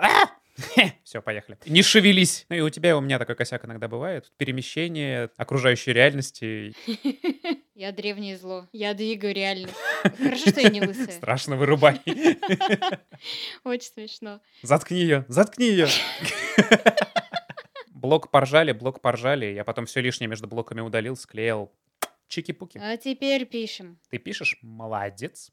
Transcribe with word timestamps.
Все, 1.04 1.22
поехали. 1.22 1.58
Не 1.66 1.82
шевелись. 1.82 2.46
Ну 2.48 2.56
и 2.56 2.60
у 2.60 2.70
тебя 2.70 2.90
и 2.90 2.92
у 2.92 3.00
меня 3.00 3.18
такой 3.18 3.34
косяк 3.34 3.64
иногда 3.64 3.88
бывает. 3.88 4.30
Перемещение 4.36 5.30
окружающей 5.36 5.92
реальности. 5.92 6.74
Я 7.74 7.92
древнее 7.92 8.36
зло. 8.36 8.68
Я 8.72 8.94
двигаю 8.94 9.34
реальность. 9.34 9.74
Хорошо, 10.02 10.50
что 10.50 10.60
я 10.60 10.68
не 10.68 10.82
лысая. 10.82 11.12
Страшно 11.12 11.56
вырубай. 11.56 11.98
Очень 13.64 13.90
смешно. 13.94 14.40
Заткни 14.60 15.00
ее, 15.00 15.24
заткни 15.28 15.66
ее. 15.66 15.88
Блок 17.88 18.30
поржали, 18.30 18.72
блок 18.72 19.00
поржали. 19.00 19.46
Я 19.46 19.64
потом 19.64 19.86
все 19.86 20.00
лишнее 20.00 20.28
между 20.28 20.46
блоками 20.46 20.82
удалил, 20.82 21.16
склеил. 21.16 21.72
Чики-пуки. 22.28 22.78
А 22.78 22.98
теперь 22.98 23.46
пишем. 23.46 23.98
Ты 24.10 24.18
пишешь? 24.18 24.58
Молодец. 24.60 25.50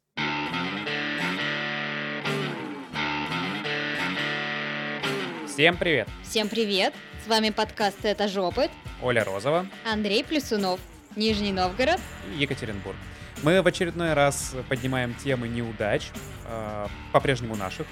Всем 5.58 5.76
привет. 5.76 6.08
Всем 6.24 6.50
привет. 6.50 6.94
С 7.26 7.28
вами 7.28 7.50
подкаст 7.50 8.06
«Это 8.06 8.28
жопыт». 8.28 8.70
Оля 9.02 9.24
Розова. 9.24 9.66
Андрей 9.92 10.24
Плюсунов. 10.24 10.80
Нижний 11.16 11.52
Новгород. 11.52 12.00
И 12.32 12.44
Екатеринбург. 12.44 12.96
Мы 13.42 13.64
в 13.64 13.66
очередной 13.66 14.14
раз 14.14 14.54
поднимаем 14.70 15.16
темы 15.16 15.48
неудач, 15.48 16.12
э, 16.46 16.88
по-прежнему 17.12 17.56
наших. 17.56 17.88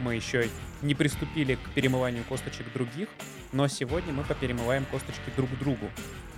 Мы 0.00 0.16
еще 0.16 0.48
не 0.82 0.96
приступили 0.96 1.54
к 1.54 1.74
перемыванию 1.76 2.24
косточек 2.24 2.72
других, 2.72 3.08
но 3.52 3.68
сегодня 3.68 4.12
мы 4.12 4.24
поперемываем 4.24 4.84
косточки 4.86 5.30
друг 5.36 5.56
другу. 5.60 5.88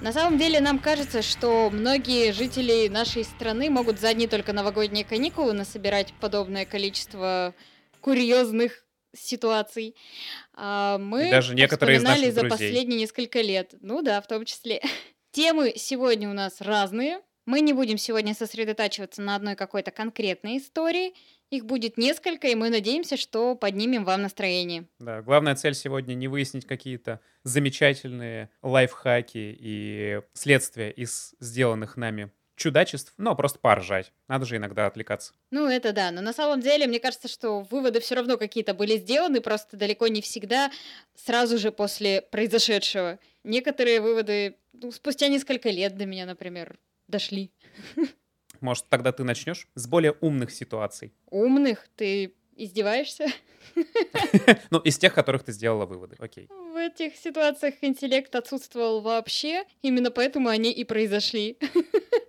На 0.02 0.12
самом 0.12 0.36
деле 0.36 0.60
нам 0.60 0.80
кажется, 0.80 1.22
что 1.22 1.70
многие 1.70 2.30
жители 2.32 2.88
нашей 2.88 3.24
страны 3.24 3.70
могут 3.70 4.00
за 4.00 4.10
одни 4.10 4.26
только 4.26 4.52
новогодние 4.52 5.06
каникулы 5.06 5.54
насобирать 5.54 6.12
подобное 6.20 6.66
количество 6.66 7.54
курьезных 8.02 8.84
ситуаций. 9.16 9.94
А 10.60 10.98
мы 10.98 11.28
И 11.28 11.30
даже 11.30 11.54
некоторые 11.54 11.98
из 11.98 12.02
наших 12.02 12.34
за 12.34 12.40
друзей. 12.40 12.50
последние 12.50 12.98
несколько 12.98 13.40
лет. 13.40 13.74
Ну 13.80 14.02
да, 14.02 14.20
в 14.20 14.26
том 14.26 14.44
числе. 14.44 14.82
Темы 15.30 15.74
сегодня 15.76 16.28
у 16.28 16.32
нас 16.32 16.60
разные. 16.60 17.20
Мы 17.46 17.60
не 17.60 17.72
будем 17.72 17.96
сегодня 17.96 18.34
сосредотачиваться 18.34 19.22
на 19.22 19.36
одной 19.36 19.54
какой-то 19.54 19.90
конкретной 19.92 20.58
истории. 20.58 21.14
Их 21.50 21.64
будет 21.64 21.96
несколько, 21.96 22.48
и 22.48 22.54
мы 22.54 22.68
надеемся, 22.70 23.16
что 23.16 23.54
поднимем 23.54 24.04
вам 24.04 24.22
настроение. 24.22 24.86
Да, 24.98 25.22
главная 25.22 25.54
цель 25.54 25.74
сегодня 25.74 26.14
не 26.14 26.28
выяснить 26.28 26.66
какие-то 26.66 27.20
замечательные 27.44 28.50
лайфхаки 28.60 29.56
и 29.58 30.20
следствия 30.34 30.90
из 30.90 31.34
сделанных 31.40 31.96
нами 31.96 32.30
чудачеств, 32.58 33.14
но 33.16 33.34
просто 33.34 33.58
поржать. 33.58 34.12
Надо 34.28 34.44
же 34.44 34.56
иногда 34.56 34.86
отвлекаться. 34.86 35.32
Ну, 35.50 35.66
это 35.66 35.92
да, 35.92 36.10
но 36.10 36.20
на 36.20 36.32
самом 36.32 36.60
деле, 36.60 36.86
мне 36.86 37.00
кажется, 37.00 37.28
что 37.28 37.60
выводы 37.60 38.00
все 38.00 38.16
равно 38.16 38.36
какие-то 38.36 38.74
были 38.74 38.98
сделаны, 38.98 39.40
просто 39.40 39.76
далеко 39.76 40.08
не 40.08 40.20
всегда 40.20 40.70
сразу 41.14 41.58
же 41.58 41.72
после 41.72 42.22
произошедшего. 42.22 43.18
Некоторые 43.44 44.00
выводы 44.00 44.56
ну, 44.72 44.92
спустя 44.92 45.28
несколько 45.28 45.70
лет 45.70 45.96
до 45.96 46.06
меня, 46.06 46.26
например, 46.26 46.78
дошли. 47.06 47.50
Может, 48.60 48.86
тогда 48.88 49.12
ты 49.12 49.24
начнешь 49.24 49.68
с 49.74 49.86
более 49.86 50.12
умных 50.20 50.50
ситуаций. 50.50 51.12
Умных? 51.30 51.88
Ты 51.96 52.34
издеваешься? 52.56 53.26
Ну, 54.70 54.78
из 54.80 54.98
тех, 54.98 55.14
которых 55.14 55.44
ты 55.44 55.52
сделала 55.52 55.86
выводы. 55.86 56.16
Окей. 56.18 56.48
В 56.48 56.76
этих 56.76 57.16
ситуациях 57.16 57.74
интеллект 57.82 58.34
отсутствовал 58.34 59.00
вообще, 59.00 59.64
именно 59.82 60.10
поэтому 60.10 60.48
они 60.48 60.72
и 60.72 60.84
произошли. 60.84 61.58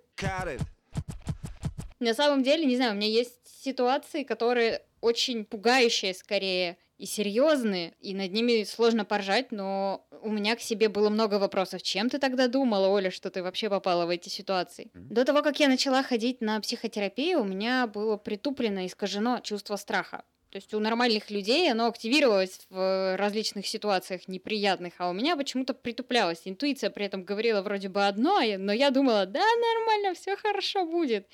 На 2.00 2.14
самом 2.14 2.44
деле, 2.44 2.66
не 2.66 2.76
знаю, 2.76 2.94
у 2.94 2.96
меня 2.96 3.08
есть 3.08 3.40
ситуации, 3.64 4.24
которые 4.24 4.82
очень 5.02 5.46
пугающие 5.46 6.14
скорее 6.14 6.78
и 6.98 7.06
серьезные, 7.06 7.94
и 8.02 8.14
над 8.14 8.34
ними 8.34 8.64
сложно 8.64 9.06
поржать, 9.06 9.52
но 9.52 10.06
у 10.22 10.30
меня 10.30 10.56
к 10.56 10.62
себе 10.62 10.90
было 10.90 11.10
много 11.10 11.36
вопросов. 11.36 11.82
Чем 11.82 12.10
ты 12.10 12.20
тогда 12.20 12.48
думала, 12.48 12.88
Оля, 12.88 13.10
что 13.10 13.30
ты 13.30 13.42
вообще 13.42 13.70
попала 13.70 14.06
в 14.06 14.10
эти 14.10 14.28
ситуации? 14.28 14.92
До 14.94 15.24
того, 15.24 15.42
как 15.42 15.60
я 15.60 15.70
начала 15.70 16.04
ходить 16.04 16.42
на 16.42 16.60
психотерапию, 16.60 17.42
у 17.42 17.46
меня 17.46 17.88
было 17.88 18.18
притуплено, 18.18 18.86
искажено 18.86 19.40
чувство 19.40 19.78
страха. 19.78 20.24
То 20.52 20.56
есть 20.56 20.74
у 20.74 20.80
нормальных 20.80 21.30
людей 21.30 21.72
оно 21.72 21.88
активировалось 21.88 22.66
в 22.70 23.16
различных 23.18 23.68
ситуациях 23.68 24.28
неприятных, 24.28 24.94
а 24.98 25.10
у 25.10 25.14
меня 25.14 25.36
почему-то 25.36 25.76
притуплялось. 25.76 26.42
Интуиция 26.46 26.90
при 26.90 27.06
этом 27.06 27.24
говорила 27.24 27.62
вроде 27.62 27.88
бы 27.88 28.08
одно, 28.08 28.38
а 28.38 28.58
но 28.58 28.74
я 28.74 28.90
думала, 28.90 29.28
да, 29.28 29.44
нормально, 29.44 30.16
все 30.16 30.36
хорошо 30.36 30.86
будет. 30.86 31.28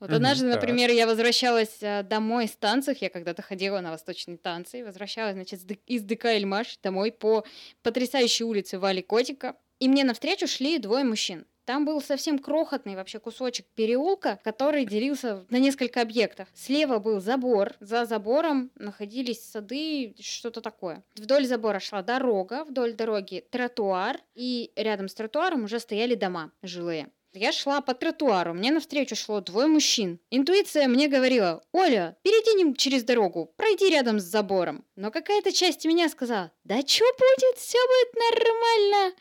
Вот 0.00 0.12
однажды, 0.12 0.46
так. 0.50 0.56
например, 0.60 0.90
я 0.90 1.06
возвращалась 1.06 1.78
э, 1.80 2.04
домой 2.04 2.46
с 2.46 2.52
танцев, 2.52 2.98
я 3.00 3.10
когда-то 3.10 3.42
ходила 3.42 3.80
на 3.80 3.90
восточные 3.90 4.38
танцы, 4.38 4.80
и 4.80 4.82
возвращалась, 4.84 5.34
значит, 5.34 5.60
из 5.86 6.02
ДК 6.02 6.26
Эльмаш 6.26 6.78
домой 6.82 7.10
по 7.10 7.44
потрясающей 7.82 8.44
улице 8.44 8.78
Вали 8.78 9.02
Котика, 9.02 9.56
и 9.80 9.88
мне 9.88 10.04
навстречу 10.04 10.46
шли 10.46 10.78
двое 10.78 11.04
мужчин. 11.04 11.46
Там 11.68 11.84
был 11.84 12.00
совсем 12.00 12.38
крохотный 12.38 12.96
вообще 12.96 13.18
кусочек 13.18 13.66
переулка, 13.74 14.40
который 14.42 14.86
делился 14.86 15.44
на 15.50 15.58
несколько 15.58 16.00
объектов. 16.00 16.48
Слева 16.54 16.98
был 16.98 17.20
забор, 17.20 17.74
за 17.78 18.06
забором 18.06 18.70
находились 18.76 19.44
сады, 19.44 20.14
что-то 20.18 20.62
такое. 20.62 21.04
Вдоль 21.16 21.44
забора 21.44 21.78
шла 21.78 22.00
дорога, 22.00 22.64
вдоль 22.64 22.94
дороги 22.94 23.44
тротуар, 23.50 24.18
и 24.34 24.72
рядом 24.76 25.08
с 25.08 25.14
тротуаром 25.14 25.64
уже 25.64 25.78
стояли 25.78 26.14
дома 26.14 26.52
жилые. 26.62 27.10
Я 27.34 27.52
шла 27.52 27.82
по 27.82 27.92
тротуару, 27.92 28.54
мне 28.54 28.70
навстречу 28.70 29.14
шло 29.14 29.42
двое 29.42 29.66
мужчин. 29.66 30.20
Интуиция 30.30 30.88
мне 30.88 31.06
говорила, 31.06 31.62
Оля, 31.72 32.16
перейди 32.22 32.74
через 32.78 33.04
дорогу, 33.04 33.52
пройди 33.58 33.90
рядом 33.90 34.20
с 34.20 34.24
забором. 34.24 34.86
Но 34.96 35.10
какая-то 35.10 35.52
часть 35.52 35.84
меня 35.84 36.08
сказала, 36.08 36.50
да 36.64 36.80
что 36.80 37.04
будет, 37.18 37.58
все 37.58 37.78
будет 37.90 39.18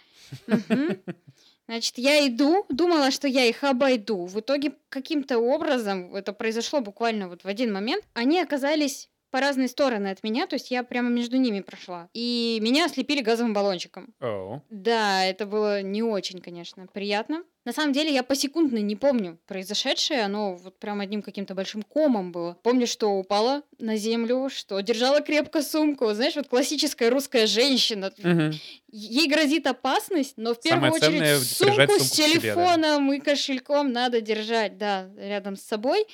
нормально. 0.47 1.03
Значит, 1.67 1.97
я 1.97 2.25
иду, 2.27 2.65
думала, 2.69 3.11
что 3.11 3.27
я 3.27 3.45
их 3.45 3.63
обойду. 3.63 4.25
В 4.25 4.39
итоге 4.39 4.73
каким-то 4.89 5.39
образом, 5.39 6.15
это 6.15 6.31
произошло 6.31 6.79
буквально 6.79 7.27
вот 7.27 7.43
в 7.43 7.47
один 7.47 7.73
момент, 7.73 8.05
они 8.13 8.39
оказались 8.39 9.09
по 9.31 9.39
разные 9.39 9.67
стороны 9.67 10.07
от 10.07 10.23
меня, 10.23 10.47
то 10.47 10.55
есть 10.55 10.71
я 10.71 10.83
прямо 10.83 11.09
между 11.09 11.37
ними 11.37 11.61
прошла. 11.61 12.09
И 12.13 12.59
меня 12.61 12.85
ослепили 12.85 13.21
газовым 13.21 13.53
баллончиком. 13.53 14.13
Оу. 14.19 14.61
Да, 14.69 15.23
это 15.25 15.45
было 15.45 15.81
не 15.81 16.03
очень, 16.03 16.41
конечно, 16.41 16.87
приятно. 16.87 17.43
На 17.67 17.73
самом 17.73 17.91
деле 17.91 18.13
я 18.13 18.23
посекундно 18.23 18.77
не 18.77 18.95
помню 18.95 19.37
произошедшее, 19.45 20.21
оно 20.21 20.55
вот 20.55 20.79
прям 20.79 21.01
одним 21.01 21.21
каким-то 21.21 21.53
большим 21.53 21.81
комом 21.81 22.31
было. 22.31 22.57
Помню, 22.63 22.87
что 22.87 23.09
упала 23.09 23.61
на 23.77 23.97
землю, 23.97 24.49
что 24.49 24.79
держала 24.79 25.19
крепко 25.19 25.61
сумку. 25.61 26.13
Знаешь, 26.13 26.37
вот 26.37 26.47
классическая 26.47 27.09
русская 27.09 27.45
женщина. 27.45 28.13
Мгм. 28.19 28.53
Ей 28.89 29.27
грозит 29.27 29.67
опасность, 29.67 30.35
но 30.37 30.53
в 30.53 30.61
первую 30.61 30.93
Самое 30.93 31.01
ценное 31.01 31.37
очередь— 31.37 31.57
прижать 31.59 31.89
сумку 31.89 32.05
с 32.05 32.07
сумку 32.07 32.13
к 32.13 32.15
себе, 32.15 32.33
да. 32.33 32.39
телефоном 32.39 33.13
и 33.13 33.19
кошельком 33.19 33.91
надо 33.91 34.21
держать, 34.21 34.77
да, 34.77 35.09
рядом 35.17 35.57
с 35.57 35.61
собой. 35.61 36.05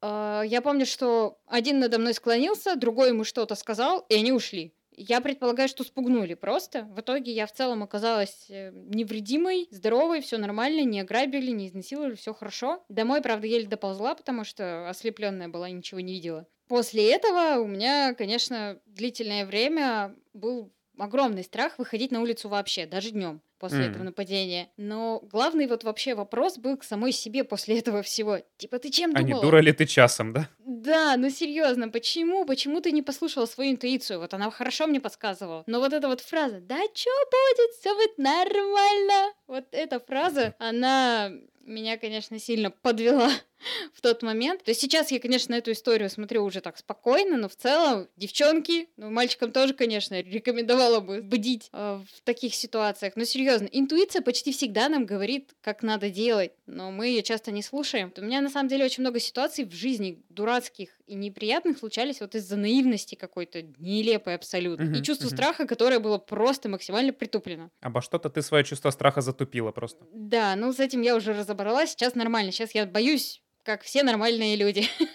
А, 0.00 0.42
Я 0.42 0.62
помню, 0.62 0.86
что 0.86 1.38
один 1.46 1.78
надо 1.80 1.98
мной 1.98 2.14
склонился, 2.14 2.76
другой 2.76 3.08
ему 3.08 3.24
что-то 3.24 3.54
сказал, 3.54 4.04
и 4.08 4.14
они 4.14 4.32
ушли. 4.32 4.72
Я 5.00 5.20
предполагаю, 5.20 5.68
что 5.68 5.84
спугнули 5.84 6.34
просто. 6.34 6.82
В 6.90 7.00
итоге 7.00 7.30
я 7.32 7.46
в 7.46 7.52
целом 7.52 7.84
оказалась 7.84 8.46
э, 8.48 8.72
невредимой, 8.72 9.68
здоровой, 9.70 10.20
все 10.20 10.38
нормально, 10.38 10.82
не 10.82 11.00
ограбили, 11.00 11.52
не 11.52 11.68
изнасиловали, 11.68 12.16
все 12.16 12.34
хорошо. 12.34 12.82
Домой, 12.88 13.22
правда, 13.22 13.46
еле 13.46 13.68
доползла, 13.68 14.16
потому 14.16 14.42
что 14.42 14.88
ослепленная 14.88 15.48
была, 15.48 15.70
ничего 15.70 16.00
не 16.00 16.14
видела. 16.14 16.48
После 16.66 17.12
этого 17.12 17.60
у 17.60 17.66
меня, 17.68 18.12
конечно, 18.14 18.80
длительное 18.86 19.46
время 19.46 20.16
был 20.34 20.72
огромный 20.98 21.44
страх 21.44 21.78
выходить 21.78 22.10
на 22.10 22.20
улицу 22.20 22.48
вообще, 22.48 22.84
даже 22.84 23.12
днем 23.12 23.40
после 23.58 23.84
М. 23.84 23.90
этого 23.90 24.02
нападения. 24.04 24.68
Но 24.76 25.20
главный 25.32 25.66
вот 25.66 25.84
вообще 25.84 26.14
вопрос 26.14 26.58
был 26.58 26.76
к 26.76 26.84
самой 26.84 27.12
себе 27.12 27.44
после 27.44 27.78
этого 27.78 28.02
всего. 28.02 28.38
Типа, 28.56 28.78
ты 28.78 28.90
чем 28.90 29.12
А 29.14 29.22
не 29.22 29.28
думала? 29.32 29.42
дура 29.42 29.60
ли 29.60 29.72
ты 29.72 29.86
часом, 29.86 30.32
да? 30.32 30.48
Да, 30.58 31.16
ну 31.16 31.30
серьезно, 31.30 31.88
почему? 31.88 32.44
Почему 32.44 32.80
ты 32.80 32.92
не 32.92 33.02
послушала 33.02 33.46
свою 33.46 33.72
интуицию? 33.72 34.20
Вот 34.20 34.34
она 34.34 34.50
хорошо 34.50 34.86
мне 34.86 35.00
подсказывала. 35.00 35.64
Но 35.66 35.80
вот 35.80 35.92
эта 35.92 36.08
вот 36.08 36.20
фраза 36.20 36.60
«Да 36.60 36.78
чё 36.94 37.10
будет? 37.30 37.70
Все 37.80 37.94
будет 37.94 38.18
нормально!» 38.18 39.32
Вот 39.46 39.64
эта 39.72 39.98
фраза, 40.00 40.54
она 40.58 41.30
меня, 41.60 41.98
конечно, 41.98 42.38
сильно 42.38 42.70
подвела 42.70 43.30
в 43.94 44.00
тот 44.00 44.22
момент. 44.22 44.64
То 44.64 44.70
есть 44.70 44.80
сейчас 44.80 45.10
я, 45.10 45.20
конечно, 45.20 45.54
эту 45.54 45.72
историю 45.72 46.10
смотрю 46.10 46.44
уже 46.44 46.60
так 46.60 46.78
спокойно, 46.78 47.36
но 47.36 47.48
в 47.48 47.56
целом, 47.56 48.08
девчонки, 48.16 48.88
ну, 48.96 49.10
мальчикам 49.10 49.52
тоже, 49.52 49.74
конечно, 49.74 50.20
рекомендовала 50.20 51.00
бы 51.00 51.22
бдить 51.22 51.68
э, 51.72 52.00
в 52.12 52.20
таких 52.22 52.54
ситуациях. 52.54 53.14
Но 53.16 53.24
серьезно, 53.24 53.68
интуиция 53.70 54.22
почти 54.22 54.52
всегда 54.52 54.88
нам 54.88 55.06
говорит, 55.06 55.54
как 55.60 55.82
надо 55.82 56.10
делать, 56.10 56.52
но 56.66 56.90
мы 56.90 57.08
ее 57.08 57.22
часто 57.22 57.50
не 57.50 57.62
слушаем. 57.62 58.12
У 58.16 58.20
меня, 58.22 58.40
на 58.40 58.50
самом 58.50 58.68
деле, 58.68 58.84
очень 58.84 59.02
много 59.02 59.20
ситуаций 59.20 59.64
в 59.64 59.72
жизни 59.72 60.22
дурацких 60.28 60.90
и 61.06 61.14
неприятных 61.14 61.78
случались 61.78 62.20
вот 62.20 62.34
из-за 62.34 62.56
наивности 62.56 63.14
какой-то, 63.14 63.62
нелепой 63.78 64.34
абсолютно. 64.34 64.84
и 64.84 64.86
Мгм, 64.88 65.02
чувство 65.02 65.26
мгм. 65.26 65.36
страха, 65.36 65.66
которое 65.66 65.98
было 65.98 66.18
просто 66.18 66.68
максимально 66.68 67.12
притуплено. 67.12 67.70
Обо 67.80 68.00
что-то 68.02 68.28
ты 68.30 68.42
свое 68.42 68.64
чувство 68.64 68.90
страха 68.90 69.20
затупила 69.20 69.72
просто. 69.72 70.04
Да, 70.12 70.54
ну 70.56 70.72
с 70.72 70.80
этим 70.80 71.02
я 71.02 71.16
уже 71.16 71.32
разобралась, 71.32 71.90
сейчас 71.90 72.14
нормально, 72.14 72.52
сейчас 72.52 72.74
я 72.74 72.86
боюсь, 72.86 73.42
как 73.68 73.82
все 73.82 74.02
нормальные 74.02 74.56
люди. 74.56 74.88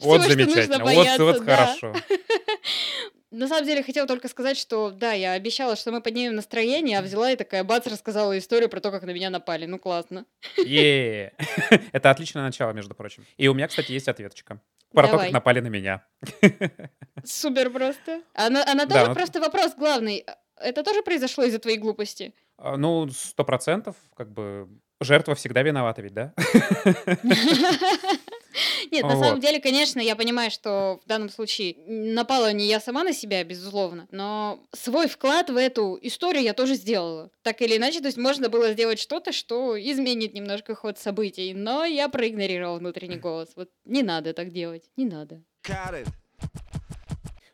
Вот 0.00 0.20
Всего, 0.22 0.28
что 0.28 0.28
нужно 0.28 0.44
замечательно, 0.44 0.78
вот, 0.78 0.84
бояться, 0.84 1.24
вот 1.24 1.44
да. 1.44 1.56
хорошо. 1.56 1.94
на 3.30 3.48
самом 3.48 3.66
деле 3.66 3.82
хотела 3.82 4.06
только 4.06 4.28
сказать, 4.28 4.56
что 4.56 4.90
да, 4.90 5.12
я 5.12 5.32
обещала, 5.32 5.76
что 5.76 5.92
мы 5.92 6.00
поднимем 6.00 6.34
настроение, 6.34 6.98
а 6.98 7.02
взяла 7.02 7.30
и 7.30 7.36
такая 7.36 7.62
бац, 7.64 7.86
рассказала 7.86 8.36
историю 8.38 8.70
про 8.70 8.80
то, 8.80 8.90
как 8.90 9.02
на 9.04 9.10
меня 9.10 9.28
напали. 9.28 9.66
Ну 9.66 9.78
классно. 9.78 10.24
е 10.56 11.32
Это 11.92 12.10
отличное 12.10 12.42
начало, 12.42 12.72
между 12.72 12.94
прочим. 12.94 13.26
И 13.36 13.48
у 13.48 13.54
меня, 13.54 13.68
кстати, 13.68 13.92
есть 13.92 14.08
ответочка. 14.08 14.60
Про 14.92 15.08
то, 15.08 15.18
как 15.18 15.30
напали 15.32 15.60
на 15.60 15.68
меня. 15.68 16.06
Супер 17.24 17.70
просто. 17.70 18.22
Она, 18.34 18.64
она 18.64 18.86
Да, 18.86 18.94
тоже 18.94 19.08
ну- 19.08 19.14
просто 19.14 19.40
вопрос 19.40 19.74
главный. 19.76 20.24
Это 20.58 20.82
тоже 20.82 21.02
произошло 21.02 21.44
из-за 21.44 21.58
твоей 21.58 21.78
глупости? 21.78 22.32
А, 22.58 22.76
Ну, 22.76 23.08
сто 23.10 23.44
процентов, 23.44 23.96
как 24.14 24.30
бы, 24.32 24.68
жертва 25.00 25.34
всегда 25.34 25.62
виновата 25.62 26.02
ведь, 26.02 26.14
да? 26.14 26.32
Нет, 28.90 29.02
на 29.02 29.18
самом 29.18 29.40
деле, 29.40 29.60
конечно, 29.60 30.00
я 30.00 30.16
понимаю, 30.16 30.50
что 30.50 31.00
в 31.04 31.08
данном 31.08 31.28
случае 31.28 31.76
напала 31.86 32.52
не 32.52 32.66
я 32.66 32.80
сама 32.80 33.04
на 33.04 33.12
себя, 33.12 33.44
безусловно, 33.44 34.06
но 34.10 34.60
свой 34.72 35.08
вклад 35.08 35.50
в 35.50 35.56
эту 35.56 35.98
историю 36.00 36.42
я 36.42 36.54
тоже 36.54 36.74
сделала. 36.74 37.30
Так 37.42 37.60
или 37.60 37.76
иначе, 37.76 38.00
то 38.00 38.06
есть 38.06 38.16
можно 38.16 38.48
было 38.48 38.72
сделать 38.72 38.98
что-то, 38.98 39.32
что 39.32 39.78
изменит 39.78 40.32
немножко 40.34 40.74
ход 40.74 40.98
событий, 40.98 41.52
но 41.52 41.84
я 41.84 42.08
проигнорировала 42.08 42.78
внутренний 42.78 43.18
голос. 43.18 43.50
Вот 43.56 43.68
не 43.84 44.02
надо 44.02 44.32
так 44.32 44.50
делать, 44.52 44.84
не 44.96 45.04
надо. 45.04 45.42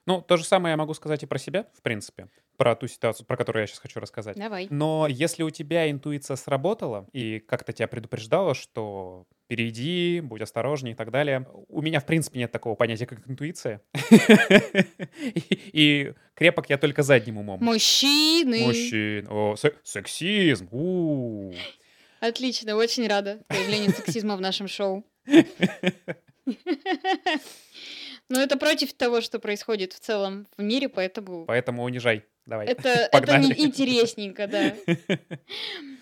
Ну, 0.07 0.21
то 0.21 0.37
же 0.37 0.45
самое 0.45 0.73
я 0.73 0.77
могу 0.77 0.95
сказать 0.95 1.23
и 1.23 1.27
про 1.27 1.39
себя, 1.39 1.67
в 1.75 1.83
принципе, 1.83 2.29
про 2.63 2.77
ту 2.77 2.87
ситуацию, 2.87 3.27
про 3.27 3.37
которую 3.37 3.65
я 3.65 3.67
сейчас 3.67 3.81
хочу 3.81 3.99
рассказать. 3.99 4.37
Давай. 4.37 4.69
Но 4.71 5.09
если 5.11 5.43
у 5.43 5.51
тебя 5.51 5.91
интуиция 5.91 6.37
сработала 6.37 7.09
и 7.13 7.41
как-то 7.41 7.73
тебя 7.73 7.89
предупреждала, 7.89 8.55
что 8.55 9.27
перейди, 9.49 10.21
будь 10.21 10.43
осторожнее 10.43 10.93
и 10.93 10.97
так 10.97 11.11
далее, 11.11 11.45
у 11.67 11.83
меня, 11.83 11.99
в 11.99 12.07
принципе, 12.07 12.39
нет 12.39 12.53
такого 12.53 12.77
понятия, 12.77 13.07
как 13.07 13.29
интуиция. 13.29 13.83
И 15.73 16.13
крепок 16.35 16.71
я 16.71 16.79
только 16.79 17.03
задним 17.03 17.39
умом. 17.39 17.59
Мужчины! 17.61 18.61
Мужчин. 18.61 19.29
Сексизм. 19.83 20.69
Отлично, 22.21 22.77
очень 22.77 23.09
рада 23.09 23.43
появлению 23.49 23.91
сексизма 23.91 24.37
в 24.37 24.41
нашем 24.41 24.69
шоу. 24.69 25.05
Но 28.29 28.41
это 28.41 28.57
против 28.57 28.95
того, 28.95 29.21
что 29.21 29.39
происходит 29.39 29.93
в 29.93 30.01
целом 30.01 30.47
в 30.57 30.63
мире, 30.63 30.89
поэтому 30.89 31.45
Поэтому 31.45 31.83
унижай. 31.83 32.25
Давай. 32.47 32.67
это, 32.67 32.89
это 32.89 33.09
Погнали. 33.13 33.55
интересненько, 33.59 34.47
да. 34.47 34.75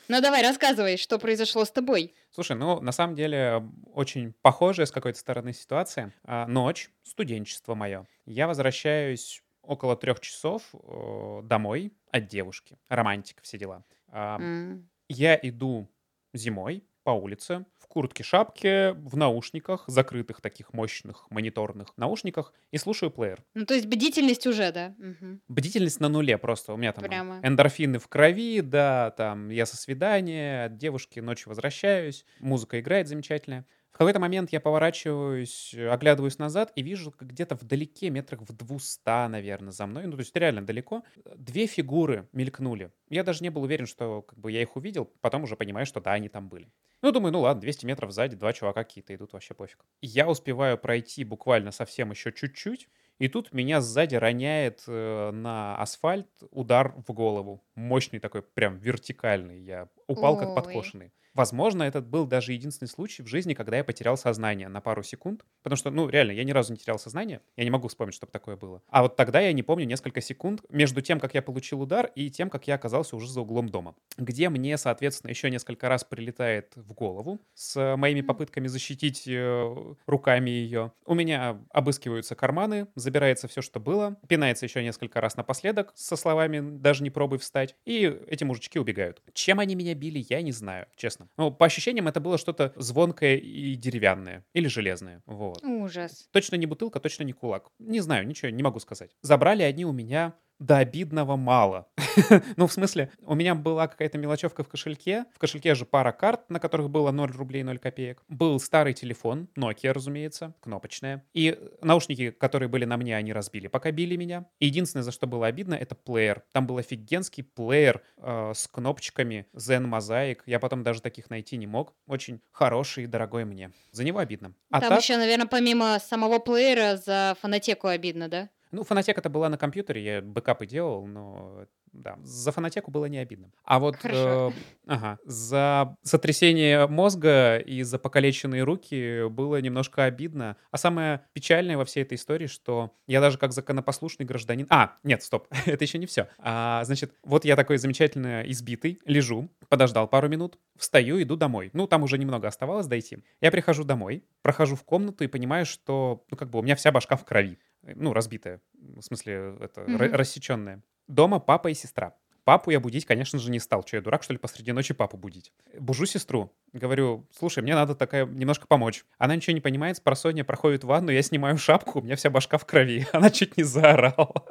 Ну 0.09 0.21
давай, 0.21 0.43
рассказывай, 0.43 0.97
что 0.97 1.19
произошло 1.19 1.65
с 1.65 1.71
тобой. 1.71 2.15
Слушай, 2.31 2.57
ну, 2.57 2.81
на 2.81 2.93
самом 2.93 3.15
деле, 3.15 3.63
очень 3.93 4.33
похожая 4.43 4.87
с 4.87 4.91
какой-то 4.91 5.19
стороны 5.19 5.53
ситуация. 5.53 6.13
А, 6.25 6.47
Ночь, 6.47 6.91
студенчество 7.05 7.75
мое. 7.75 8.07
Я 8.27 8.49
возвращаюсь 8.49 9.43
около 9.63 9.97
трех 9.97 10.19
часов 10.21 10.63
э, 10.73 11.41
домой 11.45 11.93
от 12.11 12.27
девушки. 12.27 12.79
Романтика, 12.89 13.43
все 13.43 13.59
дела. 13.59 13.85
А, 14.09 14.37
М. 14.41 14.89
Я 15.09 15.39
иду 15.41 15.89
зимой 16.33 16.85
по 17.05 17.11
улице 17.11 17.65
куртке-шапке, 17.91 18.93
в 18.93 19.17
наушниках, 19.17 19.85
закрытых 19.89 20.41
таких 20.41 20.73
мощных 20.73 21.27
мониторных 21.31 21.93
наушниках, 21.97 22.55
и 22.71 22.79
слушаю 22.79 23.11
плеер. 23.11 23.45
Ну, 23.55 23.67
то 23.67 23.75
есть 23.75 23.87
бдительность 23.87 24.47
уже, 24.47 24.71
да? 24.73 24.95
Мгм. 24.99 25.43
Бдительность 25.49 26.01
на 26.01 26.09
нуле 26.09 26.39
просто. 26.39 26.73
У 26.73 26.77
меня 26.77 26.93
там 26.93 27.05
Прямо. 27.05 27.41
эндорфины 27.43 27.99
в 27.99 28.09
крови, 28.09 28.61
да, 28.61 29.11
там 29.11 29.49
я 29.51 29.67
со 29.67 29.77
свидания, 29.77 30.65
от 30.67 30.77
девушки 30.79 31.21
ночью 31.21 31.49
возвращаюсь, 31.51 32.25
музыка 32.39 32.81
играет 32.81 33.09
замечательная. 33.09 33.67
В 33.91 33.99
какой-то 33.99 34.21
момент 34.21 34.51
я 34.53 34.61
поворачиваюсь, 34.61 35.75
оглядываюсь 35.75 36.39
назад 36.39 36.73
и 36.77 36.83
вижу, 36.83 37.13
где-то 37.19 37.57
вдалеке, 37.57 38.09
метрах 38.09 38.41
в 38.43 38.53
200, 38.57 39.29
наверное, 39.29 39.73
за 39.73 39.87
мной, 39.87 40.07
ну, 40.07 40.13
то 40.13 40.21
есть 40.21 40.35
реально 40.37 40.65
далеко, 40.65 41.03
две 41.37 41.67
фигуры 41.67 42.29
мелькнули. 42.33 42.93
Я 43.11 43.25
даже 43.25 43.43
не 43.43 43.51
был 43.51 43.63
уверен, 43.65 43.87
что 43.87 44.23
как 44.23 44.39
бы, 44.39 44.53
я 44.53 44.63
их 44.63 44.77
увидел, 44.77 45.07
потом 45.21 45.43
уже 45.43 45.57
понимаю, 45.57 45.87
что 45.87 46.01
да, 46.01 46.13
они 46.13 46.29
там 46.29 46.49
были. 46.49 46.71
Ну, 47.03 47.13
думаю, 47.13 47.33
ну 47.33 47.41
ладно, 47.41 47.61
200 47.63 47.87
метров 47.87 48.13
сзади, 48.13 48.37
два 48.37 48.53
чувака 48.53 48.85
какие-то 48.85 49.15
идут, 49.15 49.33
вообще 49.33 49.55
пофиг. 49.55 49.85
Я 50.03 50.29
успеваю 50.29 50.77
пройти 50.77 51.25
буквально 51.25 51.71
совсем 51.71 52.11
еще 52.11 52.31
чуть-чуть, 52.33 52.89
и 53.19 53.29
тут 53.29 53.53
меня 53.53 53.81
сзади 53.81 54.17
роняет 54.17 54.85
э, 54.87 55.31
на 55.31 55.77
асфальт 55.77 56.29
удар 56.51 56.95
в 57.07 57.13
голову. 57.13 57.65
Мощный 57.75 58.19
такой, 58.19 58.43
прям 58.43 58.79
вертикальный. 58.79 59.61
Я 59.61 59.89
упал 60.11 60.37
как 60.37 60.55
подкошенный. 60.55 61.13
Возможно, 61.35 61.85
этот 61.85 62.07
был 62.07 62.27
даже 62.27 62.53
единственный 62.53 62.89
случай 62.89 63.23
в 63.23 63.27
жизни, 63.27 63.55
когда 63.55 63.77
я 63.77 63.85
потерял 63.85 64.17
сознание 64.17 64.69
на 64.69 64.81
пару 64.81 65.03
секунд. 65.03 65.45
Потому 65.63 65.77
что, 65.77 65.91
ну, 65.91 66.09
реально, 66.09 66.33
я 66.33 66.45
ни 66.45 66.51
разу 66.51 66.73
не 66.73 66.79
терял 66.79 66.99
сознание. 66.99 67.41
Я 67.57 67.65
не 67.65 67.71
могу 67.71 67.89
вспомнить, 67.89 68.15
чтобы 68.15 68.33
такое 68.33 68.57
было. 68.57 68.83
А 68.89 69.03
вот 69.03 69.17
тогда 69.17 69.41
я 69.41 69.53
не 69.53 69.63
помню 69.63 69.85
несколько 69.85 70.21
секунд 70.21 70.63
между 70.71 71.01
тем, 71.03 71.21
как 71.21 71.35
я 71.35 71.43
получил 71.43 71.81
удар, 71.81 72.11
и 72.15 72.31
тем, 72.31 72.51
как 72.51 72.67
я 72.67 72.75
оказался 72.75 73.17
уже 73.17 73.29
за 73.29 73.43
углом 73.43 73.69
дома. 73.69 73.95
Где 74.17 74.49
мне, 74.49 74.77
соответственно, 74.77 75.31
еще 75.31 75.51
несколько 75.51 75.89
раз 75.89 76.05
прилетает 76.05 76.73
в 76.75 76.93
голову 76.93 77.41
с 77.55 77.97
моими 77.97 78.23
попытками 78.23 78.67
защитить 78.67 79.29
э, 79.29 79.95
руками 80.07 80.51
ее. 80.51 80.93
У 81.07 81.15
меня 81.15 81.61
обыскиваются 81.73 82.35
карманы, 82.35 82.89
забирается 82.97 83.47
все, 83.47 83.63
что 83.63 83.79
было, 83.79 84.17
пинается 84.29 84.67
еще 84.67 84.83
несколько 84.83 85.21
раз 85.21 85.37
напоследок 85.37 85.93
со 85.95 86.17
словами 86.17 86.79
«даже 86.79 87.05
не 87.05 87.11
пробуй 87.11 87.39
встать», 87.39 87.77
и 87.85 88.05
эти 88.27 88.43
мужички 88.45 88.79
убегают. 88.79 89.23
Чем 89.33 89.61
они 89.61 89.75
меня 89.75 89.95
били, 90.01 90.25
я 90.29 90.43
не 90.43 90.53
знаю, 90.53 90.87
честно. 90.97 91.29
Ну, 91.37 91.51
по 91.51 91.67
ощущениям, 91.67 92.09
это 92.09 92.21
было 92.21 92.39
что-то 92.39 92.73
звонкое 92.77 93.37
и 93.37 93.75
деревянное, 93.75 94.45
или 94.55 94.69
железное, 94.69 95.23
вот. 95.27 95.63
Ужас. 95.63 96.29
Точно 96.33 96.57
не 96.57 96.67
бутылка, 96.67 97.01
точно 97.01 97.25
не 97.25 97.33
кулак. 97.33 97.71
Не 97.79 98.01
знаю, 98.01 98.27
ничего, 98.27 98.51
не 98.51 98.63
могу 98.63 98.81
сказать. 98.81 99.17
Забрали 99.23 99.63
они 99.63 99.85
у 99.85 99.93
меня 99.93 100.35
до 100.61 100.77
обидного 100.77 101.37
мало. 101.37 101.89
ну, 102.57 102.67
в 102.67 102.73
смысле, 102.73 103.11
у 103.23 103.35
меня 103.35 103.55
была 103.55 103.89
какая-то 103.89 104.19
мелочевка 104.19 104.63
в 104.63 104.69
кошельке. 104.69 105.25
В 105.35 105.39
кошельке 105.39 105.75
же 105.75 105.87
пара 105.87 106.13
карт, 106.13 106.51
на 106.51 106.61
которых 106.61 106.91
было 106.91 107.11
0 107.11 107.33
рублей 107.33 107.63
0 107.63 107.79
копеек. 107.79 108.23
Был 108.29 108.61
старый 108.61 108.93
телефон, 108.93 109.49
Nokia, 109.57 109.93
разумеется, 109.93 110.55
кнопочная. 110.61 111.25
И 111.33 111.59
наушники, 111.83 112.31
которые 112.31 112.69
были 112.69 112.85
на 112.85 112.97
мне, 112.99 113.17
они 113.17 113.33
разбили, 113.33 113.67
пока 113.67 113.91
били 113.91 114.17
меня. 114.17 114.47
И 114.59 114.67
единственное, 114.67 115.03
за 115.03 115.13
что 115.13 115.27
было 115.27 115.47
обидно, 115.47 115.75
это 115.75 115.95
плеер. 115.95 116.43
Там 116.53 116.67
был 116.67 116.77
офигенский 116.77 117.43
плеер 117.43 118.03
э, 118.19 118.53
с 118.55 118.69
кнопочками 118.69 119.47
Zen 119.55 119.87
Mosaic. 119.89 120.41
Я 120.45 120.61
потом 120.61 120.83
даже 120.83 121.01
таких 121.01 121.31
найти 121.31 121.57
не 121.57 121.67
мог. 121.67 121.95
Очень 122.07 122.41
хороший 122.53 123.05
и 123.05 123.07
дорогой 123.07 123.47
мне. 123.47 123.73
За 123.93 124.05
него 124.05 124.19
обидно. 124.19 124.53
А 124.71 124.81
Там 124.81 124.91
так- 124.91 125.01
еще, 125.01 125.17
наверное, 125.17 125.47
помимо 125.47 125.99
самого 125.99 126.39
плеера 126.39 126.97
за 126.97 127.35
фонотеку 127.41 127.87
обидно, 127.87 128.29
да? 128.29 128.51
Ну, 128.73 128.85
фонотека 128.85 129.21
это 129.21 129.31
была 129.31 129.49
на 129.49 129.59
компьютере, 129.59 130.05
я 130.05 130.23
бэкапы 130.23 130.67
делал, 130.67 131.07
но 131.07 131.67
да, 131.93 132.19
за 132.23 132.53
фонотеку 132.53 132.91
было 132.91 133.07
не 133.07 133.19
обидно. 133.19 133.51
А 133.65 133.79
вот 133.79 133.97
Хорошо. 133.97 134.53
э, 134.53 134.61
ага, 134.87 135.19
за 135.25 135.97
сотрясение 136.03 136.87
мозга 136.87 137.59
и 137.59 137.83
за 137.83 137.99
покалеченные 137.99 138.63
руки 138.63 139.29
было 139.29 139.61
немножко 139.61 140.05
обидно. 140.05 140.57
А 140.71 140.79
самое 140.79 141.23
печальное 141.33 141.77
во 141.77 141.85
всей 141.85 142.03
этой 142.03 142.15
истории, 142.15 142.47
что 142.47 142.93
я 143.07 143.21
даже 143.21 143.39
как 143.39 143.53
законопослушный 143.53 144.25
гражданин... 144.25 144.67
А, 144.71 144.97
нет, 145.03 145.23
стоп, 145.23 145.49
это 145.67 145.85
еще 145.85 145.99
не 145.99 146.07
все. 146.07 146.29
А, 146.39 146.85
значит, 146.85 147.15
вот 147.25 147.45
я 147.45 147.57
такой 147.57 147.79
замечательно 147.79 148.43
избитый, 148.47 149.01
лежу, 149.05 149.49
подождал 149.69 150.07
пару 150.07 150.29
минут, 150.29 150.59
встаю, 150.77 151.21
иду 151.23 151.37
домой. 151.37 151.71
Ну, 151.73 151.87
там 151.87 152.03
уже 152.03 152.19
немного 152.19 152.49
оставалось 152.49 152.87
дойти. 152.87 153.19
Я 153.41 153.51
прихожу 153.51 153.85
домой, 153.85 154.25
прохожу 154.43 154.77
в 154.77 154.85
комнату 154.85 155.25
и 155.25 155.29
понимаю, 155.29 155.67
что, 155.67 156.25
ну, 156.31 156.37
как 156.37 156.51
бы 156.51 156.59
у 156.59 156.63
меня 156.63 156.77
вся 156.77 156.93
башка 156.93 157.17
в 157.17 157.25
крови. 157.25 157.59
Ну, 157.83 158.13
разбитая. 158.13 158.61
В 158.75 159.01
смысле, 159.03 159.57
это, 159.61 159.83
ра- 159.83 160.11
рассеченная. 160.13 160.83
Дома 161.11 161.41
папа 161.41 161.69
и 161.69 161.75
сестра. 161.75 162.15
Папу 162.45 162.71
я 162.71 162.79
будить, 162.79 163.05
конечно 163.05 163.39
же, 163.41 163.51
не 163.51 163.59
стал. 163.59 163.83
Че, 163.83 163.97
я 163.97 164.03
дурак, 164.03 164.23
что 164.23 164.33
ли, 164.33 164.39
посреди 164.39 164.71
ночи 164.71 164.95
папу 164.95 165.17
будить? 165.17 165.53
Бужу 165.79 166.07
сестру. 166.07 166.53
Говорю, 166.73 167.27
слушай, 167.37 167.63
мне 167.65 167.75
надо 167.75 167.97
такая 167.97 168.27
немножко 168.27 168.69
помочь. 168.69 169.05
Она 169.19 169.35
ничего 169.35 169.55
не 169.55 169.61
понимает, 169.61 169.97
с 169.97 170.01
просонья 170.01 170.45
проходит 170.45 170.85
в 170.85 170.87
ванну, 170.87 171.11
я 171.11 171.23
снимаю 171.23 171.59
шапку, 171.59 171.99
у 171.99 172.03
меня 172.03 172.15
вся 172.15 172.31
башка 172.31 172.59
в 172.59 172.65
крови. 172.65 173.07
Она 173.13 173.31
чуть 173.31 173.57
не 173.57 173.65
заорала. 173.65 174.47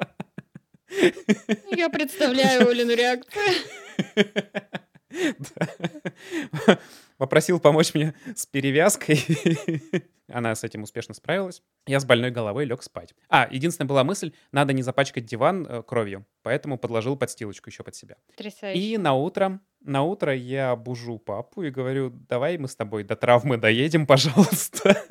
Я 1.70 1.88
представляю 1.88 2.68
Олину 2.68 2.92
реакцию. 2.94 3.54
Попросил 7.20 7.60
помочь 7.60 7.92
мне 7.92 8.14
с 8.34 8.46
перевязкой. 8.46 9.22
Она 10.28 10.54
с 10.54 10.64
этим 10.64 10.84
успешно 10.84 11.12
справилась. 11.12 11.62
Я 11.86 12.00
с 12.00 12.06
больной 12.06 12.30
головой 12.30 12.64
лег 12.64 12.82
спать. 12.82 13.12
А, 13.28 13.46
единственная 13.50 13.86
была 13.86 14.04
мысль, 14.04 14.32
надо 14.52 14.72
не 14.72 14.80
запачкать 14.80 15.26
диван 15.26 15.66
э, 15.68 15.82
кровью, 15.82 16.24
поэтому 16.42 16.78
подложил 16.78 17.18
подстилочку 17.18 17.68
еще 17.68 17.82
под 17.82 17.94
себя. 17.94 18.16
Потрясающе. 18.28 18.80
И 18.80 18.96
на 18.96 19.12
утро, 19.12 19.60
на 19.82 20.02
утро 20.02 20.34
я 20.34 20.74
бужу 20.76 21.18
папу 21.18 21.62
и 21.62 21.68
говорю, 21.68 22.08
давай 22.08 22.56
мы 22.56 22.68
с 22.68 22.74
тобой 22.74 23.04
до 23.04 23.16
травмы 23.16 23.58
доедем, 23.58 24.06
пожалуйста. 24.06 25.04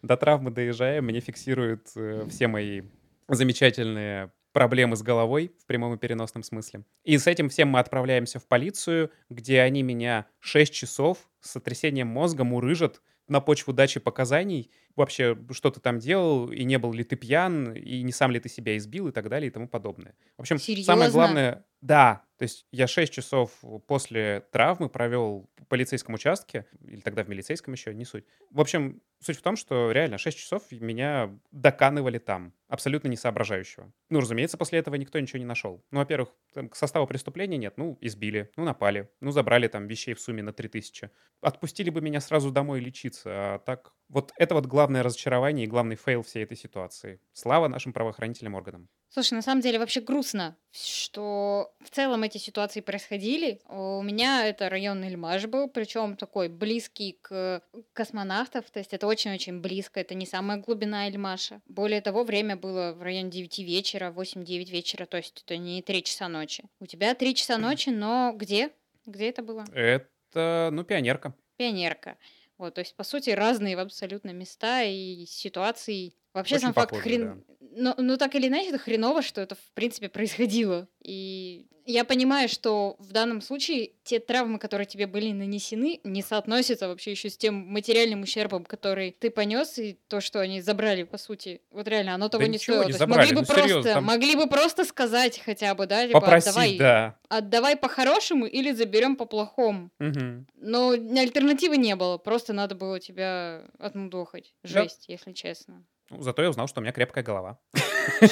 До 0.00 0.16
травмы 0.16 0.50
доезжаем, 0.50 1.04
мне 1.04 1.20
фиксируют 1.20 1.88
э, 1.96 2.26
все 2.30 2.48
мои 2.48 2.80
замечательные 3.28 4.32
проблемы 4.52 4.96
с 4.96 5.02
головой 5.02 5.52
в 5.58 5.66
прямом 5.66 5.94
и 5.94 5.98
переносном 5.98 6.42
смысле. 6.42 6.84
И 7.04 7.16
с 7.18 7.26
этим 7.26 7.48
всем 7.48 7.68
мы 7.68 7.78
отправляемся 7.78 8.38
в 8.38 8.46
полицию, 8.46 9.10
где 9.28 9.60
они 9.60 9.82
меня 9.82 10.26
6 10.40 10.72
часов 10.72 11.28
с 11.40 11.50
сотрясением 11.52 12.08
мозга 12.08 12.44
мурыжат, 12.44 13.00
на 13.30 13.40
почву 13.40 13.72
дачи 13.72 14.00
показаний 14.00 14.72
вообще, 14.96 15.38
что 15.52 15.70
ты 15.70 15.78
там 15.80 16.00
делал, 16.00 16.50
и 16.50 16.64
не 16.64 16.78
был 16.78 16.92
ли 16.92 17.04
ты 17.04 17.14
пьян, 17.14 17.72
и 17.72 18.02
не 18.02 18.10
сам 18.10 18.32
ли 18.32 18.40
ты 18.40 18.48
себя 18.48 18.76
избил, 18.76 19.06
и 19.06 19.12
так 19.12 19.28
далее, 19.28 19.48
и 19.48 19.52
тому 19.52 19.68
подобное. 19.68 20.16
В 20.36 20.40
общем, 20.40 20.58
самое 20.58 20.76
Серьезно? 20.76 21.10
главное... 21.10 21.64
Да, 21.80 22.24
то 22.38 22.42
есть 22.42 22.66
я 22.72 22.88
6 22.88 23.12
часов 23.12 23.52
после 23.86 24.44
травмы 24.50 24.88
провел 24.88 25.48
в 25.56 25.66
полицейском 25.66 26.16
участке, 26.16 26.66
или 26.84 27.00
тогда 27.00 27.22
в 27.22 27.28
милицейском 27.28 27.72
еще, 27.72 27.94
не 27.94 28.04
суть. 28.04 28.24
В 28.50 28.60
общем, 28.60 29.00
суть 29.20 29.38
в 29.38 29.42
том, 29.42 29.56
что 29.56 29.92
реально 29.92 30.18
6 30.18 30.38
часов 30.38 30.62
меня 30.72 31.38
доканывали 31.50 32.18
там, 32.18 32.54
абсолютно 32.68 33.08
не 33.08 33.16
соображающего. 33.16 33.92
Ну, 34.08 34.20
разумеется, 34.20 34.58
после 34.58 34.78
этого 34.78 34.94
никто 34.96 35.18
ничего 35.20 35.38
не 35.38 35.44
нашел. 35.44 35.84
Ну, 35.90 36.00
во-первых, 36.00 36.30
там 36.54 36.68
к 36.68 36.76
составу 36.76 37.06
преступления 37.06 37.58
нет. 37.58 37.74
Ну, 37.76 37.98
избили, 38.00 38.50
ну, 38.56 38.64
напали, 38.64 39.10
ну, 39.20 39.30
забрали 39.30 39.68
там 39.68 39.86
вещей 39.86 40.14
в 40.14 40.20
сумме 40.20 40.42
на 40.42 40.52
3000. 40.52 41.10
Отпустили 41.40 41.90
бы 41.90 42.00
меня 42.00 42.20
сразу 42.20 42.50
домой 42.50 42.80
лечиться, 42.80 43.30
а 43.54 43.58
так... 43.58 43.92
Вот 44.08 44.32
это 44.36 44.54
вот 44.54 44.66
главное 44.66 45.02
разочарование 45.02 45.66
и 45.66 45.68
главный 45.68 45.96
фейл 45.96 46.22
всей 46.22 46.42
этой 46.42 46.56
ситуации. 46.56 47.20
Слава 47.32 47.68
нашим 47.68 47.92
правоохранительным 47.92 48.54
органам. 48.54 48.88
Слушай, 49.12 49.34
на 49.34 49.42
самом 49.42 49.60
деле 49.60 49.80
вообще 49.80 50.00
грустно, 50.00 50.56
что 50.70 51.74
в 51.80 51.90
целом 51.90 52.22
эти 52.22 52.38
ситуации 52.38 52.80
происходили. 52.80 53.60
У 53.68 54.02
меня 54.02 54.46
это 54.46 54.68
район 54.68 55.02
Ильмаш 55.02 55.46
был, 55.46 55.68
причем 55.68 56.16
такой 56.16 56.48
близкий 56.48 57.18
к 57.20 57.60
космонавтов, 57.92 58.70
то 58.70 58.78
есть 58.78 58.92
это 58.92 59.08
очень-очень 59.08 59.60
близко, 59.60 59.98
это 59.98 60.14
не 60.14 60.26
самая 60.26 60.58
глубина 60.58 61.08
Ильмаша. 61.08 61.60
Более 61.66 62.00
того, 62.00 62.22
время 62.22 62.56
было 62.56 62.92
в 62.92 63.02
районе 63.02 63.30
9 63.30 63.58
вечера, 63.58 64.12
8-9 64.16 64.70
вечера, 64.70 65.06
то 65.06 65.16
есть 65.16 65.42
это 65.44 65.56
не 65.56 65.82
3 65.82 66.04
часа 66.04 66.28
ночи. 66.28 66.62
У 66.78 66.86
тебя 66.86 67.12
3 67.16 67.34
часа 67.34 67.58
ночи, 67.58 67.90
но 67.90 68.32
где? 68.36 68.70
Где 69.06 69.30
это 69.30 69.42
было? 69.42 69.64
Это, 69.74 70.68
ну, 70.70 70.84
пионерка. 70.84 71.34
Пионерка. 71.56 72.16
Вот, 72.58 72.74
то 72.74 72.80
есть, 72.80 72.94
по 72.94 73.02
сути, 73.02 73.30
разные 73.30 73.76
абсолютно 73.76 74.30
места 74.30 74.84
и 74.84 75.24
ситуации. 75.26 76.14
Вообще, 76.32 76.56
Очень 76.56 76.66
сам 76.66 76.74
факт 76.74 76.90
похоже, 76.90 77.02
хрен... 77.02 77.44
Ну, 77.72 77.94
ну, 77.96 78.16
так 78.16 78.34
или 78.34 78.48
иначе, 78.48 78.70
это 78.70 78.78
хреново, 78.78 79.22
что 79.22 79.40
это, 79.40 79.54
в 79.54 79.72
принципе, 79.74 80.08
происходило. 80.08 80.88
И 81.02 81.66
я 81.86 82.04
понимаю, 82.04 82.48
что 82.48 82.96
в 82.98 83.12
данном 83.12 83.40
случае 83.40 83.92
те 84.02 84.18
травмы, 84.18 84.58
которые 84.58 84.86
тебе 84.86 85.06
были 85.06 85.32
нанесены, 85.32 86.00
не 86.04 86.22
соотносятся 86.22 86.88
вообще 86.88 87.12
еще 87.12 87.30
с 87.30 87.36
тем 87.36 87.54
материальным 87.54 88.22
ущербом, 88.22 88.64
который 88.64 89.16
ты 89.18 89.30
понес, 89.30 89.78
и 89.78 89.98
то, 90.08 90.20
что 90.20 90.40
они 90.40 90.60
забрали, 90.60 91.04
по 91.04 91.18
сути. 91.18 91.60
Вот 91.70 91.88
реально, 91.88 92.14
оно 92.14 92.28
того 92.28 92.42
Да 92.42 92.48
не 92.48 92.58
стоило. 92.58 92.84
не 92.84 92.92
забрали, 92.92 93.20
могли 93.20 93.34
бы 93.34 93.40
ну, 93.40 93.46
серьезно, 93.46 93.72
просто, 93.74 93.94
там- 93.94 94.04
могли 94.04 94.36
бы 94.36 94.46
просто 94.46 94.84
сказать 94.84 95.40
хотя 95.44 95.74
бы, 95.74 95.86
да, 95.86 96.06
типа, 96.06 96.20
Попросить, 96.20 96.48
отдавай, 96.48 96.78
да. 96.78 97.16
отдавай 97.28 97.76
по-хорошему 97.76 98.46
или 98.46 98.72
заберем 98.72 99.16
по-плохому. 99.16 99.90
Мгм. 99.98 100.46
Но 100.56 100.90
альтернативы 100.90 101.76
не 101.76 101.96
было, 101.96 102.18
просто 102.18 102.52
надо 102.52 102.74
было 102.74 103.00
тебя 103.00 103.64
отмудохать. 103.78 104.54
Да. 104.62 104.82
Жесть, 104.82 105.06
если 105.08 105.32
честно. 105.32 105.84
Ну, 106.10 106.20
зато 106.22 106.42
я 106.42 106.50
узнал, 106.50 106.66
что 106.68 106.80
у 106.80 106.82
меня 106.82 106.92
крепкая 106.92 107.22
голова. 107.24 107.58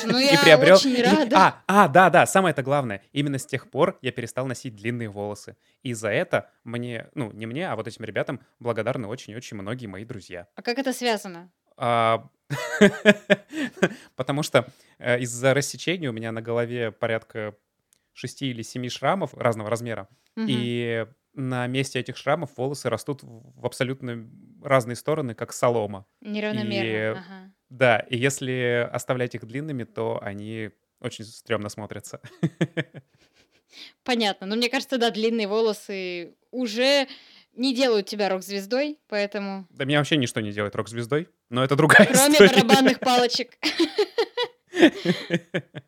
Ну, 0.05 0.19
И 0.19 0.25
я 0.25 0.39
приобрел... 0.43 0.77
очень 0.77 0.91
и- 0.99 1.03
рада. 1.03 1.37
А, 1.37 1.63
а, 1.67 1.89
да, 1.89 2.11
да, 2.11 2.27
самое 2.27 2.53
это 2.53 2.63
главное. 2.63 3.03
Именно 3.13 3.39
с 3.39 3.47
тех 3.47 3.71
пор 3.71 3.99
я 4.03 4.11
перестал 4.13 4.47
носить 4.47 4.75
длинные 4.75 5.09
волосы. 5.09 5.57
И 5.83 5.93
за 5.95 6.09
это 6.09 6.51
мне, 6.65 7.09
ну, 7.15 7.31
не 7.33 7.47
мне, 7.47 7.69
а 7.71 7.77
вот 7.77 7.87
этим 7.87 8.05
ребятам 8.05 8.41
благодарны 8.59 9.07
очень-очень 9.07 9.57
многие 9.57 9.87
мои 9.87 10.05
друзья. 10.05 10.49
А 10.57 10.63
как 10.63 10.79
это 10.79 10.93
связано? 10.93 11.51
А, 11.77 12.29
Потому 14.17 14.43
что 14.43 14.67
э, 14.99 15.21
из-за 15.21 15.55
рассечения 15.55 16.09
у 16.09 16.13
меня 16.13 16.33
на 16.33 16.43
голове 16.43 16.91
порядка 16.91 17.55
шести 18.13 18.51
или 18.51 18.63
семи 18.63 18.89
шрамов 18.89 19.35
разного 19.35 19.71
размера. 19.71 20.09
И 20.37 21.07
на 21.35 21.67
месте 21.67 21.99
этих 22.01 22.17
шрамов 22.17 22.51
волосы 22.57 22.89
растут 22.89 23.21
в 23.23 23.65
абсолютно 23.67 24.29
разные 24.63 24.97
стороны, 24.97 25.35
как 25.35 25.53
солома. 25.53 26.07
Неравномерно. 26.21 26.87
и- 26.89 27.21
ага. 27.21 27.53
Да, 27.71 27.99
и 28.11 28.17
если 28.17 28.89
оставлять 28.93 29.35
их 29.35 29.45
длинными, 29.47 29.85
то 29.85 30.19
они 30.23 30.71
очень 31.01 31.25
стрёмно 31.25 31.69
смотрятся. 31.69 32.21
Понятно. 34.05 34.47
Но 34.47 34.57
мне 34.57 34.69
кажется, 34.69 34.99
да, 34.99 35.11
длинные 35.11 35.47
волосы 35.47 36.35
уже 36.51 37.07
не 37.55 37.75
делают 37.75 38.07
тебя 38.07 38.29
рок-звездой, 38.29 38.99
поэтому... 39.09 39.67
Да 39.71 39.85
меня 39.85 39.99
вообще 39.99 40.17
ничто 40.17 40.41
не 40.41 40.53
делает 40.53 40.75
рок-звездой, 40.77 41.29
но 41.51 41.63
это 41.63 41.77
другая 41.77 42.07
Кроме 42.07 42.35
история. 42.35 42.63
барабанных 42.65 43.01
палочек. 43.01 43.59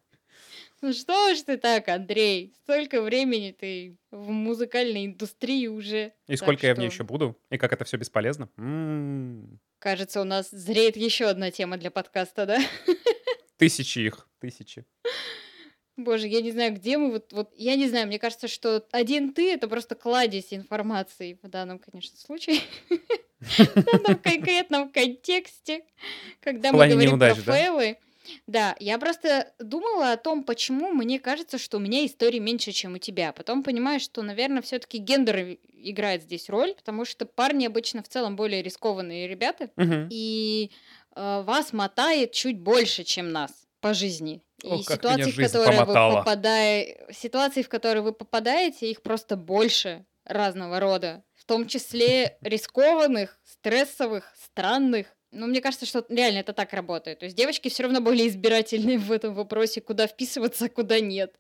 Ну 0.83 0.95
что 0.95 1.35
ж 1.35 1.43
ты 1.43 1.59
так, 1.59 1.89
Андрей? 1.89 2.55
Столько 2.63 3.03
времени 3.03 3.53
ты 3.53 3.99
в 4.11 4.31
музыкальной 4.31 5.05
индустрии 5.05 5.67
уже. 5.67 6.15
И 6.27 6.33
Так 6.33 6.39
сколько 6.39 6.67
я 6.67 6.75
в 6.75 6.79
ней 6.79 6.87
еще 6.87 7.05
буду? 7.05 7.39
И 7.51 7.59
как 7.59 7.75
это 7.75 7.85
все 7.85 7.99
бесполезно? 7.99 8.49
М, 8.57 9.61
Кажется, 9.81 10.21
у 10.21 10.25
нас 10.25 10.51
зреет 10.51 10.97
еще 10.97 11.25
одна 11.25 11.51
тема 11.51 11.79
для 11.79 11.91
подкаста, 11.91 12.45
да? 12.45 12.59
Тысячи 13.57 14.01
их, 14.01 14.29
тысячи. 14.39 14.85
Боже, 15.97 16.29
я 16.29 16.43
не 16.43 16.53
знаю, 16.53 16.75
где 16.75 16.99
мы 16.99 17.13
вот, 17.13 17.33
вот, 17.33 17.51
я 17.57 17.77
не 17.77 17.89
знаю, 17.89 18.07
мне 18.07 18.19
кажется, 18.19 18.47
что 18.47 18.87
один 18.93 19.33
ты 19.33 19.53
это 19.53 19.69
просто 19.69 19.95
кладезь 19.95 20.53
информации 20.53 21.39
в 21.43 21.49
данном, 21.49 21.79
конечно, 21.79 22.19
случае, 22.19 22.61
в 23.41 23.75
данном 23.75 24.19
конкретном 24.19 24.91
контексте, 24.91 25.85
когда 26.41 26.73
мы 26.73 26.87
говорим 26.87 27.19
про 27.19 27.35
фейлы. 27.35 27.99
Да, 28.47 28.77
я 28.81 28.99
просто 28.99 29.53
думала 29.59 30.13
о 30.13 30.17
том, 30.17 30.45
почему 30.45 30.93
мне 30.93 31.19
кажется, 31.19 31.59
что 31.59 31.77
у 31.77 31.81
меня 31.81 32.05
историй 32.05 32.39
меньше, 32.41 32.73
чем 32.73 32.95
у 32.95 32.99
тебя. 32.99 33.33
Потом 33.33 33.63
понимаю, 33.63 34.01
что, 34.01 34.23
наверное, 34.23 34.63
все-таки 34.63 34.99
гендер 34.99 35.39
и- 35.39 35.61
играет 35.73 36.23
здесь 36.23 36.49
роль, 36.49 36.75
потому 36.75 37.05
что 37.05 37.27
парни 37.27 37.67
обычно 37.67 38.03
в 38.03 38.09
целом 38.09 38.37
более 38.37 38.63
рискованные 38.63 39.29
ребята, 39.29 39.71
Мгм. 39.77 40.09
и 40.11 40.71
э, 41.17 41.43
вас 41.43 41.73
мотает 41.73 42.33
чуть 42.33 42.61
больше, 42.61 43.05
чем 43.05 43.31
нас 43.33 43.67
по 43.81 43.95
жизни. 43.95 44.43
И 44.63 44.69
О, 44.69 44.77
меня 44.77 44.83
ситуаций, 44.83 45.33
в 45.33 45.37
которые 45.41 45.81
вы 45.81 45.87
помотала. 45.87 46.19
попадаете, 46.19 47.07
ситуаций, 47.13 47.63
в 47.63 47.69
которые 47.69 48.03
вы 48.03 48.13
попадаете, 48.13 48.91
их 48.91 49.03
просто 49.03 49.37
больше 49.37 50.05
разного 50.25 50.81
рода, 50.81 51.25
в 51.35 51.45
том 51.47 51.67
числе 51.67 52.37
рискованных, 52.43 53.41
стрессовых, 53.45 54.33
странных. 54.37 55.07
Но 55.33 55.47
мне 55.47 55.61
кажется, 55.61 55.87
что 55.87 56.05
реально 56.09 56.39
это 56.39 56.53
так 56.53 56.73
работает. 56.73 57.21
То 57.21 57.25
есть 57.27 57.37
девочки 57.37 57.69
все 57.69 57.85
равно 57.85 58.01
более 58.01 58.27
избирательные 58.29 58.99
в 58.99 59.13
этом 59.13 59.35
вопросе, 59.35 59.81
куда 59.81 60.07
вписываться, 60.07 60.65
а 60.65 60.69
куда 60.69 60.99
нет. 61.01 61.35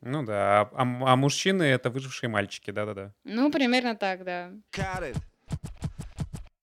Ну 0.00 0.24
да, 0.24 0.68
а, 0.72 0.82
м- 0.82 1.04
а 1.04 1.14
мужчины— 1.16 1.62
это 1.64 1.90
выжившие 1.90 2.28
мальчики, 2.28 2.70
да-да-да. 2.70 3.14
Ну, 3.24 3.50
примерно 3.50 3.94
так, 3.94 4.24
да. 4.24 4.50
Got 4.72 5.12
it. 5.12 5.16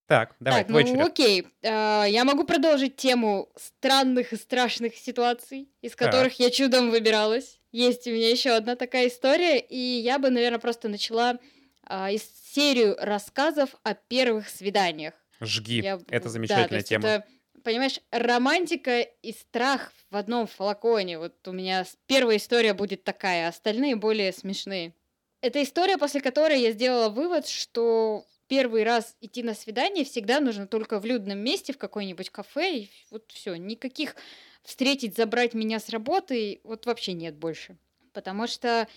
Так, 0.07 0.35
давай, 0.39 0.61
так, 0.61 0.67
твой 0.69 0.83
ну 0.83 0.89
черед. 0.93 1.05
окей. 1.07 1.47
А, 1.65 2.05
я 2.05 2.23
могу 2.23 2.45
продолжить 2.45 2.95
тему 2.95 3.49
странных 3.57 4.31
и 4.33 4.37
страшных 4.37 4.95
ситуаций, 4.95 5.69
из 5.81 5.91
Так. 5.95 5.99
которых 6.11 6.39
я 6.39 6.49
чудом 6.49 6.91
выбиралась. 6.91 7.59
Есть 7.73 8.07
у 8.07 8.11
меня 8.11 8.29
еще 8.29 8.51
одна 8.51 8.75
такая 8.77 9.07
история, 9.09 9.59
и 9.59 9.77
я 9.77 10.17
бы, 10.19 10.29
наверное, 10.29 10.59
просто 10.59 10.87
начала 10.87 11.37
а, 11.83 12.09
из 12.11 12.23
серию 12.53 12.95
рассказов 12.99 13.71
о 13.83 13.95
первых 13.95 14.47
свиданиях. 14.47 15.13
Жги, 15.41 15.81
Я- 15.83 15.97
это 16.09 16.23
да, 16.25 16.29
замечательная 16.29 16.77
есть 16.77 16.89
тема. 16.89 17.07
это, 17.07 17.25
понимаешь, 17.63 17.99
романтика 18.11 19.01
и 19.01 19.31
страх 19.33 19.91
в 20.09 20.15
одном 20.15 20.47
флаконе. 20.47 21.19
Вот 21.19 21.47
у 21.47 21.51
меня 21.51 21.85
первая 22.07 22.37
история 22.37 22.73
будет 22.73 23.03
такая, 23.03 23.47
остальные 23.47 23.95
более 23.95 24.31
смешные. 24.31 24.93
Это 25.41 25.61
история, 25.61 25.97
после 25.97 26.21
которой 26.21 26.59
я 26.61 26.71
сделала 26.71 27.09
вывод, 27.09 27.47
что 27.47 28.25
первый 28.47 28.83
раз 28.83 29.15
идти 29.21 29.43
на 29.43 29.53
свидание 29.53 30.05
всегда 30.05 30.39
нужно 30.39 30.67
только 30.67 30.99
в 30.99 31.05
людном 31.05 31.39
месте, 31.39 31.73
в 31.73 31.77
какой-нибудь 31.77 32.29
кафе, 32.29 32.77
и 32.77 32.91
вот 33.11 33.31
все, 33.31 33.55
никаких 33.55 34.15
встретить, 34.63 35.15
забрать 35.15 35.53
меня 35.53 35.79
с 35.79 35.89
работы, 35.89 36.59
вот 36.63 36.85
вообще 36.85 37.13
нет 37.13 37.35
больше. 37.35 37.77
Потому 38.13 38.47
что 38.47 38.87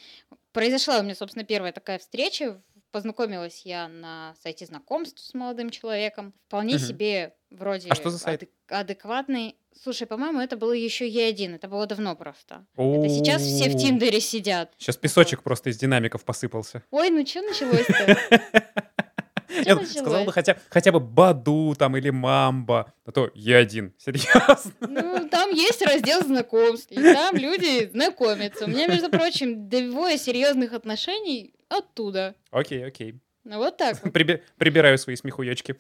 произошла 0.53 1.01
у 1.01 1.03
меня, 1.03 1.15
собственно, 1.15 1.45
первая 1.45 1.73
такая 1.73 1.99
встреча. 1.99 2.63
Познакомилась 2.93 3.63
я 3.65 3.87
на 3.89 4.35
сайте 4.43 4.67
знакомств 4.67 5.21
с 5.25 5.33
молодым 5.35 5.71
человеком. 5.71 6.35
Вполне 6.49 6.75
Мгм. 6.75 6.83
себе 6.85 7.35
вроде 7.51 7.89
А 7.89 7.95
что 7.95 8.11
за 8.11 8.19
сайт? 8.19 8.43
адек- 8.43 8.49
адекватный. 8.81 9.57
Слушай, 9.81 10.09
по-моему, 10.09 10.41
это 10.41 10.57
было 10.57 10.73
еще 10.73 11.09
Е1, 11.09 11.55
это 11.55 11.69
было 11.69 11.87
давно 11.87 12.17
просто. 12.17 12.67
Это 12.77 13.09
сейчас 13.09 13.43
все 13.43 13.71
в 13.71 13.77
Тиндере 13.79 14.21
сидят. 14.21 14.73
Сейчас 14.79 14.97
песочек 14.97 15.43
просто 15.45 15.71
из 15.71 15.79
динамиков 15.79 16.25
посыпался. 16.25 16.83
Ой, 16.91 17.11
ну 17.11 17.25
что 17.25 17.43
началось-то? 17.43 18.19
Я 19.65 19.77
бы 19.77 19.85
сказал 19.85 20.25
бы 20.25 20.33
хотя, 20.33 20.57
хотя 20.69 20.93
бы 20.93 21.01
Баду 21.01 21.75
там 21.77 21.97
или 21.97 22.11
Мамба, 22.11 22.93
а 23.05 23.13
то 23.13 23.31
я 23.35 23.59
один. 23.59 23.93
Серьезно. 23.99 24.73
Ну, 24.81 25.29
там 25.29 25.51
есть 25.51 25.83
раздел 25.83 26.23
знакомств, 26.23 26.91
и 26.93 26.95
там 26.97 27.35
люди 27.37 27.89
знакомятся. 27.91 28.65
У 28.67 28.69
меня, 28.69 28.87
между 28.87 29.11
прочим, 29.11 29.69
двое 29.69 30.19
серьезных 30.19 30.73
отношений 30.73 31.53
оттуда. 31.71 32.35
Окей, 32.51 32.85
окей. 32.87 33.15
Ну, 33.45 33.57
вот 33.57 33.79
так 33.79 34.03
вот. 34.03 34.13
Приби- 34.13 34.43
Прибираю 34.59 34.99
свои 34.99 35.17
смехуёчки. 35.17 35.77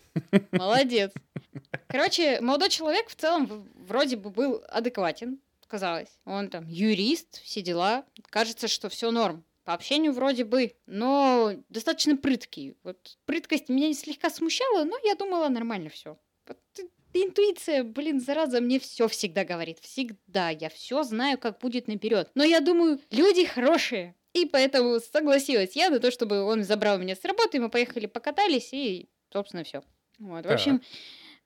Молодец. 0.51 1.13
Короче, 1.89 2.41
молодой 2.41 2.71
человек 2.71 3.09
в 3.09 3.15
целом 3.15 3.69
вроде 3.75 4.17
бы 4.17 4.31
был 4.31 4.65
адекватен, 4.69 5.39
казалось. 5.67 6.09
Он 6.25 6.49
там 6.49 6.67
юрист, 6.67 7.43
все 7.43 7.61
дела. 7.61 8.05
Кажется, 8.31 8.67
что 8.69 8.89
все 8.89 9.11
норм. 9.11 9.45
по 9.65 9.75
общению 9.75 10.13
вроде 10.13 10.45
бы, 10.45 10.75
но 10.87 11.53
достаточно 11.69 12.17
прыткий. 12.17 12.77
Вот 12.83 13.19
прыткость 13.27 13.69
меня 13.69 13.93
слегка 13.93 14.31
смущала, 14.31 14.85
но 14.85 14.97
я 15.05 15.15
думала, 15.15 15.49
нормально 15.49 15.91
все. 15.91 16.19
Вот 16.49 16.59
интуиция, 17.13 17.85
блин, 17.85 18.21
зараза, 18.21 18.61
мне 18.61 18.79
все 18.81 19.07
всегда 19.07 19.45
говорит. 19.45 19.79
Всегда. 19.81 20.49
Я 20.51 20.69
все 20.71 21.03
знаю, 21.03 21.39
как 21.39 21.59
будет 21.59 21.89
наперед. 21.89 22.31
Но 22.35 22.43
я 22.43 22.61
думаю, 22.61 23.01
люди 23.11 23.45
хорошие. 23.45 24.15
И 24.33 24.47
поэтому 24.47 25.01
согласилась 25.01 25.75
я 25.75 25.91
на 25.91 25.99
то, 25.99 26.11
чтобы 26.11 26.43
он 26.43 26.63
забрал 26.63 26.99
меня 26.99 27.17
с 27.17 27.25
работы, 27.25 27.59
мы 27.61 27.69
поехали 27.69 28.07
покатались, 28.07 28.73
и, 28.73 29.09
собственно, 29.33 29.65
все. 29.65 29.83
Вот, 30.19 30.47
в 30.47 30.51
общем, 30.51 30.83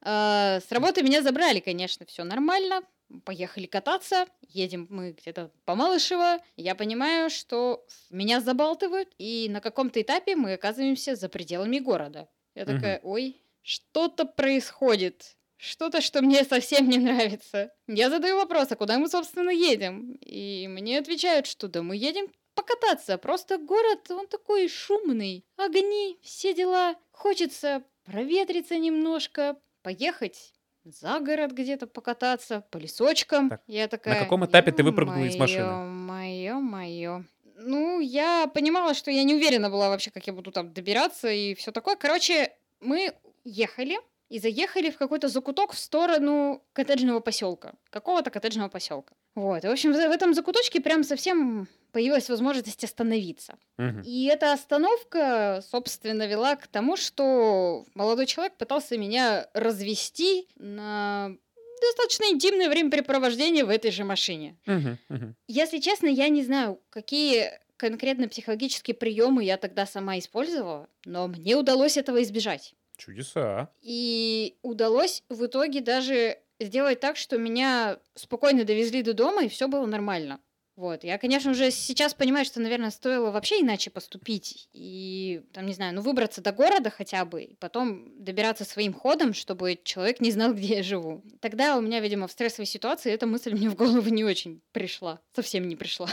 э, 0.03 0.61
с 0.61 0.71
работы 0.71 1.03
меня 1.03 1.23
забрали, 1.23 1.61
конечно, 1.61 2.05
все 2.07 2.25
нормально. 2.25 2.83
Поехали 3.25 3.67
кататься, 3.67 4.27
едем 4.49 4.87
мы 4.91 5.13
где-то 5.13 5.51
по 5.65 5.75
Малышево. 5.75 6.39
Я 6.57 6.75
понимаю, 6.75 7.31
что 7.31 7.87
меня 8.11 8.41
забалтывают, 8.41 9.11
и 9.19 9.47
на 9.51 9.61
каком-то 9.61 10.01
этапе 10.01 10.37
мы 10.37 10.55
оказываемся 10.55 11.15
за 11.15 11.29
пределами 11.29 11.79
города. 11.79 12.29
Я 12.55 12.65
такая, 12.67 13.01
ой, 13.03 13.41
что-то 13.63 14.25
происходит. 14.25 15.37
Что-то, 15.57 16.01
что 16.01 16.21
мне 16.21 16.45
совсем 16.45 16.89
не 16.89 16.99
нравится. 16.99 17.71
Я 17.87 18.11
задаю 18.11 18.37
вопрос, 18.37 18.71
а 18.71 18.77
куда 18.77 18.99
мы, 18.99 19.09
собственно, 19.09 19.51
едем? 19.51 20.19
И 20.21 20.67
мне 20.69 20.99
отвечают, 20.99 21.47
что 21.47 21.69
да, 21.69 21.83
мы 21.83 21.97
едем 21.97 22.27
покататься. 22.55 23.19
Просто 23.19 23.59
город, 23.59 24.11
он 24.11 24.27
такой 24.27 24.69
шумный. 24.69 25.45
Огни, 25.57 26.19
все 26.23 26.55
дела. 26.55 26.97
Хочется 27.13 27.83
проветриться 28.05 28.79
немножко, 28.79 29.57
поехать 29.83 30.55
за 30.85 31.19
город 31.21 31.53
где-то 31.53 31.87
покататься, 31.87 32.65
по 32.71 32.77
лесочкам. 32.79 33.51
Так, 33.51 33.63
я 33.67 33.89
такая... 33.89 34.15
На 34.15 34.21
каком 34.21 34.45
этапе 34.45 34.73
ты 34.73 34.83
выпрыгнула 34.83 35.25
из 35.25 35.37
машины? 35.37 35.67
Мое, 35.67 36.55
мое. 36.55 37.25
Ну, 37.57 38.01
я 38.01 38.47
понимала, 38.49 38.95
что 38.95 39.11
я 39.11 39.25
не 39.25 39.35
уверена 39.35 39.71
была 39.71 39.89
вообще, 39.89 40.11
как 40.11 40.27
я 40.27 40.33
буду 40.33 40.51
там 40.51 40.73
добираться 40.73 41.31
и 41.31 41.55
все 41.55 41.73
такое. 41.73 41.97
Короче, 41.97 42.53
мы 42.81 43.15
ехали 43.45 43.99
и 44.29 44.39
заехали 44.39 44.91
в 44.91 44.99
какой-то 44.99 45.29
закуток 45.29 45.73
в 45.73 45.79
сторону 45.79 46.63
коттеджного 46.73 47.21
поселка. 47.21 47.75
Какого-то 47.91 48.31
коттеджного 48.31 48.69
поселка. 48.69 49.15
Вот. 49.35 49.65
В 49.65 49.71
общем, 49.71 49.93
в 49.93 49.97
этом 49.97 50.35
закуточке 50.35 50.81
прям 50.81 51.05
совсем 51.05 51.69
появилась 51.93 52.29
возможность 52.29 52.83
остановиться. 52.83 53.57
Угу. 53.79 54.01
И 54.05 54.27
эта 54.27 54.53
остановка, 54.53 55.63
собственно, 55.71 56.27
вела 56.27 56.57
к 56.57 56.67
тому, 56.67 56.97
что 56.97 57.87
молодой 57.95 58.27
человек 58.27 58.57
пытался 58.57 58.99
меня 58.99 59.49
развести 59.55 60.49
на 60.57 61.37
достаточно 61.81 62.25
интимное 62.33 62.69
времяпрепровождение 62.69 63.65
в 63.65 63.71
этой 63.71 63.91
же 63.91 64.05
машине. 64.05 64.57
Угу, 64.67 64.99
угу. 65.09 65.35
Если 65.47 65.79
честно, 65.79 66.07
я 66.07 66.29
не 66.29 66.43
знаю, 66.43 66.81
какие 66.91 67.53
конкретно 67.77 68.29
психологические 68.29 68.95
приемы 68.95 69.45
я 69.45 69.57
тогда 69.57 69.87
сама 69.87 70.19
использовала, 70.19 70.89
но 71.05 71.27
мне 71.29 71.57
удалось 71.57 71.97
этого 71.97 72.23
избежать. 72.23 72.75
Чудеса. 72.97 73.71
И 73.83 74.57
удалось 74.63 75.23
в 75.29 75.47
итоге 75.47 75.81
даже 75.81 76.39
сделать 76.61 77.01
так, 77.01 77.17
что 77.17 77.39
меня 77.39 77.99
спокойно 78.15 78.65
довезли 78.65 79.03
до 79.03 79.15
дома, 79.15 79.45
и 79.45 79.49
все 79.49 79.69
было 79.69 79.87
нормально. 79.87 80.41
Вот. 80.77 81.05
Я, 81.05 81.19
конечно, 81.19 81.53
уже 81.53 81.71
сейчас 81.71 82.15
понимаю, 82.15 82.45
что, 82.45 82.61
наверное, 82.61 82.91
стоило 82.91 83.31
вообще 83.31 83.61
иначе 83.61 83.91
поступить. 83.91 84.69
И, 84.73 85.43
там, 85.53 85.67
не 85.67 85.73
знаю, 85.73 85.95
ну, 85.95 86.03
выбраться 86.03 86.43
до 86.43 86.51
города 86.51 86.91
хотя 86.91 87.25
бы, 87.25 87.43
и 87.43 87.55
потом 87.57 88.25
добираться 88.25 88.65
своим 88.65 88.93
ходом, 88.93 89.35
чтобы 89.35 89.79
человек 89.85 90.21
не 90.21 90.33
знал, 90.33 90.53
где 90.55 90.77
я 90.77 90.83
живу. 90.83 91.23
Тогда 91.41 91.77
у 91.77 91.81
меня, 91.81 92.01
видимо, 92.01 92.27
в 92.27 92.33
стрессовой 92.33 92.67
ситуации 92.67 93.13
эта 93.13 93.27
мысль 93.27 93.53
мне 93.53 93.69
в 93.69 93.77
голову 93.77 94.09
не 94.09 94.25
очень 94.25 94.63
пришла. 94.73 95.21
Совсем 95.33 95.69
не 95.69 95.77
пришла. 95.77 96.09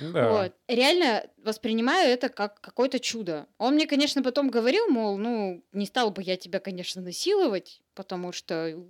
Да. 0.00 0.30
Вот. 0.30 0.52
Реально 0.68 1.24
воспринимаю 1.38 2.10
это 2.10 2.28
как 2.28 2.60
какое-то 2.60 2.98
чудо. 2.98 3.46
Он 3.58 3.74
мне, 3.74 3.86
конечно, 3.86 4.22
потом 4.22 4.50
говорил, 4.50 4.88
мол, 4.88 5.16
ну, 5.16 5.64
не 5.72 5.86
стал 5.86 6.10
бы 6.10 6.22
я 6.22 6.36
тебя, 6.36 6.58
конечно, 6.58 7.00
насиловать, 7.02 7.80
потому 7.94 8.32
что 8.32 8.84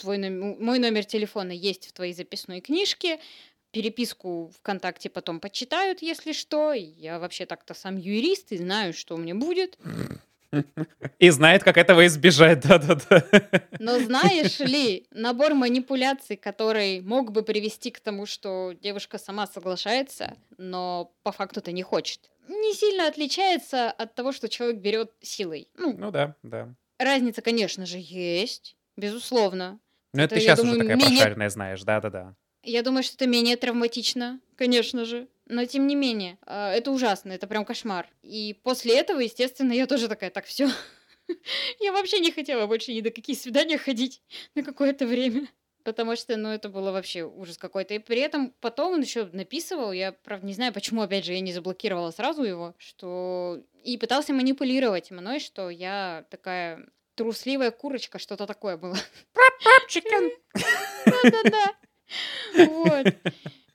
твой 0.00 0.18
номер, 0.18 0.56
мой 0.58 0.78
номер 0.78 1.04
телефона 1.04 1.52
есть 1.52 1.88
в 1.88 1.92
твоей 1.92 2.12
записной 2.12 2.60
книжке, 2.60 3.20
переписку 3.70 4.50
ВКонтакте 4.56 5.10
потом 5.10 5.40
почитают, 5.40 6.02
если 6.02 6.32
что. 6.32 6.72
Я 6.72 7.18
вообще 7.18 7.46
так-то 7.46 7.74
сам 7.74 7.96
юрист 7.96 8.52
и 8.52 8.56
знаю, 8.56 8.92
что 8.92 9.14
у 9.14 9.18
меня 9.18 9.34
будет. 9.34 9.78
И 11.20 11.30
знает, 11.30 11.62
как 11.62 11.76
этого 11.76 12.06
избежать, 12.06 12.60
да-да-да. 12.60 13.24
Но 13.78 14.00
знаешь 14.00 14.58
ли, 14.58 15.06
набор 15.12 15.54
манипуляций, 15.54 16.36
который 16.36 17.00
мог 17.00 17.30
бы 17.30 17.42
привести 17.42 17.90
к 17.90 18.00
тому, 18.00 18.26
что 18.26 18.72
девушка 18.72 19.18
сама 19.18 19.46
соглашается, 19.46 20.36
но 20.58 21.12
по 21.22 21.30
факту-то 21.30 21.70
не 21.70 21.84
хочет, 21.84 22.30
не 22.48 22.74
сильно 22.74 23.06
отличается 23.06 23.90
от 23.90 24.14
того, 24.16 24.32
что 24.32 24.48
человек 24.48 24.80
берет 24.80 25.12
силой. 25.20 25.68
Ну, 25.74 25.94
ну 25.96 26.10
да, 26.10 26.34
да. 26.42 26.74
Разница, 26.98 27.42
конечно 27.42 27.86
же, 27.86 27.98
есть, 28.00 28.76
безусловно. 28.96 29.78
Ну 30.12 30.22
это, 30.22 30.34
это 30.34 30.34
ты 30.34 30.40
сейчас 30.40 30.58
думаю, 30.58 30.78
уже 30.78 30.80
такая 30.80 30.96
менее... 30.96 31.16
прошаренная 31.18 31.48
знаешь, 31.50 31.82
да-да-да. 31.82 32.34
Я 32.62 32.82
думаю, 32.82 33.02
что 33.02 33.14
это 33.16 33.26
менее 33.26 33.56
травматично, 33.56 34.40
конечно 34.56 35.04
же. 35.04 35.28
Но 35.46 35.64
тем 35.64 35.86
не 35.86 35.96
менее, 35.96 36.38
а, 36.46 36.72
это 36.72 36.90
ужасно, 36.90 37.32
это 37.32 37.46
прям 37.46 37.64
кошмар. 37.64 38.08
И 38.22 38.58
после 38.62 38.98
этого, 38.98 39.20
естественно, 39.20 39.72
я 39.72 39.86
тоже 39.86 40.08
такая, 40.08 40.30
так, 40.30 40.44
все. 40.44 40.70
Я 41.80 41.92
вообще 41.92 42.20
не 42.20 42.30
хотела 42.30 42.66
больше 42.66 42.92
ни 42.92 43.00
до 43.00 43.10
каких 43.10 43.38
свидания 43.38 43.78
ходить 43.78 44.22
на 44.54 44.62
какое-то 44.62 45.06
время. 45.06 45.48
Потому 45.82 46.14
что, 46.14 46.36
ну, 46.36 46.50
это 46.50 46.68
было 46.68 46.92
вообще 46.92 47.24
ужас 47.24 47.56
какой-то. 47.56 47.94
И 47.94 47.98
при 47.98 48.20
этом 48.20 48.52
потом 48.60 48.92
он 48.92 49.00
еще 49.00 49.24
написывал, 49.32 49.92
я, 49.92 50.12
правда, 50.12 50.46
не 50.46 50.52
знаю, 50.52 50.72
почему, 50.72 51.00
опять 51.00 51.24
же, 51.24 51.32
я 51.32 51.40
не 51.40 51.52
заблокировала 51.52 52.10
сразу 52.10 52.42
его, 52.42 52.74
что... 52.78 53.62
И 53.82 53.96
пытался 53.96 54.34
манипулировать 54.34 55.10
мной, 55.10 55.40
что 55.40 55.70
я 55.70 56.26
такая 56.30 56.86
трусливая 57.14 57.70
курочка, 57.70 58.18
что-то 58.18 58.46
такое 58.46 58.76
было. 58.76 58.96
Да-да-да. 61.04 61.76
Вот. 62.66 63.06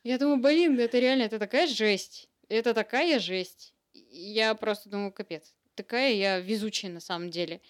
Я 0.03 0.17
думаю, 0.17 0.37
блин, 0.37 0.79
это 0.79 0.99
реально, 0.99 1.23
это 1.23 1.39
такая 1.39 1.67
жесть. 1.67 2.29
Это 2.49 2.73
такая 2.73 3.19
жесть. 3.19 3.73
Я 3.93 4.55
просто 4.55 4.89
думаю, 4.89 5.11
капец. 5.11 5.53
Такая 5.75 6.13
я 6.13 6.39
везучая 6.39 6.91
на 6.91 6.99
самом 6.99 7.29
деле. 7.29 7.61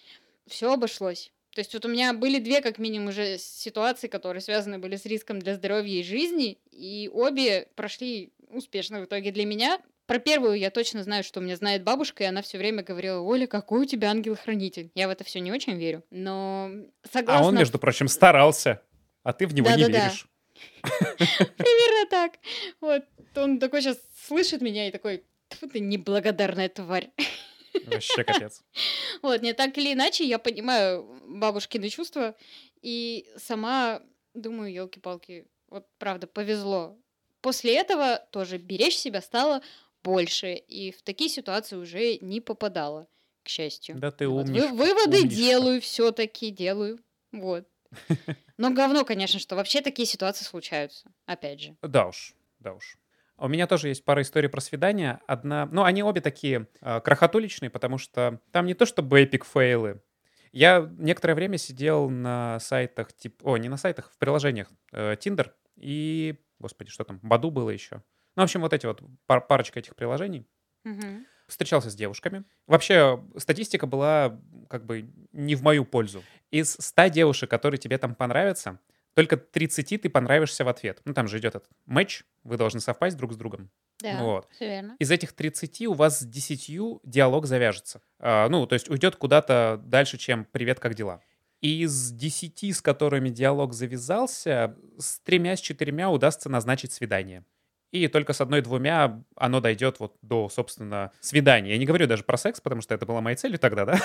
Все 0.47 0.71
обошлось. 0.71 1.31
То 1.55 1.61
есть 1.61 1.73
вот 1.73 1.85
у 1.85 1.87
меня 1.87 2.13
были 2.13 2.39
две, 2.39 2.61
как 2.61 2.77
минимум, 2.77 3.07
уже 3.07 3.37
ситуации, 3.37 4.07
которые 4.07 4.41
связаны 4.41 4.77
были 4.77 4.97
с 4.97 5.05
риском 5.05 5.39
для 5.39 5.55
здоровья 5.55 6.01
и 6.01 6.03
жизни, 6.03 6.59
и 6.71 7.09
обе 7.13 7.69
прошли 7.75 8.33
успешно 8.49 8.99
в 8.99 9.05
итоге 9.05 9.31
для 9.31 9.45
меня. 9.45 9.81
Про 10.05 10.19
первую 10.19 10.57
я 10.59 10.69
точно 10.69 11.03
знаю, 11.03 11.23
что 11.23 11.39
у 11.39 11.43
меня 11.43 11.55
знает 11.55 11.83
бабушка, 11.83 12.23
и 12.23 12.27
она 12.27 12.41
все 12.41 12.57
время 12.59 12.83
говорила, 12.83 13.21
Оля, 13.21 13.47
какой 13.47 13.81
у 13.81 13.85
тебя 13.85 14.11
ангел-хранитель. 14.11 14.91
Я 14.93 15.07
в 15.07 15.11
это 15.11 15.23
все 15.23 15.39
не 15.39 15.51
очень 15.51 15.77
верю, 15.77 16.03
но 16.11 16.69
согласна... 17.11 17.43
А 17.43 17.47
он, 17.47 17.55
между 17.55 17.79
прочим, 17.79 18.07
старался, 18.07 18.81
а 19.23 19.33
ты 19.33 19.47
в 19.47 19.53
него 19.55 19.67
да, 19.67 19.75
не 19.75 19.87
да, 19.87 20.05
веришь. 20.05 20.27
Примерно 21.17 22.09
так. 22.09 22.33
Вот. 22.81 23.03
Он 23.35 23.59
такой 23.59 23.81
сейчас 23.81 23.97
слышит 24.27 24.61
меня 24.61 24.87
и 24.87 24.91
такой, 24.91 25.23
ты 25.49 25.79
неблагодарная 25.79 26.69
тварь. 26.69 27.09
Вообще 27.85 28.23
капец. 28.23 28.61
Вот, 29.21 29.41
не 29.41 29.53
так 29.53 29.77
или 29.77 29.93
иначе, 29.93 30.23
я 30.23 30.39
понимаю 30.39 31.03
бабушкины 31.27 31.89
чувства, 31.89 32.35
и 32.81 33.27
сама 33.37 34.01
думаю, 34.35 34.71
елки-палки, 34.71 35.47
вот 35.69 35.87
правда, 35.97 36.27
повезло. 36.27 36.97
После 37.41 37.75
этого 37.75 38.25
тоже 38.31 38.57
беречь 38.57 38.97
себя 38.97 39.21
стало 39.21 39.61
больше, 40.05 40.53
и 40.53 40.91
в 40.91 41.01
такие 41.01 41.29
ситуации 41.29 41.75
уже 41.75 42.17
не 42.19 42.39
попадала, 42.39 43.07
к 43.43 43.49
счастью. 43.49 43.97
Да 43.97 44.11
ты 44.11 44.27
умничка. 44.27 44.67
Вот, 44.67 44.77
выводы 44.77 45.17
умничка. 45.17 45.35
делаю 45.35 45.81
все-таки, 45.81 46.51
делаю. 46.51 46.99
Вот. 47.31 47.67
Но 48.57 48.69
говно, 48.71 49.03
конечно, 49.03 49.39
что 49.39 49.55
вообще 49.55 49.81
такие 49.81 50.05
ситуации 50.05 50.45
случаются. 50.45 51.11
Опять 51.25 51.61
же. 51.61 51.75
Да 51.81 52.07
уж, 52.07 52.35
да 52.59 52.73
уж. 52.73 52.97
У 53.37 53.47
меня 53.49 53.67
тоже 53.67 53.89
есть 53.89 54.05
пара 54.05 54.21
историй 54.21 54.47
про 54.47 54.61
свидания. 54.61 55.19
Одна, 55.27 55.67
ну, 55.71 55.83
они 55.83 56.03
обе 56.03 56.21
такие 56.21 56.67
э, 56.81 57.01
крохотуличные, 57.01 57.69
потому 57.69 57.97
что 57.97 58.39
там 58.51 58.65
не 58.65 58.75
то 58.75 58.85
чтобы 58.85 59.19
эпик 59.21 59.43
фейлы. 59.43 60.01
Я 60.53 60.89
некоторое 60.97 61.33
время 61.33 61.57
сидел 61.57 62.09
на 62.09 62.59
сайтах, 62.61 63.11
типа, 63.11 63.43
о, 63.43 63.57
не 63.57 63.67
на 63.67 63.75
сайтах, 63.75 64.11
в 64.11 64.17
приложениях 64.17 64.69
э, 64.93 65.15
Tinder 65.15 65.51
и, 65.75 66.35
господи, 66.59 66.91
что 66.91 67.03
там, 67.03 67.19
Баду 67.21 67.51
было 67.51 67.71
еще. 67.71 68.03
Ну, 68.35 68.41
в 68.41 68.43
общем, 68.43 68.61
вот 68.61 68.73
эти 68.73 68.85
вот 68.85 69.01
пар 69.25 69.45
парочка 69.45 69.79
этих 69.79 69.95
приложений. 69.95 70.47
Угу 70.85 71.25
встречался 71.47 71.89
с 71.89 71.95
девушками. 71.95 72.43
Вообще, 72.67 73.23
статистика 73.37 73.87
была 73.87 74.39
как 74.69 74.85
бы 74.85 75.09
не 75.31 75.55
в 75.55 75.61
мою 75.61 75.85
пользу. 75.85 76.23
Из 76.51 76.75
100 76.79 77.07
девушек, 77.07 77.49
которые 77.49 77.77
тебе 77.77 77.97
там 77.97 78.15
понравятся, 78.15 78.79
только 79.13 79.37
30 79.37 80.01
ты 80.01 80.09
понравишься 80.09 80.65
в 80.65 80.67
ответ. 80.67 81.01
Ну, 81.05 81.13
там 81.13 81.27
же 81.27 81.39
идет 81.39 81.55
этот 81.55 81.69
матч, 81.85 82.23
вы 82.43 82.57
должны 82.57 82.81
совпасть 82.81 83.17
друг 83.17 83.33
с 83.33 83.37
другом. 83.37 83.69
Да, 83.99 84.17
вот. 84.19 84.47
все 84.51 84.67
верно. 84.67 84.95
Из 84.99 85.09
этих 85.09 85.31
30 85.31 85.87
у 85.87 85.93
вас 85.93 86.19
с 86.19 86.25
10 86.25 86.99
диалог 87.03 87.45
завяжется. 87.45 88.01
А, 88.19 88.49
ну, 88.49 88.67
то 88.67 88.73
есть 88.73 88.89
уйдет 88.89 89.15
куда-то 89.15 89.81
дальше, 89.85 90.17
чем 90.17 90.45
«Привет, 90.45 90.79
как 90.79 90.95
дела?». 90.95 91.21
Из 91.61 92.11
10, 92.11 92.75
с 92.75 92.81
которыми 92.81 93.29
диалог 93.29 93.73
завязался, 93.73 94.75
с 94.99 95.19
тремя, 95.19 95.55
с 95.55 95.61
четырьмя 95.61 96.09
удастся 96.11 96.49
назначить 96.49 96.91
свидание. 96.91 97.45
И 97.91 98.07
только 98.07 98.33
с 98.33 98.41
одной-двумя 98.41 99.23
оно 99.35 99.61
дойдет 99.61 99.99
вот 99.99 100.17
до, 100.21 100.49
собственно, 100.49 101.11
свидания. 101.19 101.71
Я 101.71 101.77
не 101.77 101.85
говорю 101.85 102.07
даже 102.07 102.23
про 102.23 102.37
секс, 102.37 102.59
потому 102.61 102.81
что 102.81 102.93
это 102.93 103.05
была 103.05 103.21
моей 103.21 103.37
целью 103.37 103.59
тогда, 103.59 103.85
да? 103.85 103.99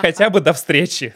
Хотя 0.00 0.30
бы 0.30 0.40
до 0.40 0.52
встречи. 0.52 1.14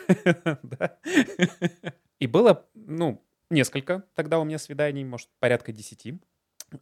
И 2.18 2.26
было, 2.26 2.66
ну, 2.74 3.22
несколько 3.50 4.04
тогда 4.14 4.38
у 4.38 4.44
меня 4.44 4.58
свиданий, 4.58 5.04
может, 5.04 5.28
порядка 5.38 5.72
десяти 5.72 6.20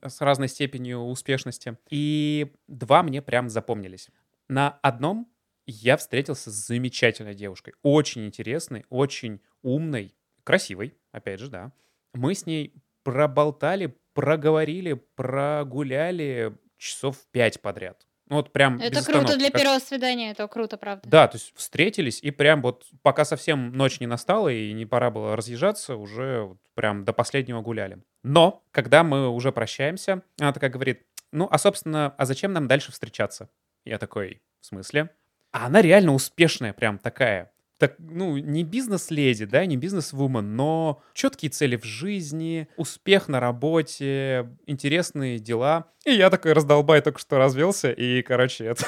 с 0.03 0.21
разной 0.21 0.49
степенью 0.49 1.01
успешности. 1.01 1.77
И 1.91 2.53
два 2.69 3.03
мне 3.03 3.21
прям 3.21 3.49
запомнились. 3.49 4.09
На 4.49 4.79
одном 4.83 5.29
я 5.67 5.97
встретился 5.97 6.51
с 6.51 6.67
замечательной 6.67 7.35
девушкой. 7.35 7.75
Очень 7.83 8.27
интересной, 8.27 8.85
очень 8.89 9.41
умной, 9.63 10.15
красивой, 10.43 10.95
опять 11.11 11.41
же, 11.41 11.49
да. 11.49 11.73
Мы 12.13 12.35
с 12.35 12.47
ней 12.47 12.75
проболтали, 13.05 13.97
проговорили, 14.14 14.95
прогуляли 15.14 16.57
часов 16.77 17.19
пять 17.31 17.61
подряд. 17.61 18.07
Ну, 18.29 18.37
вот 18.37 18.53
прям 18.53 18.81
Это 18.81 19.05
круто 19.05 19.37
для 19.37 19.51
первого 19.51 19.79
свидания, 19.79 20.31
это 20.31 20.49
круто, 20.49 20.79
правда. 20.79 21.07
Да, 21.07 21.29
то 21.29 21.37
есть 21.37 21.53
встретились, 21.55 22.21
и 22.23 22.31
прям 22.31 22.62
вот 22.62 22.87
пока 23.03 23.25
совсем 23.27 23.73
ночь 23.73 24.01
не 24.01 24.07
настала 24.07 24.49
и 24.49 24.73
не 24.73 24.87
пора 24.87 25.11
было 25.11 25.37
разъезжаться, 25.37 25.97
уже 25.97 26.43
вот 26.43 26.59
прям 26.75 27.05
до 27.05 27.12
последнего 27.12 27.61
гуляли. 27.61 28.03
Но, 28.23 28.64
когда 28.71 29.05
мы 29.05 29.29
уже 29.29 29.53
прощаемся, 29.53 30.23
она 30.40 30.53
такая 30.53 30.71
говорит, 30.71 31.03
ну, 31.33 31.49
а, 31.51 31.59
собственно, 31.59 32.14
а 32.17 32.25
зачем 32.25 32.53
нам 32.53 32.67
дальше 32.67 32.93
встречаться? 32.93 33.51
Я 33.85 33.99
такой, 33.99 34.40
в 34.61 34.67
смысле? 34.67 35.11
А 35.53 35.67
она 35.67 35.83
реально 35.83 36.14
успешная 36.14 36.73
прям 36.73 36.99
такая 36.99 37.53
так, 37.87 37.97
ну, 37.99 38.38
не 38.38 38.64
бизнес-леди, 38.64 39.44
да, 39.44 39.66
не 39.66 39.77
бизнес-вумен, 39.77 40.57
но 40.57 41.03
четкие 41.12 41.51
цели 41.51 41.77
в 41.77 41.85
жизни, 41.85 42.66
успех 42.79 43.29
на 43.29 43.40
работе, 43.40 44.49
интересные 44.66 45.38
дела. 45.38 45.92
И 46.07 46.12
я 46.12 46.31
такой 46.31 46.55
раздолбай 46.55 47.03
только 47.03 47.18
что 47.18 47.37
развелся, 47.37 47.90
и, 47.92 48.23
короче, 48.23 48.64
это 48.64 48.85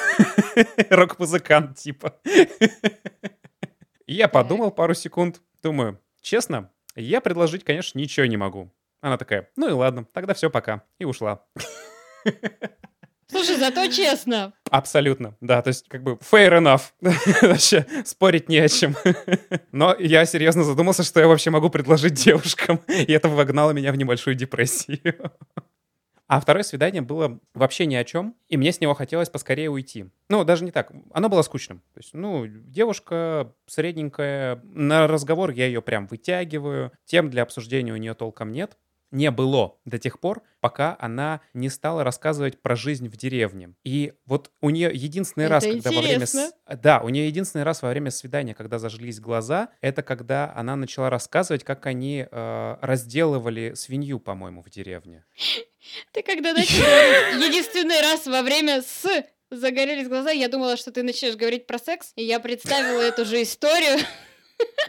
рок-музыкант 0.89 1.77
типа. 1.77 2.15
Я 4.07 4.27
подумал 4.27 4.71
пару 4.71 4.95
секунд, 4.95 5.41
думаю, 5.61 6.01
честно, 6.21 6.71
я 6.95 7.21
предложить, 7.21 7.63
конечно, 7.63 7.99
ничего 7.99 8.25
не 8.25 8.37
могу. 8.37 8.73
Она 9.01 9.17
такая, 9.17 9.51
ну 9.55 9.69
и 9.69 9.73
ладно, 9.73 10.07
тогда 10.11 10.33
все, 10.33 10.49
пока. 10.49 10.83
И 10.97 11.05
ушла. 11.05 11.45
Слушай, 13.29 13.57
зато 13.57 13.87
честно. 13.87 14.53
Абсолютно, 14.71 15.35
да, 15.41 15.61
то 15.61 15.69
есть 15.69 15.87
как 15.89 16.01
бы 16.03 16.13
fair 16.13 16.59
enough. 16.59 16.81
вообще 17.41 17.85
спорить 18.05 18.47
не 18.47 18.57
о 18.57 18.69
чем. 18.69 18.95
Но 19.71 19.95
я 19.99 20.25
серьезно 20.25 20.63
задумался, 20.63 21.03
что 21.03 21.19
я 21.19 21.27
вообще 21.27 21.49
могу 21.49 21.69
предложить 21.69 22.13
девушкам, 22.13 22.79
и 22.87 23.11
это 23.11 23.27
вогнало 23.27 23.71
меня 23.71 23.91
в 23.91 23.97
небольшую 23.97 24.35
депрессию. 24.35 25.31
А 26.27 26.41
второе 26.41 26.63
свидание 26.63 27.01
было 27.01 27.39
вообще 27.53 27.85
ни 27.85 27.95
о 27.95 28.03
чем, 28.03 28.35
и 28.49 28.57
мне 28.57 28.73
с 28.73 28.81
него 28.81 28.93
хотелось 28.93 29.29
поскорее 29.29 29.69
уйти. 29.69 30.07
Ну, 30.29 30.43
даже 30.43 30.65
не 30.65 30.71
так. 30.71 30.91
Оно 31.13 31.29
было 31.29 31.41
скучным. 31.41 31.79
То 31.93 31.99
есть, 31.99 32.13
ну, 32.13 32.45
девушка 32.47 33.53
средненькая, 33.65 34.61
на 34.63 35.07
разговор 35.07 35.51
я 35.51 35.67
ее 35.67 35.81
прям 35.81 36.05
вытягиваю, 36.07 36.91
тем 37.05 37.29
для 37.29 37.43
обсуждения 37.43 37.93
у 37.93 37.97
нее 37.97 38.13
толком 38.13 38.51
нет 38.51 38.77
не 39.11 39.31
было 39.31 39.77
до 39.85 39.99
тех 39.99 40.19
пор, 40.19 40.43
пока 40.59 40.97
она 40.99 41.41
не 41.53 41.69
стала 41.69 42.03
рассказывать 42.03 42.61
про 42.61 42.75
жизнь 42.75 43.07
в 43.07 43.17
деревне. 43.17 43.73
И 43.83 44.13
вот 44.25 44.51
у 44.61 44.69
нее 44.69 44.91
единственный 44.93 45.45
это 45.45 45.53
раз, 45.53 45.63
когда 45.63 45.91
во 45.91 46.01
время... 46.01 46.25
Да, 46.81 47.01
у 47.01 47.09
нее 47.09 47.27
единственный 47.27 47.63
раз 47.63 47.81
во 47.81 47.89
время 47.89 48.11
свидания, 48.11 48.53
когда 48.53 48.79
зажглись 48.79 49.19
глаза, 49.19 49.69
это 49.81 50.03
когда 50.03 50.53
она 50.55 50.75
начала 50.75 51.09
рассказывать, 51.09 51.63
как 51.63 51.85
они 51.85 52.27
э, 52.29 52.77
разделывали 52.81 53.73
свинью, 53.75 54.19
по-моему, 54.19 54.61
в 54.61 54.69
деревне. 54.69 55.25
Ты 56.11 56.23
когда 56.23 56.53
начал 56.53 56.75
единственный 57.47 58.01
раз 58.01 58.25
во 58.27 58.41
время 58.41 58.81
с 58.81 59.05
загорелись 59.49 60.09
глаза, 60.09 60.31
я 60.31 60.49
думала, 60.49 60.75
что 60.75 60.91
ты 60.91 61.03
начнешь 61.03 61.35
говорить 61.35 61.67
про 61.67 61.79
секс, 61.79 62.11
и 62.15 62.23
я 62.23 62.39
представила 62.39 63.01
эту 63.01 63.23
же 63.23 63.41
историю. 63.41 63.99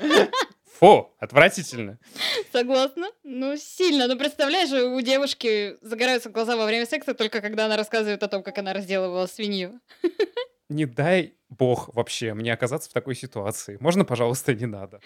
Фу, 0.78 1.12
отвратительно. 1.18 1.98
Согласна. 2.52 3.08
Ну, 3.24 3.56
сильно. 3.56 4.06
Ну, 4.06 4.16
представляешь, 4.16 4.70
у 4.70 5.00
девушки 5.00 5.76
загораются 5.82 6.30
глаза 6.30 6.56
во 6.56 6.66
время 6.66 6.86
секса 6.86 7.14
только 7.14 7.40
когда 7.40 7.66
она 7.66 7.76
рассказывает 7.76 8.22
о 8.22 8.28
том, 8.28 8.44
как 8.44 8.58
она 8.58 8.72
разделывала 8.72 9.26
свинью. 9.26 9.80
Не 10.68 10.86
дай 10.86 11.34
бог 11.48 11.92
вообще 11.94 12.32
мне 12.32 12.52
оказаться 12.52 12.90
в 12.90 12.92
такой 12.92 13.16
ситуации. 13.16 13.76
Можно, 13.80 14.04
пожалуйста, 14.04 14.54
не 14.54 14.66
надо. 14.66 15.00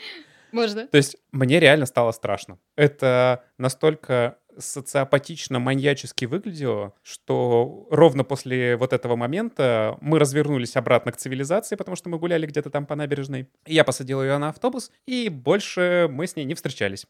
Можно. 0.51 0.87
То 0.89 0.99
есть 0.99 1.17
мне 1.31 1.59
реально 1.59 1.87
стало 1.87 2.13
страшно. 2.13 2.59
Это 2.77 3.43
настолько 3.57 4.39
социопатично, 4.59 5.59
маньячески 5.59 6.25
выглядело, 6.25 6.95
что 7.03 7.87
ровно 7.91 8.25
после 8.25 8.77
вот 8.77 8.93
этого 8.93 9.17
момента 9.17 9.97
мы 10.01 10.19
развернулись 10.19 10.77
обратно 10.77 11.13
к 11.13 11.17
цивилизации, 11.17 11.77
потому 11.77 11.97
что 11.97 12.09
мы 12.09 12.19
гуляли 12.19 12.47
где-то 12.47 12.71
там 12.71 12.87
по 12.87 12.95
набережной. 12.95 13.49
Я 13.67 13.85
посадил 13.85 14.23
ее 14.23 14.39
на 14.39 14.49
автобус, 14.51 14.91
и 15.07 15.29
больше 15.29 16.09
мы 16.11 16.27
с 16.27 16.37
ней 16.37 16.45
не 16.45 16.55
встречались. 16.55 17.07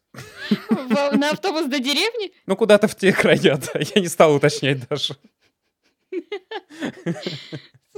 На 1.13 1.31
автобус 1.31 1.65
до 1.65 1.79
деревни? 1.79 2.31
Ну, 2.45 2.55
куда-то 2.55 2.87
в 2.87 2.95
те 2.95 3.13
края, 3.13 3.57
да. 3.57 3.79
Я 3.95 4.01
не 4.01 4.07
стал 4.07 4.35
уточнять 4.35 4.87
даже. 4.87 5.15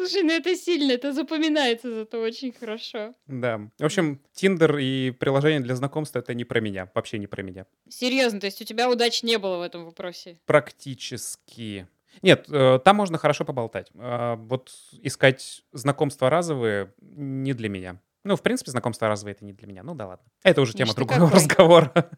Слушай, 0.06 0.22
ну 0.22 0.34
это 0.34 0.56
сильно, 0.56 0.92
это 0.92 1.14
запоминается 1.14 1.92
зато 1.92 2.22
очень 2.22 2.54
хорошо. 2.54 3.16
Да. 3.26 3.62
В 3.80 3.86
общем, 3.86 4.22
Тиндер 4.34 4.78
и 4.78 5.10
приложение 5.10 5.62
для 5.62 5.76
знакомства— 5.76 6.20
это 6.20 6.36
не 6.36 6.46
про 6.46 6.60
меня, 6.60 6.92
вообще 6.94 7.18
не 7.18 7.26
про 7.26 7.42
меня. 7.42 7.66
Серьезно, 7.90 8.40
то 8.40 8.46
есть 8.46 8.62
у 8.62 8.66
тебя 8.66 8.88
удачи 8.88 9.26
не 9.26 9.40
было 9.40 9.58
в 9.58 9.62
этом 9.64 9.86
вопросе? 9.86 10.38
Практически. 10.46 11.88
Нет, 12.22 12.46
э, 12.50 12.80
там 12.86 12.98
можно 12.98 13.18
хорошо 13.18 13.46
поболтать. 13.46 13.90
А 13.96 14.36
вот 14.36 14.72
искать 15.02 15.64
знакомства 15.72 16.30
разовые 16.30 16.94
не 17.02 17.54
для 17.54 17.70
меня. 17.70 18.00
Ну, 18.24 18.36
в 18.36 18.44
принципе, 18.44 18.70
знакомства 18.70 19.08
разовые— 19.08 19.34
это 19.36 19.44
не 19.44 19.54
для 19.54 19.68
меня. 19.68 19.82
Ну 19.82 19.96
да 19.96 20.06
ладно. 20.06 20.26
Это 20.44 20.62
уже 20.62 20.74
тема 20.74 20.94
другого 20.94 21.32
разговора. 21.32 22.12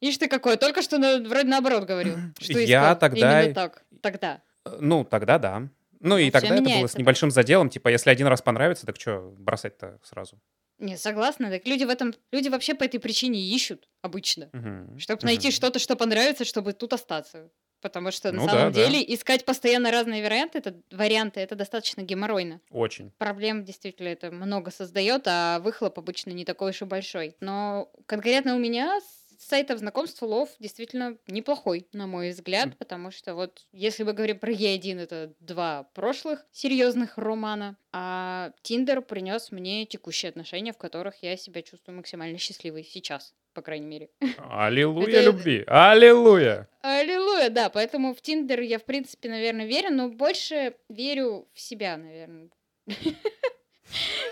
Ишь 0.00 0.18
ты 0.18 0.26
какой, 0.26 0.56
только 0.56 0.82
что 0.82 0.98
на, 0.98 1.18
вроде 1.18 1.48
наоборот 1.48 1.84
говорил. 1.84 2.16
Что 2.40 2.58
я 2.58 2.96
тогда... 2.96 3.42
Именно 3.42 3.54
так, 3.54 3.84
тогда. 4.00 4.42
Э, 4.64 4.78
ну, 4.80 5.04
тогда 5.04 5.38
да. 5.38 5.68
Ну 6.00 6.18
и 6.18 6.30
тогда 6.30 6.56
это 6.56 6.62
было 6.62 6.86
с 6.86 6.96
небольшим 6.96 7.30
заделом, 7.30 7.70
типа, 7.70 7.88
если 7.88 8.10
один 8.10 8.26
раз 8.26 8.42
понравится, 8.42 8.86
так 8.86 9.00
что 9.00 9.34
бросать-то 9.38 9.98
сразу? 10.02 10.40
Не, 10.78 10.96
согласна. 10.96 11.50
Так 11.50 11.66
люди 11.66 11.84
в 11.84 11.88
этом, 11.88 12.14
люди 12.30 12.48
вообще 12.48 12.74
по 12.74 12.84
этой 12.84 13.00
причине 13.00 13.40
ищут 13.40 13.88
обычно, 14.00 14.48
угу. 14.52 14.98
чтобы 14.98 15.24
найти 15.24 15.48
угу. 15.48 15.54
что-то, 15.54 15.78
что 15.78 15.96
понравится, 15.96 16.44
чтобы 16.44 16.72
тут 16.72 16.92
остаться. 16.92 17.50
Потому 17.80 18.10
что 18.10 18.32
ну, 18.32 18.44
на 18.44 18.48
самом 18.48 18.72
да, 18.72 18.84
деле 18.84 19.04
да. 19.06 19.14
искать 19.14 19.44
постоянно 19.44 19.92
разные 19.92 20.22
варианты, 20.22 20.58
это 20.58 20.74
варианты, 20.90 21.40
это 21.40 21.54
достаточно 21.54 22.02
геморройно. 22.02 22.60
Очень. 22.70 23.12
Проблем 23.18 23.64
действительно 23.64 24.08
это 24.08 24.32
много 24.32 24.72
создает, 24.72 25.22
а 25.26 25.60
выхлоп 25.60 25.98
обычно 25.98 26.30
не 26.30 26.44
такой 26.44 26.70
уж 26.70 26.82
и 26.82 26.84
большой. 26.84 27.36
Но 27.40 27.88
конкретно 28.06 28.56
у 28.56 28.58
меня 28.58 28.98
сайтов 29.38 29.78
знакомств 29.78 30.20
Лов 30.22 30.50
действительно 30.58 31.16
неплохой, 31.26 31.86
на 31.92 32.06
мой 32.06 32.30
взгляд, 32.30 32.76
потому 32.76 33.10
что 33.10 33.34
вот 33.34 33.66
если 33.72 34.02
мы 34.02 34.12
говорим 34.12 34.38
про 34.38 34.52
Е1, 34.52 34.98
это 34.98 35.34
два 35.40 35.84
прошлых 35.94 36.44
серьезных 36.52 37.16
романа, 37.16 37.76
а 37.92 38.52
Тиндер 38.62 39.00
принес 39.00 39.50
мне 39.52 39.86
текущие 39.86 40.28
отношения, 40.28 40.72
в 40.72 40.78
которых 40.78 41.22
я 41.22 41.36
себя 41.36 41.62
чувствую 41.62 41.96
максимально 41.96 42.38
счастливой 42.38 42.84
сейчас 42.84 43.34
по 43.54 43.62
крайней 43.62 43.86
мере. 43.86 44.10
Аллилуйя 44.50 45.20
любви! 45.22 45.64
Аллилуйя! 45.66 46.68
Аллилуйя, 46.80 47.50
да. 47.50 47.70
Поэтому 47.70 48.14
в 48.14 48.20
Тиндер 48.20 48.60
я, 48.60 48.78
в 48.78 48.84
принципе, 48.84 49.28
наверное, 49.28 49.66
верю, 49.66 49.90
но 49.90 50.08
больше 50.10 50.74
верю 50.88 51.48
в 51.52 51.60
себя, 51.60 51.96
наверное. 51.96 52.50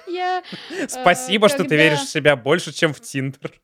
Я, 0.06 0.42
Спасибо, 0.88 1.48
что 1.48 1.64
ты 1.64 1.76
веришь 1.76 2.00
в 2.00 2.08
себя 2.08 2.36
больше, 2.36 2.72
чем 2.72 2.92
в 2.92 3.00
Тиндер. 3.00 3.60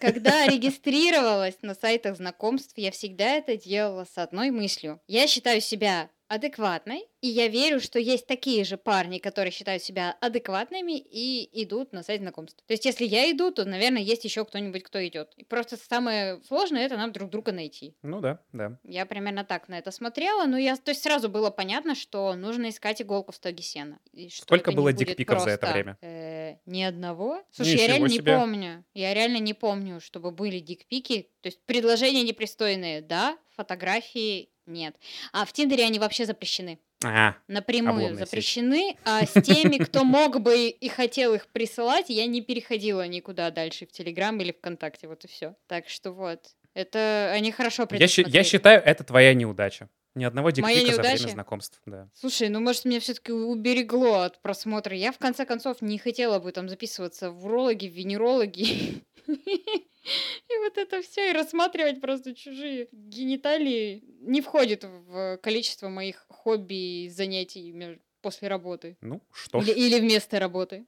Когда 0.00 0.46
регистрировалась 0.46 1.58
на 1.62 1.74
сайтах 1.74 2.16
знакомств, 2.16 2.74
я 2.76 2.90
всегда 2.90 3.36
это 3.36 3.56
делала 3.56 4.04
с 4.04 4.18
одной 4.18 4.50
мыслью. 4.50 5.00
Я 5.06 5.26
считаю 5.26 5.60
себя 5.60 6.10
адекватной, 6.28 7.08
и 7.20 7.28
я 7.28 7.48
верю, 7.48 7.80
что 7.80 7.98
есть 7.98 8.26
такие 8.26 8.64
же 8.64 8.76
парни, 8.76 9.18
которые 9.18 9.50
считают 9.50 9.82
себя 9.82 10.16
адекватными 10.20 10.98
и 10.98 11.48
идут 11.64 11.92
на 11.92 12.02
сайт 12.02 12.20
знакомств. 12.20 12.62
То 12.66 12.72
есть, 12.72 12.84
если 12.84 13.04
я 13.04 13.30
иду, 13.30 13.50
то, 13.50 13.64
наверное, 13.64 14.02
есть 14.02 14.24
еще 14.24 14.44
кто-нибудь, 14.44 14.82
кто 14.84 15.04
идет. 15.06 15.32
И 15.36 15.44
просто 15.44 15.76
самое 15.76 16.40
сложное 16.46 16.86
это 16.86 16.96
нам 16.96 17.12
друг 17.12 17.30
друга 17.30 17.52
найти. 17.52 17.96
Ну 18.02 18.20
да, 18.20 18.40
да. 18.52 18.78
Я 18.84 19.06
примерно 19.06 19.44
так 19.44 19.68
на 19.68 19.78
это 19.78 19.90
смотрела, 19.90 20.44
но 20.46 20.58
я, 20.58 20.76
то 20.76 20.90
есть 20.90 21.02
сразу 21.02 21.28
было 21.28 21.50
понятно, 21.50 21.94
что 21.94 22.34
нужно 22.34 22.68
искать 22.68 23.02
иголку 23.02 23.32
в 23.32 23.36
стоге 23.36 23.62
сена. 23.62 23.98
Сколько 24.30 24.72
было 24.72 24.92
дикпиков 24.92 25.42
за 25.42 25.50
это 25.50 25.72
время? 25.72 25.96
Э, 26.02 26.56
ни 26.66 26.82
одного. 26.82 27.42
Слушай, 27.50 27.72
Ничего 27.72 27.82
я 27.82 27.88
реально 27.88 28.08
себе. 28.08 28.32
не 28.32 28.38
помню. 28.38 28.84
Я 28.94 29.14
реально 29.14 29.38
не 29.38 29.54
помню, 29.54 30.00
чтобы 30.00 30.30
были 30.30 30.60
дикпики. 30.60 31.30
То 31.40 31.48
есть 31.48 31.60
предложения 31.64 32.22
непристойные, 32.22 33.00
да, 33.00 33.38
фотографии 33.56 34.50
нет. 34.68 34.96
А 35.32 35.44
в 35.44 35.52
Тиндере 35.52 35.84
они 35.84 35.98
вообще 35.98 36.24
запрещены. 36.26 36.78
А, 37.04 37.34
Напрямую 37.46 38.16
запрещены. 38.16 38.96
А 39.04 39.24
с 39.24 39.32
теми, 39.42 39.78
кто 39.78 40.04
мог 40.04 40.40
бы 40.40 40.68
и 40.68 40.88
хотел 40.88 41.34
их 41.34 41.46
присылать, 41.48 42.06
я 42.08 42.26
не 42.26 42.42
переходила 42.42 43.06
никуда 43.06 43.50
дальше 43.50 43.86
в 43.86 43.92
Телеграм 43.92 44.38
или 44.40 44.52
ВКонтакте. 44.52 45.08
Вот 45.08 45.24
и 45.24 45.28
все. 45.28 45.54
Так 45.66 45.88
что 45.88 46.12
вот. 46.12 46.40
Это 46.74 47.30
они 47.32 47.50
хорошо 47.50 47.82
Я, 47.82 47.86
предусмотрели. 47.86 48.36
я 48.36 48.44
считаю, 48.44 48.82
это 48.84 49.02
твоя 49.04 49.34
неудача. 49.34 49.88
Ни 50.14 50.24
одного 50.24 50.50
дикпика 50.50 50.94
за 50.94 51.02
время 51.02 51.28
знакомств, 51.28 51.80
да. 51.86 52.08
Слушай, 52.14 52.48
ну 52.48 52.60
может 52.60 52.84
меня 52.84 52.98
все-таки 52.98 53.30
уберегло 53.30 54.22
от 54.22 54.40
просмотра. 54.42 54.96
Я 54.96 55.12
в 55.12 55.18
конце 55.18 55.44
концов 55.44 55.80
не 55.80 55.98
хотела 55.98 56.38
бы 56.40 56.50
там 56.50 56.68
записываться 56.68 57.30
в 57.30 57.44
урологи, 57.44 57.86
в 57.86 57.92
венерологи. 57.92 59.04
И 59.28 60.56
вот 60.62 60.78
это 60.78 61.02
все, 61.02 61.30
и 61.30 61.32
рассматривать 61.34 62.00
просто 62.00 62.34
чужие 62.34 62.88
гениталии 62.92 64.02
не 64.20 64.40
входит 64.40 64.84
в 64.84 65.36
количество 65.42 65.88
моих 65.88 66.24
хобби 66.28 67.04
и 67.04 67.08
занятий 67.10 68.00
после 68.22 68.48
работы. 68.48 68.96
Ну, 69.00 69.20
что 69.32 69.58
Или, 69.60 69.72
ж. 69.72 69.76
или 69.76 70.00
вместо 70.00 70.38
работы. 70.38 70.86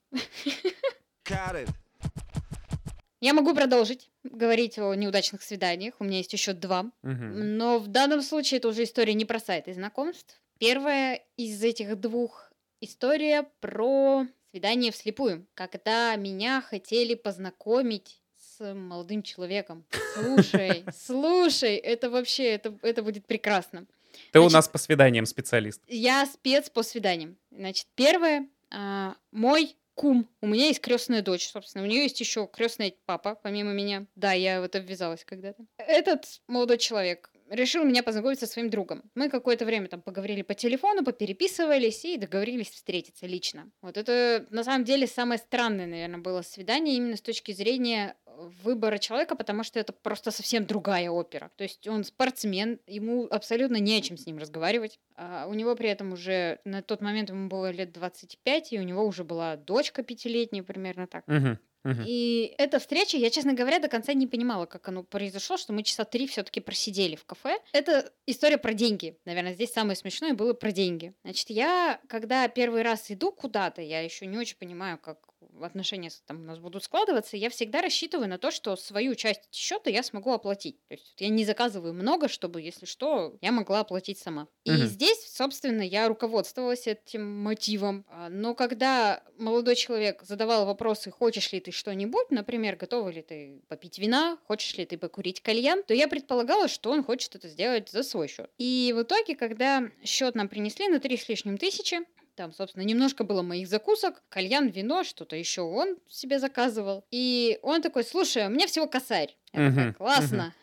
Я 3.21 3.35
могу 3.35 3.55
продолжить 3.55 4.11
говорить 4.25 4.79
о 4.79 4.95
неудачных 4.95 5.43
свиданиях. 5.43 5.95
У 5.99 6.05
меня 6.05 6.19
есть 6.19 6.33
еще 6.33 6.55
два. 6.55 6.91
Мгм. 7.03 7.59
Но 7.59 7.79
в 7.79 7.89
данном 7.89 8.23
случае 8.23 8.59
это 8.59 8.69
уже 8.69 8.85
история 8.85 9.13
не 9.13 9.27
про 9.27 9.39
сайты 9.39 9.75
знакомств. 9.75 10.41
Первая 10.59 11.23
из 11.37 11.63
этих 11.63 12.01
двух 12.01 12.51
история 12.81 13.47
про 13.61 14.27
свидание 14.51 14.91
вслепую, 14.91 15.47
когда 15.55 16.17
меня 16.17 16.63
хотели 16.63 17.15
познакомить 17.15 18.23
с 18.61 18.75
молодым 18.75 19.23
человеком. 19.23 19.85
Слушай, 20.15 20.85
слушай, 20.95 21.77
это 21.77 22.11
вообще, 22.11 22.45
это, 22.45 22.79
это 22.83 23.03
будет 23.03 23.27
прекрасно. 23.27 23.87
Ты 24.33 24.39
у 24.41 24.43
Значит- 24.43 24.55
нас 24.55 24.69
по 24.69 24.79
свиданиям 24.79 25.27
специалист. 25.27 25.81
Я 25.87 26.27
спец 26.27 26.69
по 26.69 26.83
свиданиям. 26.83 27.37
Значит, 27.51 27.87
первое, 27.95 28.49
а, 28.71 29.17
мой 29.33 29.77
кум. 29.95 30.29
У 30.41 30.47
меня 30.47 30.67
есть 30.67 30.81
крестная 30.81 31.23
дочь, 31.23 31.49
собственно. 31.49 31.85
У 31.85 31.87
нее 31.87 32.03
есть 32.03 32.21
еще 32.21 32.49
крестный 32.53 32.97
папа, 33.07 33.35
помимо 33.35 33.73
меня. 33.73 34.07
Да, 34.15 34.33
я 34.33 34.61
в 34.61 34.65
это 34.65 34.79
ввязалась 34.79 35.25
когда-то. 35.25 35.65
Этот 35.79 36.25
молодой 36.47 36.79
человек 36.79 37.31
решил 37.51 37.85
меня 37.85 38.03
познакомить 38.03 38.39
со 38.39 38.47
своим 38.47 38.71
другом. 38.71 39.03
Мы 39.15 39.29
какое-то 39.29 39.65
время 39.65 39.89
там 39.89 40.01
поговорили 40.01 40.43
по 40.43 40.55
телефону, 40.55 41.05
попереписывались 41.05 42.05
и 42.05 42.17
договорились 42.17 42.71
встретиться 42.71 43.27
лично. 43.27 43.71
Вот 43.83 43.97
это 43.97 44.47
на 44.51 44.65
самом 44.65 44.85
деле 44.85 45.07
самое 45.07 45.39
странное, 45.39 45.87
наверное, 45.87 46.21
было 46.21 46.43
свидание 46.43 46.97
именно 46.97 47.17
с 47.17 47.21
точки 47.23 47.53
зрения 47.53 48.17
выбора 48.37 48.99
человека, 48.99 49.37
потому 49.37 49.65
что 49.65 49.79
это 49.79 49.93
просто 49.93 50.31
совсем 50.31 50.67
другая 50.67 51.11
опера. 51.11 51.51
То 51.57 51.65
есть 51.65 51.87
он 51.87 52.05
спортсмен, 52.05 52.81
ему 52.87 53.27
абсолютно 53.31 53.77
не 53.77 53.99
о 53.99 54.01
чем 54.01 54.17
с 54.17 54.27
ним 54.27 54.39
разговаривать. 54.39 54.99
А 55.17 55.47
у 55.49 55.55
него 55.55 55.75
при 55.75 55.89
этом 55.89 56.13
уже 56.13 56.61
на 56.65 56.83
тот 56.83 57.01
момент 57.01 57.31
ему 57.31 57.49
было 57.49 57.71
лет 57.71 57.93
25, 57.93 58.73
и 58.73 58.79
у 58.79 58.83
него 58.83 59.05
уже 59.05 59.25
была 59.25 59.57
дочка 59.57 60.03
пятилетняя, 60.03 60.63
примерно 60.63 61.07
так. 61.07 61.27
Мгм, 61.27 61.59
мгм. 61.85 62.05
И 62.07 62.55
эта 62.59 62.79
встреча, 62.79 63.17
я, 63.17 63.31
честно 63.31 63.55
говоря, 63.55 63.79
до 63.79 63.89
конца 63.89 64.13
не 64.15 64.27
понимала, 64.27 64.67
как 64.67 64.89
оно 64.89 65.03
произошло, 65.03 65.57
что 65.57 65.73
мы 65.73 65.83
часа 65.83 66.05
три 66.05 66.27
все-таки 66.27 66.61
просидели 66.61 67.17
в 67.17 67.25
кафе. 67.25 67.59
Это 67.73 68.13
история 68.27 68.59
про 68.59 68.73
деньги. 68.73 69.19
Наверное, 69.25 69.55
здесь 69.55 69.73
самое 69.73 69.97
смешное 69.97 70.35
было 70.35 70.55
про 70.55 70.73
деньги. 70.73 71.15
Значит, 71.25 71.51
я, 71.51 72.01
когда 72.09 72.49
первый 72.49 72.83
раз 72.83 73.11
иду 73.11 73.33
куда-то, 73.33 73.83
я 73.83 74.01
еще 74.01 74.27
не 74.27 74.39
очень 74.39 74.57
понимаю, 74.57 74.99
как 74.99 75.30
отношения 75.63 76.11
там 76.27 76.41
у 76.41 76.45
нас 76.45 76.59
будут 76.59 76.85
складываться, 76.85 77.37
я 77.37 77.51
всегда 77.51 77.83
рассчитываю 77.83 78.29
на 78.29 78.39
то, 78.39 78.51
что 78.51 78.77
свою 78.77 79.15
часть 79.15 79.53
счета 79.53 79.91
я 79.91 80.03
смогу 80.03 80.33
оплатить. 80.33 80.77
То 80.89 80.95
есть 80.95 81.15
я 81.19 81.29
не 81.29 81.45
заказываю 81.45 81.95
много, 81.95 82.29
чтобы, 82.29 82.63
если 82.63 82.87
что, 82.87 83.37
я 83.41 83.53
могла 83.53 83.81
оплатить 83.81 84.19
сама. 84.19 84.49
И 84.65 84.73
здесь, 84.87 85.33
собственно, 85.33 85.83
я 85.83 86.09
руководствовалась 86.09 86.87
этим 86.87 87.27
мотивом. 87.43 88.05
А, 88.09 88.29
Но 88.29 88.55
когда 88.55 89.23
молодой 89.39 89.77
человек 89.77 90.23
задавал 90.23 90.67
вопросы, 90.67 91.11
хочешь 91.11 91.53
ли 91.53 91.61
ты 91.61 91.71
что-нибудь, 91.71 92.31
например, 92.31 92.77
готова 92.77 93.09
ли 93.09 93.23
ты 93.23 93.63
попить 93.69 93.99
вина, 93.99 94.39
хочешь 94.47 94.77
ли 94.77 94.87
ты 94.87 94.99
покурить 94.99 95.41
кальян, 95.41 95.83
то 95.83 95.95
я 95.95 96.09
предполагала, 96.09 96.69
что 96.69 96.91
он 96.91 97.03
хочет 97.05 97.35
это 97.35 97.49
сделать 97.49 97.91
за 97.91 98.03
свой 98.03 98.29
счет. 98.29 98.51
И 98.59 98.95
в 98.97 99.03
итоге, 99.03 99.37
когда 99.37 99.83
счет 100.05 100.35
нам 100.35 100.49
принесли 100.49 100.89
на 100.89 101.01
три 101.01 101.17
с 101.17 101.29
лишним 101.29 101.59
тысячи, 101.59 102.01
там, 102.35 102.53
собственно, 102.53 102.83
немножко 102.83 103.25
было 103.25 103.43
моих 103.43 103.69
закусок, 103.69 104.23
кальян, 104.29 104.69
вино, 104.69 105.05
что-то 105.05 105.37
еще 105.37 105.63
он 105.63 105.97
себе 106.09 106.39
заказывал. 106.39 107.05
И 107.11 107.59
он 107.63 107.83
такой, 107.83 108.05
слушай, 108.05 108.47
у 108.47 108.51
меня 108.51 108.67
всего 108.67 108.87
косарь. 108.87 109.37
Я 109.53 109.69
такая, 109.71 109.93
классно, 109.93 110.55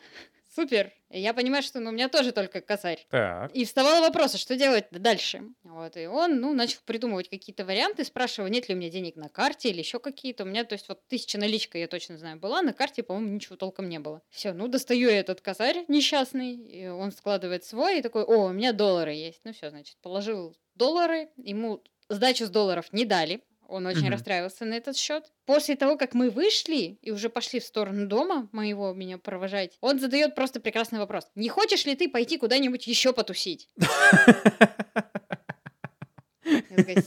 супер. 0.54 0.92
Я 1.10 1.32
понимаю, 1.32 1.62
что 1.62 1.80
ну, 1.80 1.90
у 1.90 1.92
меня 1.92 2.08
тоже 2.08 2.32
только 2.32 2.60
косарь. 2.60 3.06
Так. 3.10 3.50
И 3.54 3.64
вставало 3.64 4.00
вопрос, 4.00 4.34
а 4.34 4.38
что 4.38 4.56
делать 4.56 4.86
дальше? 4.90 5.42
Вот, 5.62 5.96
и 5.96 6.06
он, 6.06 6.40
ну, 6.40 6.52
начал 6.52 6.80
придумывать 6.84 7.28
какие-то 7.28 7.64
варианты, 7.64 8.04
спрашивал, 8.04 8.48
нет 8.48 8.68
ли 8.68 8.74
у 8.74 8.78
меня 8.78 8.90
денег 8.90 9.16
на 9.16 9.28
карте 9.28 9.70
или 9.70 9.78
еще 9.78 9.98
какие-то. 9.98 10.44
У 10.44 10.46
меня, 10.46 10.64
то 10.64 10.74
есть, 10.74 10.88
вот 10.88 11.06
тысяча 11.06 11.38
наличка, 11.38 11.78
я 11.78 11.88
точно 11.88 12.18
знаю, 12.18 12.38
была, 12.38 12.62
на 12.62 12.72
карте, 12.72 13.02
по-моему, 13.02 13.34
ничего 13.34 13.56
толком 13.56 13.88
не 13.88 13.98
было. 13.98 14.22
Все, 14.30 14.52
ну, 14.52 14.68
достаю 14.68 15.08
я 15.08 15.18
этот 15.18 15.40
косарь 15.40 15.84
несчастный, 15.88 16.54
и 16.54 16.88
он 16.88 17.12
складывает 17.12 17.64
свой, 17.64 17.98
и 17.98 18.02
такой, 18.02 18.24
о, 18.24 18.46
у 18.46 18.52
меня 18.52 18.72
доллары 18.72 19.12
есть. 19.12 19.40
Ну, 19.44 19.52
все, 19.52 19.70
значит, 19.70 19.96
положил 20.02 20.54
доллары, 20.74 21.30
ему 21.36 21.82
сдачу 22.08 22.46
с 22.46 22.50
долларов 22.50 22.92
не 22.92 23.04
дали, 23.04 23.42
он 23.68 23.86
очень 23.86 24.02
Мгм. 24.04 24.12
расстраивался 24.12 24.64
на 24.64 24.74
этот 24.74 24.96
счет. 24.96 25.24
После 25.44 25.76
того, 25.76 25.96
как 25.96 26.14
мы 26.14 26.30
вышли 26.30 26.98
и 27.02 27.10
уже 27.10 27.28
пошли 27.28 27.60
в 27.60 27.64
сторону 27.64 28.06
дома 28.06 28.48
моего 28.52 28.92
меня 28.94 29.18
провожать, 29.18 29.76
он 29.80 30.00
задает 30.00 30.34
просто 30.34 30.58
прекрасный 30.58 30.98
вопрос. 30.98 31.24
Не 31.34 31.48
хочешь 31.50 31.84
ли 31.84 31.94
ты 31.94 32.08
пойти 32.08 32.38
куда-нибудь 32.38 32.86
еще 32.86 33.12
потусить? 33.12 33.68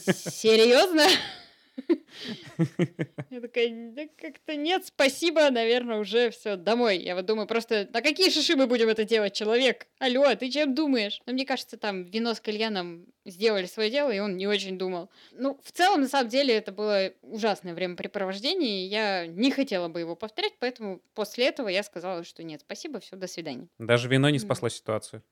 Серьезно? 0.05 1.07
Я 3.29 3.41
такая, 3.41 3.91
да 3.91 4.03
как-то 4.17 4.55
нет, 4.55 4.85
спасибо, 4.85 5.49
наверное, 5.49 5.99
уже 5.99 6.29
все, 6.31 6.55
домой. 6.55 6.97
Я 6.97 7.15
вот 7.15 7.25
думаю, 7.25 7.47
просто, 7.47 7.87
на 7.93 8.01
какие 8.01 8.29
шиши 8.29 8.55
мы 8.55 8.67
будем 8.67 8.89
это 8.89 9.03
делать, 9.03 9.33
человек? 9.33 9.87
Алло, 9.99 10.33
ты 10.35 10.49
чем 10.49 10.75
думаешь? 10.75 11.21
Но 11.25 11.33
мне 11.33 11.45
кажется, 11.45 11.77
там 11.77 12.05
вино 12.05 12.33
с 12.33 12.41
кальяном 12.41 13.05
сделали 13.25 13.65
свое 13.65 13.89
дело, 13.89 14.11
и 14.11 14.19
он 14.19 14.37
не 14.37 14.47
очень 14.47 14.77
думал. 14.77 15.09
Ну, 15.31 15.59
в 15.63 15.71
целом, 15.71 16.01
на 16.01 16.07
самом 16.07 16.29
деле, 16.29 16.55
это 16.55 16.71
было 16.71 17.11
ужасное 17.21 17.73
времяпрепровождение, 17.73 18.85
и 18.85 18.89
я 18.89 19.27
не 19.27 19.51
хотела 19.51 19.87
бы 19.87 19.99
его 19.99 20.15
повторять, 20.15 20.53
поэтому 20.59 21.01
после 21.13 21.47
этого 21.47 21.67
я 21.67 21.83
сказала, 21.83 22.23
что 22.23 22.43
нет, 22.43 22.61
спасибо, 22.61 22.99
все, 22.99 23.15
до 23.15 23.27
свидания. 23.27 23.67
Даже 23.77 24.07
вино 24.09 24.29
не 24.29 24.39
спасло 24.39 24.69
ситуацию. 24.69 25.23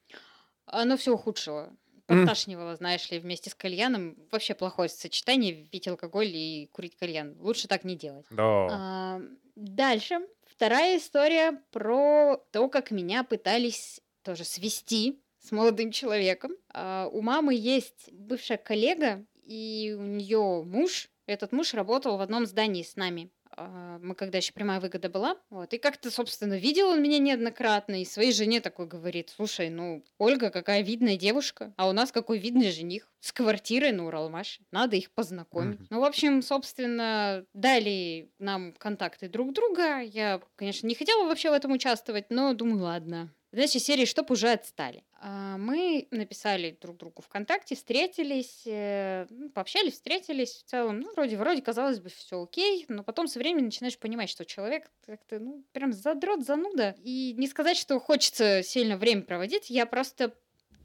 Оно 0.66 0.98
все 0.98 1.14
ухудшило. 1.14 1.76
Подташнивало, 2.10 2.76
знаешь 2.76 3.10
ли, 3.12 3.20
вместе 3.20 3.50
с 3.50 3.56
кальяном. 3.56 4.16
Вообще 4.32 4.54
плохое 4.54 4.90
сочетание 4.90 5.54
пить 5.54 5.88
алкоголь 5.88 6.28
и 6.28 6.70
курить 6.72 6.96
кальян. 6.96 7.36
Лучше 7.40 7.68
так 7.68 7.84
не 7.84 7.96
делать. 7.96 8.26
Да. 8.30 8.68
А, 8.72 9.22
дальше. 9.56 10.20
Вторая 10.46 10.98
история 10.98 11.62
про 11.72 12.38
то, 12.52 12.68
как 12.70 12.92
меня 12.92 13.24
пытались 13.24 14.02
тоже 14.24 14.44
свести 14.44 15.22
с 15.40 15.52
молодым 15.52 15.92
человеком. 15.92 16.52
А, 16.74 17.08
у 17.12 17.22
мамы 17.22 17.56
есть 17.56 18.12
бывшая 18.12 18.58
коллега, 18.58 19.26
и 19.44 19.96
у 19.98 20.04
нее 20.04 20.64
муж. 20.66 21.10
Этот 21.26 21.52
муж 21.52 21.74
работал 21.74 22.18
в 22.18 22.22
одном 22.22 22.46
здании 22.46 22.84
с 22.84 22.96
нами. 22.96 23.30
А, 23.60 24.00
Мы 24.02 24.16
когда 24.16 24.38
еще 24.38 24.54
прямая 24.54 24.80
выгода 24.80 25.10
была. 25.10 25.36
Вот. 25.50 25.74
И 25.74 25.78
как-то, 25.78 26.10
собственно, 26.10 26.58
видел 26.58 26.88
он 26.88 27.04
меня 27.04 27.20
неоднократно. 27.20 28.02
И 28.02 28.06
своей 28.06 28.32
жене 28.32 28.62
такой 28.62 28.88
говорит, 28.88 29.32
слушай, 29.36 29.70
ну, 29.70 30.04
Ольга 30.18 30.50
какая 30.50 30.82
видная 30.82 31.18
девушка, 31.18 31.74
а 31.76 31.90
у 31.90 31.92
нас 31.92 32.12
какой 32.12 32.40
видный 32.40 32.72
жених. 32.72 33.12
С 33.20 33.34
квартирой 33.34 33.92
на 33.92 34.08
Уралмаше. 34.08 34.62
Надо 34.72 34.96
их 34.96 35.12
познакомить. 35.12 35.80
Мгм. 35.80 35.88
Ну, 35.90 36.00
в 36.00 36.06
общем, 36.06 36.42
собственно, 36.42 37.46
дали 37.54 38.32
нам 38.40 38.74
контакты 38.78 39.28
друг 39.28 39.54
друга. 39.54 40.00
Я, 40.00 40.42
конечно, 40.56 40.88
не 40.88 40.96
хотела 40.96 41.26
вообще 41.26 41.50
в 41.50 41.54
этом 41.54 41.74
участвовать, 41.74 42.28
но 42.30 42.54
думаю, 42.54 42.84
ладно. 42.84 43.34
Значит, 43.52 43.82
серии 43.82 44.06
«Чтоб 44.06 44.30
уже 44.30 44.52
отстали». 44.52 45.04
А, 45.22 45.58
Мы 45.58 46.08
написали 46.12 46.78
друг 46.80 46.98
другу 46.98 47.22
ВКонтакте, 47.24 47.76
встретились, 47.76 48.62
э, 48.66 49.26
ну, 49.30 49.50
пообщались, 49.50 49.94
встретились 49.94 50.54
в 50.54 50.64
целом. 50.66 51.00
Ну, 51.00 51.12
вроде, 51.14 51.36
вроде, 51.36 51.62
казалось 51.62 52.00
бы, 52.00 52.10
все 52.10 52.44
окей, 52.44 52.86
но 52.90 53.04
потом 53.04 53.28
со 53.28 53.40
временем 53.40 53.66
начинаешь 53.66 53.98
понимать, 53.98 54.30
что 54.30 54.46
человек 54.46 54.92
как-то, 55.06 55.40
ну, 55.40 55.64
прям 55.72 55.94
задрот, 55.94 56.46
зануда. 56.46 56.96
И 57.04 57.34
не 57.38 57.48
сказать, 57.48 57.78
что 57.78 58.00
хочется 58.00 58.62
сильно 58.64 58.98
время 58.98 59.24
проводить, 59.24 59.70
я 59.72 59.88
просто 59.88 60.36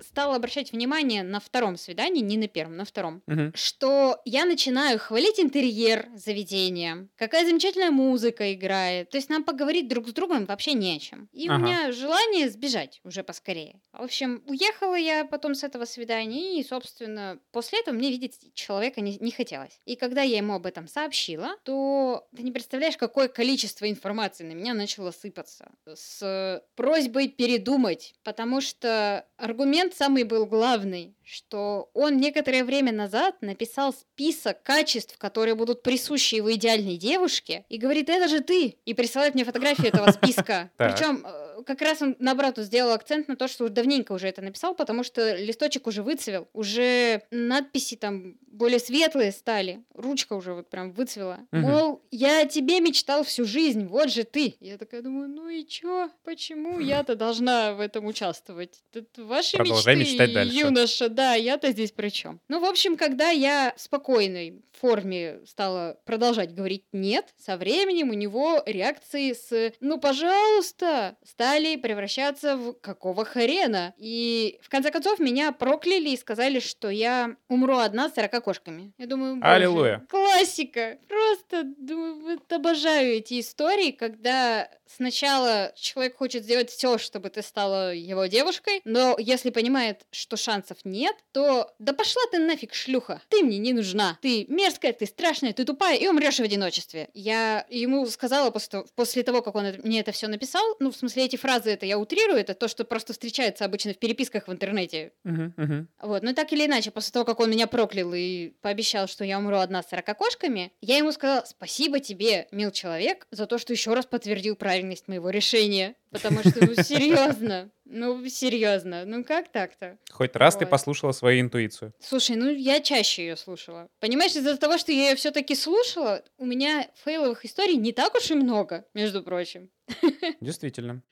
стала 0.00 0.36
обращать 0.36 0.72
внимание 0.72 1.22
на 1.22 1.40
втором 1.40 1.76
свидании, 1.76 2.20
не 2.22 2.36
на 2.36 2.48
первом, 2.48 2.76
на 2.76 2.84
втором, 2.84 3.22
Мгм. 3.26 3.52
что 3.54 4.20
я 4.24 4.44
начинаю 4.44 4.98
хвалить 4.98 5.38
интерьер 5.40 6.08
заведения, 6.14 7.08
какая 7.16 7.46
замечательная 7.46 7.90
музыка 7.90 8.52
играет. 8.52 9.10
То 9.10 9.16
есть 9.16 9.28
нам 9.28 9.44
поговорить 9.44 9.88
друг 9.88 10.08
с 10.08 10.12
другом 10.12 10.46
вообще 10.46 10.72
не 10.74 10.96
о 10.96 10.98
чем. 10.98 11.28
И 11.32 11.48
Ага. 11.48 11.56
у 11.56 11.58
меня 11.58 11.92
желание 11.92 12.48
сбежать 12.50 13.00
уже 13.04 13.22
поскорее. 13.22 13.80
В 13.92 14.02
общем, 14.02 14.42
уехала 14.46 14.94
я 14.96 15.24
потом 15.24 15.54
с 15.54 15.62
этого 15.64 15.84
свидания, 15.84 16.58
и, 16.60 16.64
собственно, 16.64 17.38
после 17.52 17.80
этого 17.80 17.94
мне 17.94 18.10
видеть 18.10 18.52
человека 18.54 19.00
не, 19.00 19.16
не 19.18 19.30
хотелось. 19.30 19.80
И 19.84 19.96
когда 19.96 20.22
я 20.22 20.38
ему 20.38 20.54
об 20.54 20.66
этом 20.66 20.88
сообщила, 20.88 21.56
то 21.64 22.26
ты 22.34 22.42
не 22.42 22.52
представляешь, 22.52 22.96
какое 22.96 23.28
количество 23.28 23.88
информации 23.88 24.44
на 24.44 24.52
меня 24.52 24.74
начало 24.74 25.10
сыпаться. 25.10 25.70
С 25.94 26.62
просьбой 26.74 27.28
передумать, 27.28 28.14
потому 28.24 28.60
что 28.60 29.26
аргумент 29.36 29.83
самый 29.92 30.24
был 30.24 30.46
главный, 30.46 31.14
что 31.24 31.90
он 31.94 32.18
некоторое 32.18 32.64
время 32.64 32.92
назад 32.92 33.36
написал 33.40 33.92
список 33.92 34.62
качеств, 34.62 35.18
которые 35.18 35.54
будут 35.54 35.82
присущи 35.82 36.36
его 36.36 36.52
идеальной 36.54 36.96
девушке, 36.96 37.64
и 37.68 37.76
говорит, 37.76 38.08
это 38.08 38.28
же 38.28 38.40
ты, 38.40 38.76
и 38.84 38.94
присылает 38.94 39.34
мне 39.34 39.44
фотографию 39.44 39.88
этого 39.88 40.10
списка. 40.12 40.70
Причем 40.76 41.26
как 41.66 41.80
раз 41.82 42.02
он, 42.02 42.16
наоборот, 42.18 42.58
сделал 42.58 42.92
акцент 42.92 43.28
на 43.28 43.36
то, 43.36 43.48
что 43.48 43.68
давненько 43.68 44.12
уже 44.12 44.28
это 44.28 44.42
написал, 44.42 44.74
потому 44.74 45.02
что 45.02 45.34
листочек 45.34 45.86
уже 45.86 46.02
выцвел, 46.02 46.48
уже 46.52 47.22
надписи 47.30 47.96
там 47.96 48.36
более 48.54 48.78
светлые 48.78 49.32
стали, 49.32 49.84
ручка 49.94 50.34
уже 50.34 50.54
вот 50.54 50.70
прям 50.70 50.92
выцвела. 50.92 51.40
Мгм. 51.50 51.62
Мол, 51.62 52.02
я 52.10 52.42
о 52.42 52.46
тебе 52.46 52.80
мечтал 52.80 53.24
всю 53.24 53.44
жизнь, 53.44 53.86
вот 53.86 54.10
же 54.10 54.24
ты. 54.24 54.54
Я 54.60 54.78
такая 54.78 55.02
думаю, 55.02 55.28
ну 55.28 55.48
и 55.48 55.66
чё? 55.66 56.10
Почему 56.24 56.78
я-то 56.78 57.16
должна 57.16 57.74
в 57.74 57.80
этом 57.80 58.06
участвовать? 58.06 58.82
Это 58.92 59.24
ваши 59.24 59.56
Продолжай 59.56 59.96
мечты, 59.96 60.12
мечтать 60.12 60.32
дальше. 60.32 60.56
юноша, 60.56 61.08
да, 61.08 61.34
я-то 61.34 61.70
здесь 61.72 61.92
при 61.92 62.08
чем? 62.08 62.40
Ну, 62.48 62.60
в 62.60 62.64
общем, 62.64 62.96
когда 62.96 63.30
я 63.30 63.74
в 63.76 63.80
спокойной 63.80 64.62
форме 64.72 65.40
стала 65.46 65.98
продолжать 66.04 66.54
говорить 66.54 66.84
«нет», 66.92 67.34
со 67.36 67.56
временем 67.56 68.10
у 68.10 68.14
него 68.14 68.62
реакции 68.66 69.32
с 69.32 69.72
«ну, 69.80 69.98
пожалуйста» 69.98 71.16
стали 71.24 71.76
превращаться 71.76 72.56
в 72.56 72.74
«какого 72.74 73.24
хрена?». 73.24 73.94
И 73.96 74.58
в 74.62 74.68
конце 74.68 74.90
концов 74.90 75.18
меня 75.18 75.52
прокляли 75.52 76.10
и 76.10 76.16
сказали, 76.16 76.60
что 76.60 76.90
я 76.90 77.36
умру 77.48 77.78
одна 77.78 78.08
с 78.08 78.14
40 78.14 78.43
кошками. 78.44 78.92
Я 78.98 79.06
думаю, 79.06 79.36
боже, 79.36 79.52
Аллилуйя. 79.52 80.06
классика. 80.08 80.98
Просто 81.08 81.64
думаю, 81.78 82.20
вот 82.22 82.52
обожаю 82.52 83.14
эти 83.14 83.40
истории, 83.40 83.90
когда 83.90 84.68
сначала 84.86 85.72
человек 85.76 86.16
хочет 86.16 86.44
сделать 86.44 86.70
все, 86.70 86.98
чтобы 86.98 87.30
ты 87.30 87.42
стала 87.42 87.94
его 87.94 88.26
девушкой, 88.26 88.80
но 88.84 89.16
если 89.18 89.50
понимает, 89.50 90.02
что 90.10 90.36
шансов 90.36 90.78
нет, 90.84 91.16
то 91.32 91.72
да 91.78 91.92
пошла 91.92 92.22
ты 92.30 92.38
нафиг, 92.38 92.74
шлюха. 92.74 93.20
Ты 93.28 93.42
мне 93.42 93.58
не 93.58 93.72
нужна. 93.72 94.18
Ты 94.20 94.44
мерзкая, 94.48 94.92
ты 94.92 95.06
страшная, 95.06 95.52
ты 95.52 95.64
тупая 95.64 95.96
и 95.96 96.06
умрешь 96.06 96.36
в 96.38 96.42
одиночестве. 96.42 97.08
Я 97.14 97.66
ему 97.70 98.06
сказала 98.06 98.50
после 98.50 98.70
того, 98.70 98.86
после 98.94 99.22
того, 99.22 99.42
как 99.42 99.54
он 99.54 99.64
мне 99.82 100.00
это 100.00 100.12
все 100.12 100.28
написал, 100.28 100.62
ну, 100.80 100.90
в 100.90 100.96
смысле, 100.96 101.24
эти 101.24 101.36
фразы, 101.36 101.70
это 101.70 101.86
я 101.86 101.98
утрирую, 101.98 102.38
это 102.38 102.54
то, 102.54 102.68
что 102.68 102.84
просто 102.84 103.12
встречается 103.14 103.64
обычно 103.64 103.94
в 103.94 103.98
переписках 103.98 104.48
в 104.48 104.52
интернете. 104.52 105.12
Мгм, 105.24 105.54
мгм. 105.56 105.88
Вот, 106.02 106.22
но 106.22 106.32
так 106.34 106.52
или 106.52 106.66
иначе, 106.66 106.90
после 106.90 107.12
того, 107.12 107.24
как 107.24 107.40
он 107.40 107.50
меня 107.50 107.66
проклял 107.66 108.12
и 108.12 108.33
пообещал, 108.62 109.06
что 109.08 109.24
я 109.24 109.38
умру 109.38 109.56
одна 109.56 109.82
с 109.82 109.88
40 109.88 110.16
кошками, 110.16 110.72
я 110.80 110.96
ему 110.98 111.12
сказала, 111.12 111.44
спасибо 111.46 112.00
тебе, 112.00 112.46
мил 112.50 112.70
человек, 112.70 113.26
за 113.30 113.46
то, 113.46 113.58
что 113.58 113.72
еще 113.72 113.94
раз 113.94 114.06
подтвердил 114.06 114.56
правильность 114.56 115.08
моего 115.08 115.30
решения. 115.30 115.94
Потому 116.10 116.40
что, 116.40 116.64
ну, 116.64 116.74
серьезно, 116.82 117.70
ну, 117.84 118.26
серьезно, 118.28 119.04
ну 119.04 119.24
как 119.24 119.50
так-то? 119.50 119.98
Хоть 120.10 120.36
раз 120.36 120.54
ты 120.56 120.64
Вот. 120.64 120.70
послушала 120.70 121.12
свою 121.12 121.40
интуицию. 121.40 121.92
Слушай, 122.00 122.36
ну 122.36 122.50
я 122.50 122.80
чаще 122.80 123.26
ее 123.26 123.36
слушала. 123.36 123.88
Понимаешь, 124.00 124.36
из-за 124.36 124.56
того, 124.56 124.78
что 124.78 124.92
я 124.92 125.10
ее 125.10 125.16
все-таки 125.16 125.54
слушала, 125.54 126.22
у 126.38 126.46
меня 126.46 126.88
фейловых 127.04 127.44
историй 127.44 127.76
не 127.76 127.92
так 127.92 128.14
уж 128.14 128.30
и 128.30 128.34
много, 128.34 128.84
между 128.94 129.22
прочим. 129.22 129.70
Действительно. 130.40 131.02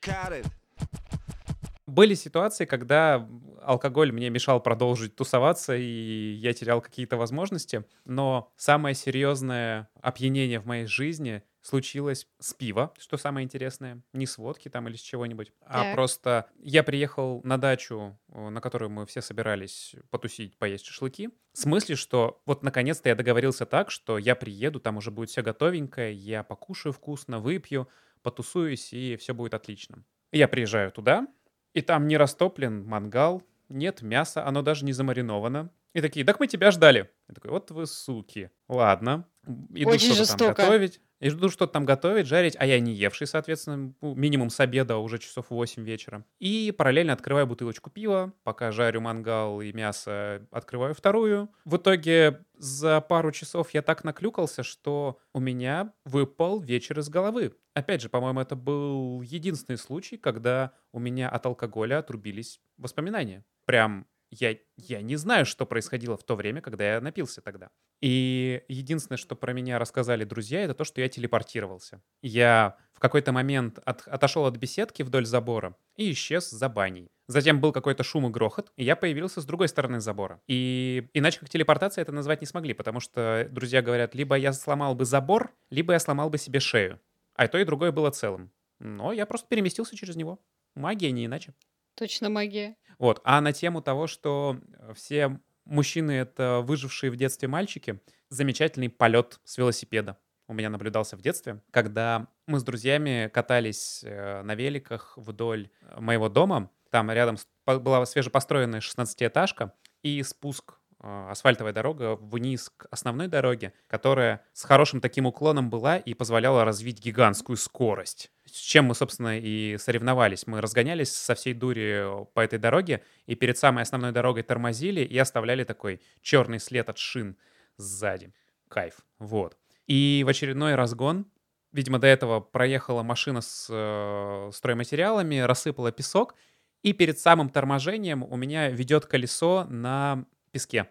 Были 1.87 2.15
ситуации, 2.15 2.65
когда 2.65 3.29
алкоголь 3.65 4.13
мне 4.13 4.31
мешал 4.31 4.63
продолжить 4.63 5.17
тусоваться, 5.17 5.75
и 5.77 6.33
я 6.35 6.53
терял 6.53 6.81
какие-то 6.81 7.17
возможности. 7.17 7.85
Но 8.05 8.53
самое 8.57 8.95
серьезное 8.95 9.89
опьянение 10.01 10.61
в 10.61 10.67
моей 10.67 10.87
жизни 10.87 11.43
случилось 11.63 12.27
с 12.41 12.55
пива, 12.55 12.93
что 12.99 13.17
самое 13.17 13.45
интересное. 13.45 14.03
Не 14.13 14.27
с 14.27 14.37
водки 14.37 14.69
там 14.69 14.89
или 14.89 14.97
с 14.97 15.01
чего-нибудь, 15.01 15.53
а 15.61 15.95
просто 15.95 16.47
я 16.59 16.83
приехал 16.83 17.41
на 17.45 17.57
дачу, 17.57 18.19
на 18.29 18.61
которую 18.61 18.91
мы 18.91 19.07
все 19.07 19.23
собирались 19.23 19.95
потусить, 20.11 20.59
поесть 20.59 20.87
шашлыки. 20.87 21.31
В 21.53 21.59
смысле, 21.59 21.95
что 21.95 22.43
вот 22.47 22.65
наконец-то 22.65 23.09
я 23.09 23.15
договорился 23.15 23.65
так, 23.65 23.93
что 23.93 24.19
я 24.19 24.35
приеду, 24.35 24.81
там 24.81 24.97
уже 24.97 25.13
будет 25.13 25.31
все 25.31 25.43
готовенькое, 25.43 26.13
я 26.13 26.43
покушаю 26.43 26.93
вкусно, 26.93 27.39
выпью, 27.39 27.89
потусуюсь, 28.23 28.93
и 28.93 29.17
все 29.17 29.33
будет 29.33 29.55
отлично. 29.55 30.05
Я 30.33 30.49
приезжаю 30.49 30.91
туда, 30.91 31.29
и 31.75 31.81
там 31.81 32.09
не 32.09 32.17
растоплен 32.17 32.85
мангал, 32.85 33.43
нет 33.73 34.03
мяса, 34.03 34.47
оно 34.47 34.63
даже 34.63 34.85
не 34.85 34.93
замариновано. 34.93 35.71
И 35.95 36.01
такие, 36.01 36.25
так 36.25 36.41
мы 36.41 36.47
тебя 36.47 36.71
ждали. 36.71 37.11
Я 37.29 37.35
такой, 37.35 37.51
вот 37.51 37.71
вы 37.71 37.87
суки. 37.87 38.51
Ладно. 38.69 39.27
Иду 39.47 39.91
Очень 39.91 40.15
что-то 40.15 40.17
там 40.17 40.49
жестоко. 40.49 40.63
готовить. 40.63 41.01
Иду 41.21 41.49
что-то 41.51 41.73
там 41.73 41.85
готовить, 41.85 42.27
жарить, 42.27 42.57
а 42.59 42.67
я 42.67 42.81
не 42.81 42.93
евший, 42.93 43.29
соответственно, 43.29 43.95
ну, 44.01 44.15
минимум 44.17 44.51
с 44.51 44.59
обеда, 44.59 44.95
а 44.95 44.99
уже 44.99 45.19
часов 45.19 45.47
8 45.51 45.85
вечера. 45.85 46.25
И 46.41 46.75
параллельно 46.77 47.13
открываю 47.13 47.47
бутылочку 47.47 47.91
пива, 47.91 48.33
пока 48.43 48.73
жарю 48.73 49.01
мангал 49.01 49.61
и 49.61 49.73
мясо, 49.73 50.47
открываю 50.51 50.95
вторую. 50.95 51.49
В 51.65 51.77
итоге 51.77 52.45
за 52.57 53.01
пару 53.01 53.31
часов 53.31 53.71
я 53.71 53.83
так 53.83 54.03
наклюкался, 54.03 54.65
что 54.65 55.19
у 55.33 55.39
меня 55.39 55.93
выпал 56.05 56.61
вечер 56.61 56.99
из 56.99 57.09
головы. 57.09 57.55
Опять 57.75 58.03
же, 58.03 58.09
по-моему, 58.09 58.41
это 58.41 58.57
был 58.57 59.23
единственный 59.23 59.79
случай, 59.79 60.17
когда 60.17 60.73
у 60.93 60.99
меня 60.99 61.29
от 61.29 61.47
алкоголя 61.47 61.99
отрубились 61.99 62.61
воспоминания. 62.79 63.45
Прям 63.65 64.07
я, 64.33 64.57
я 64.77 65.03
не 65.03 65.17
знаю, 65.17 65.45
что 65.45 65.67
происходило 65.67 66.17
в 66.17 66.25
то 66.25 66.37
время, 66.37 66.63
когда 66.63 66.95
я 66.95 67.01
напился 67.01 67.43
тогда. 67.43 67.69
И 68.01 68.63
единственное, 68.67 69.19
что 69.19 69.37
про 69.37 69.53
меня 69.53 69.79
рассказали 69.79 70.25
друзья, 70.25 70.61
это 70.63 70.73
то, 70.75 70.85
что 70.85 71.03
я 71.03 71.09
телепортировался. 71.09 72.03
Я 72.23 72.77
в 72.95 72.99
какой-то 72.99 73.33
момент 73.33 73.79
от- 73.85 74.09
отошел 74.09 74.47
от 74.47 74.57
беседки 74.57 75.03
вдоль 75.03 75.27
забора 75.27 75.77
и 75.97 76.11
исчез 76.13 76.49
за 76.51 76.69
баней. 76.71 77.11
Затем 77.29 77.61
был 77.61 77.73
какой-то 77.73 78.03
шум 78.03 78.27
и 78.27 78.31
грохот, 78.31 78.73
и 78.77 78.85
я 78.85 78.97
появился 78.97 79.43
с 79.43 79.45
другой 79.45 79.69
стороны 79.69 80.01
забора. 80.01 80.41
И 80.49 81.09
иначе 81.13 81.39
как 81.41 81.51
телепортация 81.51 82.03
это 82.03 82.13
назвать 82.13 82.41
не 82.41 82.47
смогли, 82.47 82.73
потому 82.73 83.01
что 83.01 83.47
друзья 83.51 83.83
говорят, 83.83 84.15
либо 84.15 84.35
я 84.37 84.53
сломал 84.55 84.95
бы 84.95 85.05
забор, 85.05 85.55
либо 85.69 85.93
я 85.93 85.99
сломал 85.99 86.31
бы 86.31 86.39
себе 86.39 86.59
шею. 86.59 87.01
А 87.35 87.49
то, 87.49 87.59
и 87.59 87.65
другое 87.65 87.93
было 87.93 88.11
целым. 88.11 88.51
Но 88.79 89.13
я 89.13 89.27
просто 89.27 89.47
переместился 89.49 89.95
через 89.95 90.17
него. 90.17 90.41
Магия, 90.75 91.11
не 91.13 91.27
иначе. 91.27 91.55
Точно 91.95 92.31
магия. 92.31 92.77
Вот. 93.03 93.21
А 93.25 93.41
на 93.41 93.53
тему 93.53 93.83
того, 93.83 94.07
что 94.07 94.61
э, 94.79 94.95
все 94.95 95.41
мужчины— 95.65 96.13
это 96.13 96.61
выжившие 96.63 97.11
в 97.11 97.17
детстве 97.17 97.49
мальчики, 97.49 98.01
замечательный 98.29 98.89
полет 98.89 99.41
с 99.43 99.59
велосипеда 99.59 100.17
у 100.47 100.55
меня 100.55 100.71
наблюдался 100.71 101.17
в 101.17 101.21
детстве, 101.21 101.61
когда 101.73 102.29
мы 102.47 102.61
с 102.61 102.63
друзьями 102.63 103.29
катались 103.35 104.05
э, 104.05 104.43
на 104.43 104.55
великах 104.55 105.15
вдоль 105.17 105.69
моего 105.99 106.29
дома. 106.29 106.71
Там 106.91 107.11
рядом 107.11 107.39
была 107.67 108.07
свежепостроенная 108.07 108.79
16-этажка 108.79 109.73
и 110.05 110.23
спуск 110.23 110.75
асфальтовая 111.03 111.73
дорога 111.73 112.17
вниз 112.17 112.71
к 112.77 112.87
основной 112.91 113.29
дороге, 113.29 113.73
которая 113.89 114.45
с 114.53 114.65
хорошим 114.65 115.01
таким 115.01 115.27
уклоном 115.27 115.69
была 115.69 115.97
и 115.97 116.15
позволяла 116.15 116.65
развить 116.65 117.03
гигантскую 117.03 117.57
скорость. 117.57 118.31
С 118.47 118.59
чем 118.59 118.87
мы, 118.87 118.95
собственно, 118.95 119.39
и 119.39 119.77
соревновались. 119.79 120.47
Мы 120.47 120.61
разгонялись 120.61 121.13
со 121.13 121.35
всей 121.35 121.55
дури 121.55 122.25
по 122.35 122.41
этой 122.41 122.59
дороге, 122.59 123.03
и 123.27 123.35
перед 123.35 123.59
самой 123.59 123.83
основной 123.83 124.13
дорогой 124.13 124.43
тормозили 124.43 125.01
и 125.01 125.19
оставляли 125.19 125.65
такой 125.65 126.01
черный 126.21 126.61
след 126.61 126.89
от 126.89 126.99
шин 126.99 127.37
сзади. 127.77 128.33
Кайф. 128.69 129.01
Вот. 129.19 129.57
И 129.87 130.23
в 130.25 130.29
очередной 130.29 130.77
разгон, 130.77 131.27
видимо, 131.73 131.99
до 131.99 132.07
этого 132.07 132.41
проехала 132.41 133.03
машина 133.03 133.41
с 133.41 133.67
э, 133.69 134.51
стройматериалами, 134.53 135.41
рассыпала 135.41 135.91
песок, 135.91 136.35
и 136.83 136.93
перед 136.93 137.19
самым 137.19 137.49
торможением 137.49 138.23
у 138.23 138.37
меня 138.37 138.69
ведет 138.69 139.07
колесо 139.07 139.67
на 139.69 140.25
песке. 140.53 140.89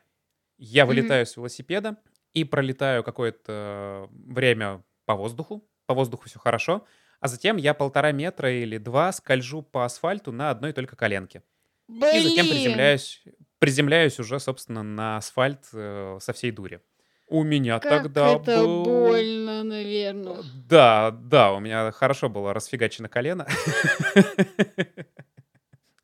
Я 0.58 0.86
вылетаю 0.86 1.26
с 1.26 1.38
велосипеда 1.38 1.98
и 2.34 2.44
пролетаю 2.44 3.04
какое-то 3.04 4.10
время 4.12 4.84
по 5.06 5.16
воздуху. 5.16 5.68
По 5.86 5.94
воздуху 5.94 6.26
все 6.28 6.40
хорошо. 6.40 6.86
А 7.20 7.28
затем 7.28 7.58
я 7.58 7.74
полтора 7.74 8.12
метра 8.12 8.52
или 8.52 8.78
два 8.78 9.12
скольжу 9.12 9.62
по 9.62 9.86
асфальту 9.86 10.32
на 10.32 10.50
одной 10.50 10.74
только 10.74 10.96
коленке. 10.96 11.44
Блин! 11.88 12.16
И 12.16 12.30
затем 12.30 12.48
приземляюсь, 12.48 13.24
приземляюсь 13.60 14.20
уже, 14.20 14.40
собственно, 14.40 14.82
на 14.82 15.18
асфальт 15.18 15.68
э, 15.74 16.18
со 16.20 16.34
всей 16.34 16.52
дури. 16.52 16.82
У 17.28 17.44
меня 17.44 17.80
Как 17.80 18.04
тогда 18.04 18.34
это 18.34 18.58
был... 18.58 18.84
больно, 18.84 19.64
наверное. 19.64 20.44
Да, 20.68 21.12
да, 21.12 21.54
у 21.54 21.60
меня 21.60 21.92
хорошо 21.92 22.28
было 22.30 22.54
расфигачено 22.54 23.08
колено. 23.10 23.48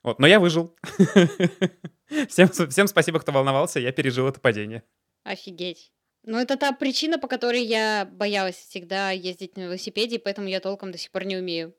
Вот, 0.03 0.19
но 0.19 0.27
я 0.27 0.39
выжил. 0.39 0.73
Всем, 2.29 2.47
всем 2.69 2.87
спасибо, 2.87 3.19
кто 3.19 3.31
волновался, 3.31 3.79
я 3.79 3.91
пережил 3.91 4.27
это 4.27 4.39
падение. 4.39 4.83
Офигеть. 5.23 5.91
Ну, 6.23 6.37
это 6.37 6.57
та 6.57 6.71
причина, 6.73 7.17
по 7.19 7.27
которой 7.27 7.63
я 7.63 8.05
боялась 8.11 8.55
всегда 8.55 9.11
ездить 9.11 9.55
на 9.55 9.61
велосипеде, 9.61 10.15
и 10.15 10.19
поэтому 10.19 10.47
я 10.47 10.59
толком 10.59 10.91
до 10.91 10.97
сих 10.97 11.11
пор 11.11 11.25
не 11.25 11.37
умею. 11.37 11.73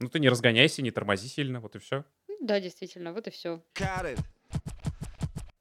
Ну 0.00 0.08
ты 0.08 0.18
не 0.18 0.28
разгоняйся, 0.28 0.82
не 0.82 0.90
тормози 0.90 1.28
сильно, 1.28 1.60
вот 1.60 1.76
и 1.76 1.78
все. 1.78 2.04
Ну 2.28 2.36
Да, 2.40 2.60
действительно, 2.60 3.12
вот 3.12 3.28
и 3.28 3.30
все. 3.30 3.62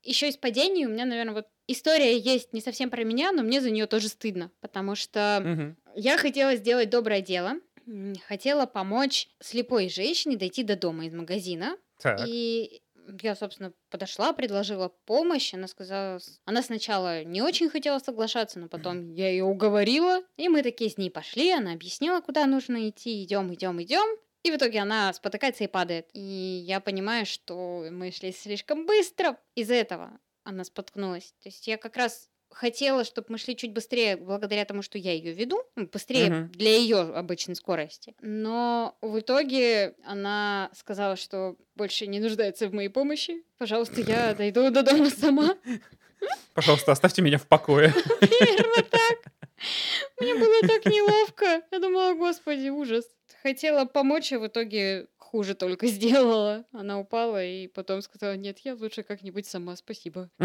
Еще 0.03 0.29
из 0.29 0.35
падений 0.37 0.85
у 0.87 0.89
меня, 0.89 1.05
наверное, 1.05 1.35
вот 1.35 1.47
история 1.67 2.17
есть 2.17 2.53
не 2.53 2.59
совсем 2.61 2.89
про 2.89 3.03
меня, 3.03 3.31
но 3.31 3.43
мне 3.43 3.61
за 3.61 3.69
нее 3.69 3.85
тоже 3.85 4.07
стыдно, 4.07 4.51
потому 4.59 4.95
что 4.95 5.75
я 5.95 6.17
хотела 6.17 6.55
сделать 6.55 6.89
доброе 6.89 7.21
дело, 7.21 7.53
хотела 8.27 8.65
помочь 8.65 9.29
слепой 9.39 9.89
женщине 9.89 10.37
дойти 10.37 10.63
до 10.63 10.75
дома 10.75 11.05
из 11.05 11.13
магазина, 11.13 11.77
Так. 12.01 12.27
и 12.27 12.81
я, 13.21 13.35
собственно, 13.35 13.73
подошла, 13.89 14.33
предложила 14.33 14.89
помощь. 15.05 15.53
Она 15.53 15.67
сказала... 15.67 16.19
Она 16.45 16.61
сначала 16.61 17.23
не 17.23 17.41
очень 17.41 17.69
хотела 17.69 17.99
соглашаться, 17.99 18.59
но 18.59 18.67
потом 18.67 19.13
я 19.13 19.29
ее 19.29 19.43
уговорила. 19.43 20.21
И 20.37 20.49
мы 20.49 20.63
такие 20.63 20.89
с 20.89 20.97
ней 20.97 21.09
пошли. 21.09 21.51
Она 21.51 21.73
объяснила, 21.73 22.21
куда 22.21 22.45
нужно 22.45 22.89
идти. 22.89 23.23
Идем, 23.23 23.53
идем, 23.53 23.81
идем. 23.81 24.17
И 24.43 24.51
в 24.51 24.55
итоге 24.55 24.79
она 24.79 25.13
спотыкается 25.13 25.63
и 25.63 25.67
падает. 25.67 26.09
И 26.13 26.19
я 26.19 26.79
понимаю, 26.79 27.25
что 27.25 27.85
мы 27.91 28.11
шли 28.11 28.31
слишком 28.31 28.85
быстро. 28.85 29.37
Из-за 29.55 29.75
этого 29.75 30.19
она 30.43 30.63
споткнулась. 30.63 31.33
То 31.41 31.49
есть 31.49 31.67
я 31.67 31.77
как 31.77 31.97
раз 31.97 32.30
хотела, 32.51 33.03
чтобы 33.03 33.27
мы 33.29 33.37
шли 33.37 33.55
чуть 33.55 33.71
быстрее, 33.73 34.17
благодаря 34.17 34.65
тому, 34.65 34.81
что 34.81 34.97
я 34.97 35.13
ее 35.13 35.33
веду, 35.33 35.61
быстрее 35.75 36.29
Мгм. 36.29 36.51
для 36.51 36.77
ее 36.77 36.99
обычной 36.99 37.55
скорости. 37.55 38.13
Но 38.21 38.97
в 39.01 39.19
итоге 39.19 39.95
она 40.03 40.69
сказала, 40.75 41.15
что 41.15 41.55
больше 41.75 42.07
не 42.07 42.19
нуждается 42.19 42.67
в 42.67 42.73
моей 42.73 42.89
помощи. 42.89 43.43
Пожалуйста, 43.57 44.01
я 44.01 44.33
дойду 44.35 44.69
до 44.71 44.83
дома 44.83 45.09
сама. 45.09 45.57
Пожалуйста, 46.53 46.91
оставьте 46.91 47.21
меня 47.21 47.37
в 47.37 47.47
покое. 47.47 47.93
Примерно 48.19 48.83
так. 48.83 49.33
Мне 50.19 50.35
было 50.35 50.61
так 50.61 50.85
неловко. 50.85 51.61
Я 51.71 51.79
думала, 51.79 52.13
господи, 52.13 52.69
ужас. 52.69 53.05
Хотела 53.43 53.85
помочь, 53.85 54.31
а 54.33 54.39
в 54.39 54.45
итоге 54.47 55.07
хуже 55.17 55.55
только 55.55 55.87
сделала. 55.87 56.65
Она 56.73 56.99
упала 56.99 57.43
и 57.43 57.67
потом 57.67 58.01
сказала, 58.01 58.35
нет, 58.35 58.59
я 58.59 58.75
лучше 58.75 59.01
как-нибудь 59.03 59.47
сама, 59.47 59.75
спасибо. 59.75 60.29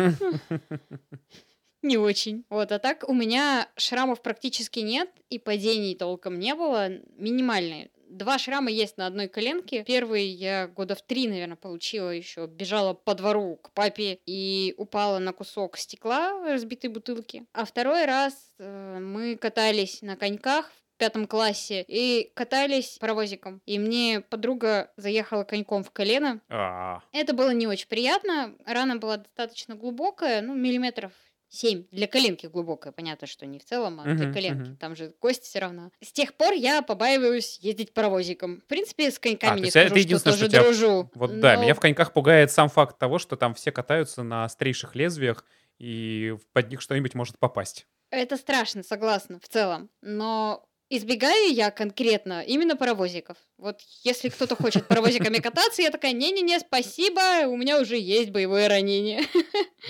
Не 1.87 1.99
очень. 1.99 2.45
Вот, 2.51 2.73
а 2.73 2.81
так 2.81 3.09
у 3.09 3.15
меня 3.15 3.69
шрамов 3.77 4.21
практически 4.21 4.81
нет, 4.81 5.09
и 5.31 5.39
падений 5.39 5.95
толком 5.95 6.41
не 6.41 6.53
было, 6.57 6.89
минимальные. 7.17 7.91
Два 8.09 8.39
шрама 8.39 8.73
есть 8.73 8.97
на 8.97 9.07
одной 9.07 9.29
коленке. 9.29 9.85
Первый 9.85 10.27
я 10.27 10.67
года 10.67 10.97
в 10.97 11.03
три, 11.03 11.29
наверное, 11.29 11.55
получила 11.55 12.11
еще. 12.11 12.49
Бежала 12.49 12.93
по 12.93 13.15
двору 13.15 13.61
к 13.63 13.71
папе 13.71 14.19
и 14.27 14.75
упала 14.79 15.21
на 15.21 15.33
кусок 15.33 15.77
стекла 15.77 16.43
разбитой 16.45 16.91
бутылки. 16.91 17.47
А 17.53 17.65
второй 17.65 18.05
раз 18.05 18.35
э, 18.59 18.99
мы 18.99 19.37
катались 19.37 20.03
на 20.03 20.17
коньках 20.17 20.73
в 20.95 20.99
пятом 20.99 21.29
классе 21.29 21.85
и 21.87 22.33
катались 22.35 22.97
паровозиком. 22.99 23.61
И 23.65 23.79
мне 23.79 24.23
подруга 24.23 24.91
заехала 24.97 25.45
коньком 25.45 25.85
в 25.85 25.93
колено. 25.93 26.41
А, 26.49 27.03
Это 27.13 27.33
было 27.33 27.51
не 27.51 27.69
очень 27.69 27.87
приятно. 27.87 28.57
Рана 28.65 28.97
была 28.97 29.19
достаточно 29.19 29.77
глубокая, 29.77 30.41
ну, 30.41 30.55
миллиметров 30.55 31.13
7. 31.49 31.85
Для 31.91 32.07
коленки 32.07 32.47
глубокая, 32.47 32.93
понятно, 32.93 33.27
что 33.27 33.47
не 33.47 33.59
в 33.59 33.65
целом, 33.65 34.01
а 34.01 34.05
для 34.05 34.15
Мгм, 34.27 34.33
коленки. 34.35 34.69
мгм. 34.71 34.77
Там 34.77 34.97
же 34.97 35.11
кость 35.21 35.45
все 35.45 35.59
равно. 35.61 35.91
С 36.03 36.13
тех 36.13 36.35
пор 36.35 36.53
я 36.53 36.83
побаиваюсь 36.83 37.59
ездить 37.61 37.95
паровозиком. 37.95 38.61
В 38.61 38.65
принципе, 38.67 39.11
с 39.11 39.19
коньками 39.19 39.53
А, 39.53 39.55
то 39.55 39.61
не 39.61 39.69
это 39.69 39.71
скажу, 39.71 39.89
что 39.89 39.99
единственное, 39.99 40.33
тоже 40.35 40.45
что 40.45 40.53
тебя- 40.53 40.63
дружу. 40.65 41.11
Вот 41.15 41.41
да, 41.41 41.55
но 41.57 41.63
меня 41.63 41.75
в 41.75 41.81
коньках 41.81 42.13
пугает 42.13 42.51
сам 42.51 42.69
факт 42.69 42.99
того, 42.99 43.19
что 43.19 43.37
там 43.37 43.55
все 43.55 43.71
катаются 43.73 44.23
на 44.23 44.45
острейших 44.45 44.95
лезвиях, 44.97 45.45
и 45.79 46.35
под 46.53 46.71
них 46.71 46.81
что-нибудь 46.81 47.15
может 47.15 47.39
попасть. 47.39 47.87
Это 48.11 48.37
страшно, 48.37 48.83
согласна, 48.83 49.39
в 49.41 49.49
целом. 49.49 49.91
Но 50.01 50.67
избегаю 50.89 51.53
я 51.53 51.71
конкретно 51.71 52.43
именно 52.43 52.77
паровозиков. 52.77 53.37
Вот 53.59 53.81
если 54.03 54.29
кто-то 54.31 54.57
хочет 54.57 54.87
паровозиками 54.89 55.39
кататься, 55.39 55.83
я 55.83 55.91
такая, 55.91 56.13
не-не-не, 56.13 56.59
спасибо, 56.61 57.47
у 57.49 57.57
меня 57.57 57.81
уже 57.81 57.97
есть 57.99 58.31
боевое 58.31 58.69
ранение. 58.69 59.23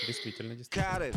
Действительно, 0.07 0.55
действительно. 0.55 1.13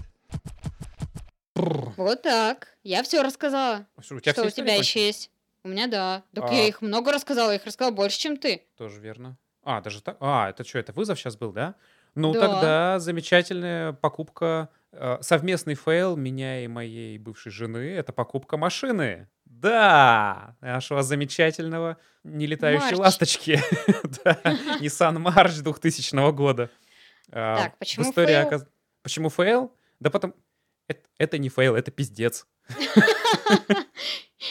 Вот 1.97 2.22
так. 2.22 2.68
Я 2.84 3.03
все 3.03 3.22
рассказала. 3.22 3.86
Что, 3.99 4.16
у 4.16 4.20
тебя 4.20 4.32
Что 4.34 4.41
все 4.43 4.62
у 4.62 4.64
тебя 4.66 4.76
еще 4.76 5.05
есть? 5.05 5.32
У 5.64 5.68
меня 5.68 5.88
да. 5.88 6.24
Так 6.34 6.45
А. 6.49 6.53
я 6.53 6.68
их 6.68 6.82
много 6.82 7.12
рассказала, 7.12 7.49
я 7.51 7.57
их 7.57 7.66
рассказала 7.66 7.93
больше, 7.93 8.18
чем 8.20 8.38
ты. 8.38 8.64
Тоже 8.78 8.99
верно. 9.01 9.38
А, 9.64 9.82
даже 9.82 10.01
так? 10.01 10.18
А, 10.22 10.49
это 10.49 10.64
что, 10.64 10.80
это 10.80 10.93
вызов 10.93 11.20
сейчас 11.20 11.36
был, 11.36 11.51
да? 11.51 11.76
Ну, 12.16 12.34
Да. 12.34 12.39
тогда 12.39 12.99
замечательная 12.99 13.93
покупка, 13.93 14.70
э, 14.93 15.18
совместный 15.22 15.76
фейл 15.76 16.16
меня 16.16 16.64
и 16.64 16.68
моей 16.68 17.18
бывшей 17.18 17.51
жены, 17.51 17.91
это 17.93 18.14
покупка 18.14 18.57
машины. 18.57 19.28
Да, 19.45 20.55
нашего 20.62 21.03
замечательного 21.03 21.97
нелетающей 22.24 22.86
Марч. 22.86 22.97
ласточки. 22.97 23.60
Да, 24.24 24.39
Nissan 24.80 25.18
March 25.18 25.62
2000 25.62 26.32
года. 26.32 26.70
А, 27.32 27.57
Так, 27.64 27.78
почему 27.78 28.12
фейл? 28.14 28.64
Почему 29.03 29.30
фейл? 29.30 29.72
Да 29.99 30.10
потом... 30.10 30.34
Это, 30.90 31.02
это 31.18 31.38
не 31.38 31.50
фейл, 31.50 31.76
это 31.76 31.92
пиздец. 31.92 32.46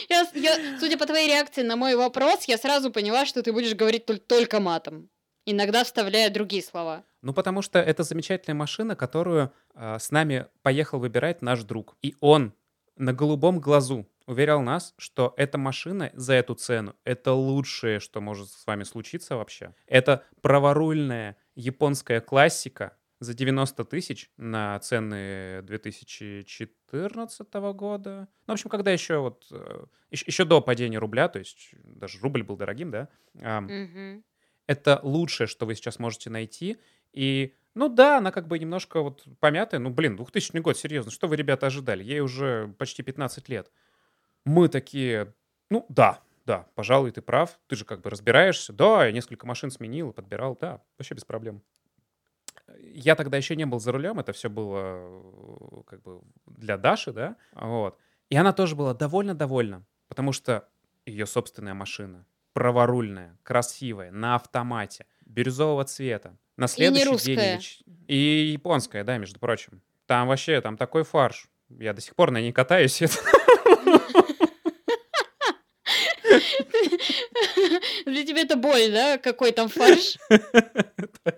Я, 0.07 0.27
я, 0.33 0.79
судя 0.79 0.97
по 0.97 1.05
твоей 1.05 1.27
реакции 1.27 1.63
на 1.63 1.75
мой 1.75 1.95
вопрос, 1.95 2.45
я 2.45 2.57
сразу 2.57 2.91
поняла, 2.91 3.25
что 3.25 3.41
ты 3.41 3.51
будешь 3.51 3.73
говорить 3.75 4.05
толь- 4.05 4.19
только 4.19 4.59
матом. 4.59 5.09
Иногда 5.45 5.83
вставляя 5.83 6.29
другие 6.29 6.61
слова. 6.61 7.03
Ну, 7.21 7.33
потому 7.33 7.63
что 7.63 7.79
это 7.79 8.03
замечательная 8.03 8.55
машина, 8.55 8.95
которую 8.95 9.51
а, 9.73 9.97
с 9.97 10.11
нами 10.11 10.45
поехал 10.61 10.99
выбирать 10.99 11.41
наш 11.41 11.63
друг. 11.63 11.97
И 12.03 12.15
он 12.19 12.53
на 12.97 13.13
голубом 13.13 13.59
глазу 13.59 14.07
уверял 14.27 14.61
нас, 14.61 14.93
что 14.99 15.33
эта 15.37 15.57
машина 15.57 16.11
за 16.13 16.33
эту 16.33 16.53
цену— 16.53 16.95
это 17.03 17.33
лучшее, 17.33 17.99
что 17.99 18.21
может 18.21 18.49
с 18.49 18.67
вами 18.67 18.83
случиться 18.83 19.37
вообще. 19.37 19.73
Это 19.87 20.23
праворульная 20.41 21.35
японская 21.55 22.21
классика 22.21 22.95
за 23.19 23.33
90 23.33 23.85
тысяч 23.85 24.31
на 24.37 24.79
цены 24.79 25.61
2014 25.63 27.53
года. 27.73 28.27
Ну, 28.47 28.51
в 28.51 28.55
общем, 28.55 28.69
когда 28.69 28.91
еще 28.91 29.17
вот... 29.17 29.47
э, 29.51 29.85
еще, 30.09 30.25
еще 30.25 30.45
до 30.45 30.61
падения 30.61 30.99
рубля, 30.99 31.27
то 31.27 31.39
есть 31.39 31.71
даже 31.83 32.19
рубль 32.19 32.43
был 32.43 32.55
дорогим, 32.55 32.91
да? 32.91 33.09
Мгм. 33.33 34.23
это 34.67 34.99
лучшее, 35.03 35.47
что 35.47 35.65
вы 35.65 35.75
сейчас 35.75 35.99
можете 35.99 36.29
найти. 36.29 36.77
И, 37.11 37.55
ну 37.73 37.89
да, 37.89 38.19
она 38.19 38.31
как 38.31 38.47
бы 38.47 38.57
немножко 38.57 39.01
вот 39.01 39.25
помятая. 39.39 39.79
Ну, 39.79 39.89
блин, 39.89 40.15
2000 40.15 40.57
год, 40.59 40.77
серьезно, 40.77 41.11
что 41.11 41.27
вы, 41.27 41.35
ребята, 41.35 41.67
ожидали? 41.67 42.03
Ей 42.03 42.21
уже 42.21 42.73
почти 42.77 43.03
15 43.03 43.49
лет. 43.49 43.71
Мы 44.45 44.69
такие, 44.69 45.33
ну 45.69 45.85
да, 45.89 46.21
да, 46.45 46.67
пожалуй, 46.75 47.11
ты 47.11 47.21
прав. 47.21 47.59
Ты 47.67 47.75
же 47.75 47.85
как 47.85 48.01
бы 48.01 48.09
разбираешься. 48.09 48.73
Да, 48.73 49.05
я 49.05 49.11
несколько 49.11 49.45
машин 49.45 49.71
сменил 49.71 50.11
и 50.11 50.13
подбирал. 50.13 50.57
Да, 50.59 50.81
вообще 50.97 51.15
без 51.15 51.25
проблем. 51.25 51.61
Я 52.81 53.15
тогда 53.15 53.37
еще 53.37 53.55
не 53.55 53.65
был 53.65 53.79
за 53.79 53.91
рулем, 53.91 54.19
это 54.19 54.31
все 54.33 54.49
было 54.49 55.83
как 55.85 56.01
бы 56.01 56.21
для 56.47 56.77
Даши, 56.77 57.11
да, 57.11 57.35
вот. 57.53 57.97
И 58.29 58.35
она 58.35 58.53
тоже 58.53 58.75
была 58.75 58.93
довольно-довольна, 58.93 59.85
потому 60.07 60.31
что 60.31 60.67
ее 61.05 61.25
собственная 61.25 61.73
машина, 61.73 62.25
праворульная, 62.53 63.37
красивая, 63.43 64.11
на 64.11 64.35
автомате, 64.35 65.05
бирюзового 65.25 65.83
цвета. 65.85 66.37
На 66.57 66.67
следующий 66.67 67.03
день... 67.05 67.11
русская. 67.13 67.53
или 67.53 67.59
ч- 67.61 67.83
И 68.07 68.51
японская, 68.53 69.03
да, 69.03 69.17
между 69.17 69.39
прочим. 69.39 69.81
Там 70.05 70.27
вообще, 70.27 70.59
там 70.61 70.77
такой 70.77 71.03
фарш. 71.03 71.47
Я 71.69 71.93
до 71.93 72.01
сих 72.01 72.15
пор 72.15 72.31
на 72.31 72.41
ней 72.41 72.51
катаюсь. 72.51 73.01
это- 73.01 73.13
Для 78.09 78.25
тебя 78.25 78.41
это 78.41 78.55
боль, 78.55 78.91
да? 78.91 79.17
Какой 79.17 79.51
там 79.51 79.69
фарш? 79.69 80.17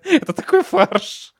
Это 0.04 0.34
такой 0.34 0.64
фарш. 0.64 1.34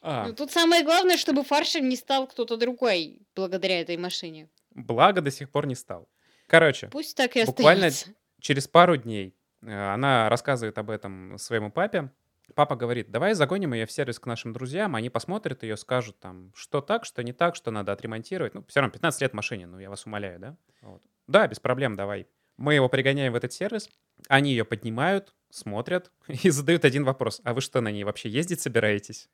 А, 0.00 0.26
Ну, 0.28 0.34
тут 0.34 0.50
самое 0.52 0.84
главное, 0.84 1.16
чтобы 1.16 1.42
фаршем 1.44 1.88
не 1.88 1.96
стал 1.96 2.26
кто-то 2.26 2.56
другой 2.56 3.20
благодаря 3.34 3.80
этой 3.80 3.96
машине. 3.96 4.48
Благо 4.70 5.20
до 5.20 5.30
сих 5.30 5.50
пор 5.50 5.66
не 5.66 5.74
стал. 5.74 6.08
Короче, 6.46 6.88
Пусть 6.88 7.16
так 7.16 7.36
и 7.36 7.44
Буквально 7.44 7.86
остается. 7.88 8.18
через 8.40 8.68
пару 8.68 8.96
дней 8.96 9.34
э, 9.62 9.92
она 9.92 10.28
рассказывает 10.28 10.78
об 10.78 10.90
этом 10.90 11.36
своему 11.38 11.70
папе. 11.70 12.10
Папа 12.54 12.76
говорит, 12.76 13.10
давай 13.10 13.34
загоним 13.34 13.74
ее 13.74 13.84
в 13.84 13.92
сервис 13.92 14.18
к 14.18 14.24
нашим 14.24 14.54
друзьям, 14.54 14.94
они 14.96 15.10
посмотрят 15.10 15.62
ее, 15.62 15.76
скажут 15.76 16.18
там, 16.18 16.50
что 16.54 16.80
так, 16.80 17.04
что 17.04 17.22
не 17.22 17.34
так, 17.34 17.54
что 17.54 17.70
надо 17.70 17.92
отремонтировать. 17.92 18.54
Ну, 18.54 18.64
все 18.66 18.80
равно 18.80 18.92
15 18.92 19.20
лет 19.20 19.34
машине, 19.34 19.66
ну, 19.66 19.78
я 19.78 19.90
вас 19.90 20.06
умоляю, 20.06 20.38
да? 20.38 20.56
Вот. 20.80 21.02
Да, 21.26 21.46
без 21.46 21.60
проблем, 21.60 21.94
давай. 21.94 22.26
Мы 22.58 22.74
его 22.74 22.88
пригоняем 22.88 23.32
в 23.32 23.36
этот 23.36 23.52
сервис, 23.52 23.88
они 24.28 24.50
ее 24.50 24.64
поднимают, 24.64 25.34
смотрят 25.50 26.10
и 26.28 26.50
задают 26.50 26.84
один 26.84 27.04
вопрос. 27.04 27.40
А 27.44 27.54
вы 27.54 27.60
что, 27.60 27.80
на 27.80 27.90
ней 27.90 28.04
вообще 28.04 28.28
ездить 28.28 28.60
собираетесь? 28.60 29.28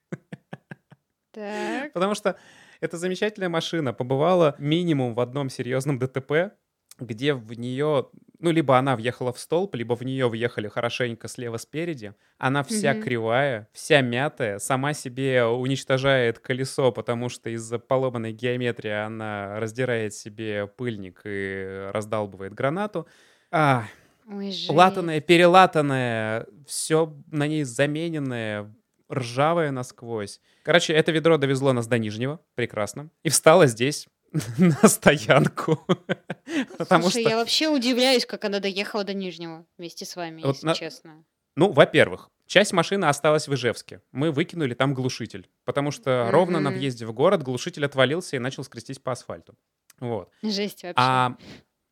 Так. 1.32 1.92
Потому 1.92 2.14
что 2.14 2.38
эта 2.80 2.96
замечательная 2.96 3.48
машина 3.48 3.92
побывала 3.92 4.54
минимум 4.58 5.14
в 5.14 5.20
одном 5.20 5.50
серьезном 5.50 5.98
ДТП, 5.98 6.52
где 6.98 7.34
в 7.34 7.52
нее, 7.58 8.08
ну, 8.38 8.50
либо 8.50 8.78
она 8.78 8.96
въехала 8.96 9.32
в 9.32 9.38
столб, 9.38 9.74
либо 9.74 9.94
в 9.96 10.02
нее 10.02 10.28
въехали 10.28 10.68
хорошенько 10.68 11.28
слева 11.28 11.56
спереди. 11.56 12.14
Она 12.38 12.62
вся 12.62 12.92
Мгм. 12.92 13.02
кривая, 13.02 13.68
вся 13.72 14.00
мятая, 14.00 14.58
сама 14.58 14.92
себе 14.94 15.44
уничтожает 15.44 16.38
колесо, 16.38 16.92
потому 16.92 17.28
что 17.28 17.50
из-за 17.50 17.78
поломанной 17.78 18.32
геометрии 18.32 18.90
она 18.90 19.58
раздирает 19.60 20.14
себе 20.14 20.66
пыльник 20.66 21.22
и 21.24 21.88
раздалбывает 21.92 22.54
гранату. 22.54 23.06
А, 23.50 23.84
Ой, 24.28 24.50
жесть. 24.50 24.68
латанное, 24.70 25.20
перелатанное, 25.20 26.46
все 26.66 27.14
на 27.30 27.46
ней 27.46 27.64
замененное, 27.64 28.74
ржавое 29.12 29.70
насквозь. 29.70 30.40
Короче, 30.62 30.92
это 30.94 31.12
ведро 31.12 31.36
довезло 31.36 31.72
нас 31.72 31.86
до 31.86 31.98
Нижнего, 31.98 32.40
прекрасно, 32.54 33.10
и 33.22 33.28
встало 33.28 33.66
здесь 33.66 34.08
на 34.58 34.88
стоянку. 34.88 35.78
Потому 36.78 37.04
Слушай, 37.04 37.22
что, 37.22 37.30
я 37.30 37.36
вообще 37.36 37.68
удивляюсь, 37.68 38.26
как 38.26 38.44
она 38.44 38.60
доехала 38.60 39.04
до 39.04 39.14
Нижнего 39.14 39.64
вместе 39.78 40.04
с 40.04 40.16
вами, 40.16 40.42
Вот 40.42 40.54
если 40.56 40.66
на- 40.66 40.74
честно. 40.74 41.24
ну, 41.56 41.72
во-первых, 41.72 42.30
часть 42.46 42.72
машины 42.72 43.04
осталась 43.06 43.48
в 43.48 43.54
Ижевске. 43.54 44.02
Мы 44.12 44.32
выкинули 44.32 44.74
там 44.74 44.92
глушитель, 44.92 45.48
потому 45.64 45.90
что 45.92 46.28
ровно 46.30 46.60
на 46.60 46.70
въезде 46.70 47.06
в 47.06 47.12
город 47.12 47.42
глушитель 47.42 47.84
отвалился 47.86 48.36
и 48.36 48.40
начал 48.40 48.64
скрестись 48.64 48.98
по 48.98 49.12
асфальту. 49.12 49.54
Вот. 50.00 50.30
Жесть 50.42 50.82
вообще. 50.82 50.94
А, 50.96 51.36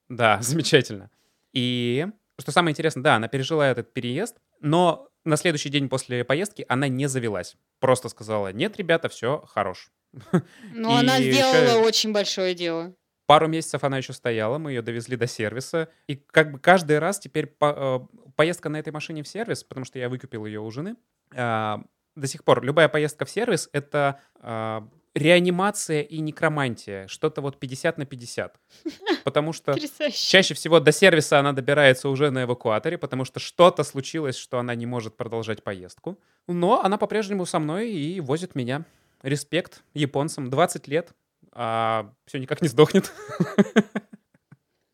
да, 0.09 0.39
замечательно. 0.43 1.11
И 1.53 2.07
что 2.39 2.51
самое 2.51 2.73
интересное, 2.73 3.03
да, 3.03 3.15
она 3.17 3.29
пережила 3.29 3.69
этот 3.69 3.93
переезд, 3.93 4.37
но 4.61 5.09
на 5.25 5.37
следующий 5.37 5.69
день 5.69 5.89
после 5.89 6.25
поездки 6.25 6.65
она 6.69 6.89
не 6.89 7.07
завелась. 7.07 7.57
Просто 7.79 8.09
сказала, 8.09 8.53
нет, 8.53 8.77
ребята, 8.79 9.09
все, 9.09 9.45
хорош. 9.47 9.91
Но 10.73 10.97
она 10.97 11.19
И 11.19 11.31
сделала 11.31 11.85
очень 11.85 12.13
большое 12.13 12.55
дело. 12.55 12.95
Пару 13.27 13.49
месяцев 13.49 13.85
она 13.85 13.99
еще 13.99 14.13
стояла, 14.13 14.59
мы 14.59 14.73
ее 14.73 14.83
довезли 14.83 15.17
до 15.17 15.27
сервиса. 15.27 15.89
И 16.07 16.17
как 16.17 16.53
бы 16.53 16.59
каждый 16.59 16.99
раз 16.99 17.19
теперь 17.19 17.47
по- 17.47 18.09
э, 18.13 18.31
поездка 18.37 18.69
на 18.69 18.79
этой 18.79 18.93
машине 18.93 19.23
в 19.23 19.29
сервис, 19.29 19.65
потому 19.65 19.85
что 19.87 19.99
я 19.99 20.09
выкупил 20.09 20.45
ее 20.45 20.61
у 20.61 20.71
жены, 20.71 20.97
а, 21.35 21.83
до 22.15 22.27
сих 22.27 22.45
пор 22.45 22.63
любая 22.63 22.89
поездка 22.89 23.25
в 23.25 23.31
сервис— 23.31 23.71
это 23.73 24.21
а, 24.41 24.87
реанимация 25.15 26.03
и 26.03 26.21
некромантия. 26.21 27.07
Что-то 27.07 27.41
вот 27.41 27.59
50 27.59 27.99
на 27.99 28.07
50. 28.07 28.57
Потому 29.25 29.53
что 29.53 29.75
чаще 29.79 30.55
всего 30.55 30.81
до 30.81 30.93
сервиса 30.93 31.39
она 31.39 31.53
добирается 31.53 32.09
уже 32.09 32.31
на 32.31 32.45
эвакуаторе, 32.45 32.99
потому 32.99 33.25
что 33.25 33.39
что-то 33.39 33.85
случилось, 33.85 34.37
что 34.37 34.59
она 34.59 34.75
не 34.75 34.87
может 34.87 35.17
продолжать 35.17 35.63
поездку. 35.63 36.19
Но 36.49 36.83
она 36.83 36.99
по-прежнему 36.99 37.47
со 37.47 37.59
мной 37.59 37.91
и 37.93 38.21
возит 38.21 38.55
меня. 38.55 38.85
Респект 39.23 39.83
японцам. 39.95 40.51
20 40.51 40.89
лет, 40.89 41.13
а 41.53 42.13
все 42.27 42.39
никак 42.39 42.63
не 42.63 42.69
сдохнет. 42.69 43.13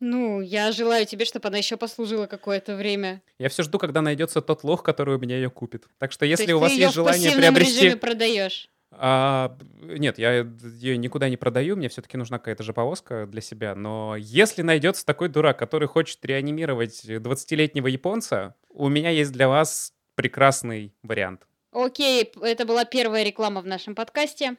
Ну, 0.00 0.40
я 0.40 0.70
желаю 0.70 1.06
тебе, 1.06 1.24
чтобы 1.24 1.48
она 1.48 1.58
еще 1.58 1.76
послужила 1.76 2.26
какое-то 2.26 2.76
время. 2.76 3.20
Я 3.38 3.48
все 3.48 3.64
жду, 3.64 3.78
когда 3.78 4.00
найдется 4.00 4.40
тот 4.40 4.62
лох, 4.62 4.84
который 4.84 5.16
у 5.16 5.18
меня 5.18 5.34
ее 5.36 5.50
купит. 5.50 5.88
Так 5.98 6.12
что 6.12 6.20
То 6.20 6.26
если 6.26 6.52
у 6.52 6.60
вас 6.60 6.70
ты 6.70 6.78
есть 6.78 6.94
желание 6.94 7.32
приобрести... 7.32 7.80
режиме 7.80 7.96
продаешь. 7.96 8.70
А, 8.92 9.58
нет, 9.82 10.18
я 10.18 10.32
ее 10.34 10.96
никуда 10.96 11.28
не 11.28 11.36
продаю, 11.36 11.76
мне 11.76 11.88
все-таки 11.88 12.16
нужна 12.16 12.38
какая-то 12.38 12.62
же 12.62 12.72
повозка 12.72 13.26
для 13.26 13.40
себя. 13.40 13.74
Но 13.74 14.14
если 14.16 14.62
найдется 14.62 15.04
такой 15.04 15.28
дурак, 15.28 15.58
который 15.58 15.88
хочет 15.88 16.24
реанимировать 16.24 17.04
20-летнего 17.04 17.88
японца, 17.88 18.54
у 18.70 18.88
меня 18.88 19.10
есть 19.10 19.32
для 19.32 19.48
вас 19.48 19.92
прекрасный 20.14 20.94
вариант. 21.02 21.47
Окей, 21.72 22.32
это 22.42 22.64
была 22.64 22.84
первая 22.84 23.22
реклама 23.22 23.60
в 23.60 23.66
нашем 23.66 23.94
подкасте. 23.94 24.56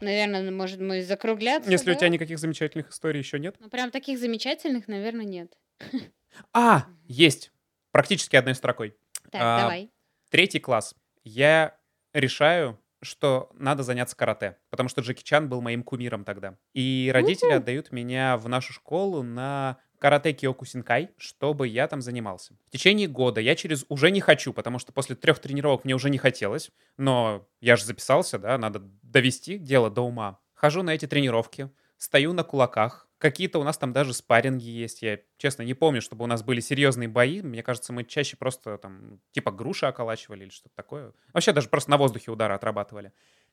Наверное, 0.00 0.50
может, 0.50 0.80
мы 0.80 1.02
закругляться, 1.02 1.70
Если 1.70 1.90
у 1.90 1.94
да? 1.94 2.00
тебя 2.00 2.08
никаких 2.10 2.38
замечательных 2.38 2.90
историй 2.90 3.18
еще 3.20 3.38
нет. 3.38 3.56
Ну, 3.58 3.68
прям 3.70 3.90
таких 3.90 4.18
замечательных, 4.18 4.88
наверное, 4.88 5.24
нет. 5.24 5.56
А, 6.52 6.86
есть. 7.06 7.50
Практически 7.92 8.36
одной 8.36 8.54
строкой. 8.54 8.94
Так, 9.30 9.40
А, 9.42 9.60
давай. 9.62 9.90
Третий 10.30 10.58
класс. 10.60 10.94
Я 11.24 11.76
решаю, 12.12 12.78
что 13.02 13.50
надо 13.54 13.82
заняться 13.82 14.16
карате, 14.16 14.58
потому 14.68 14.88
что 14.90 15.00
Джеки 15.00 15.22
Чан 15.22 15.48
был 15.48 15.62
моим 15.62 15.82
кумиром 15.82 16.24
тогда. 16.24 16.58
И 16.74 17.10
родители 17.12 17.48
Уху. 17.48 17.56
отдают 17.56 17.90
меня 17.90 18.36
в 18.36 18.48
нашу 18.48 18.72
школу 18.74 19.22
на 19.22 19.78
карате 19.98 20.32
Киокусинкай, 20.32 21.10
чтобы 21.16 21.68
я 21.68 21.88
там 21.88 22.00
занимался. 22.00 22.54
В 22.68 22.70
течение 22.70 23.08
года 23.08 23.40
я 23.40 23.54
через 23.54 23.84
уже 23.88 24.10
не 24.10 24.20
хочу, 24.20 24.52
потому 24.52 24.78
что 24.78 24.92
после 24.92 25.16
трех 25.16 25.38
тренировок 25.38 25.84
мне 25.84 25.94
уже 25.94 26.10
не 26.10 26.18
хотелось, 26.18 26.70
но 26.96 27.46
я 27.60 27.76
же 27.76 27.84
записался, 27.84 28.38
да, 28.38 28.58
надо 28.58 28.80
довести 29.02 29.58
дело 29.58 29.90
до 29.90 30.02
ума. 30.02 30.38
Хожу 30.54 30.82
на 30.82 30.94
эти 30.94 31.06
тренировки, 31.06 31.70
стою 31.96 32.32
на 32.32 32.44
кулаках. 32.44 33.08
Какие-то 33.18 33.58
у 33.58 33.64
нас 33.64 33.78
там 33.78 33.92
даже 33.92 34.12
спарринги 34.12 34.68
есть. 34.68 35.00
Я, 35.00 35.20
честно, 35.38 35.62
не 35.62 35.72
помню, 35.72 36.02
чтобы 36.02 36.24
у 36.24 36.26
нас 36.26 36.42
были 36.42 36.60
серьезные 36.60 37.08
бои. 37.08 37.40
Мне 37.40 37.62
кажется, 37.62 37.92
мы 37.92 38.04
чаще 38.04 38.36
просто 38.36 38.76
там 38.76 39.20
типа 39.32 39.50
груши 39.50 39.86
околачивали 39.86 40.44
или 40.44 40.50
что-то 40.50 40.74
такое. 40.74 41.12
Вообще 41.32 41.52
даже 41.52 41.68
просто 41.68 41.90
на 41.90 41.96
воздухе 41.96 42.30
удары 42.30 42.54
отрабатывали. 42.54 43.12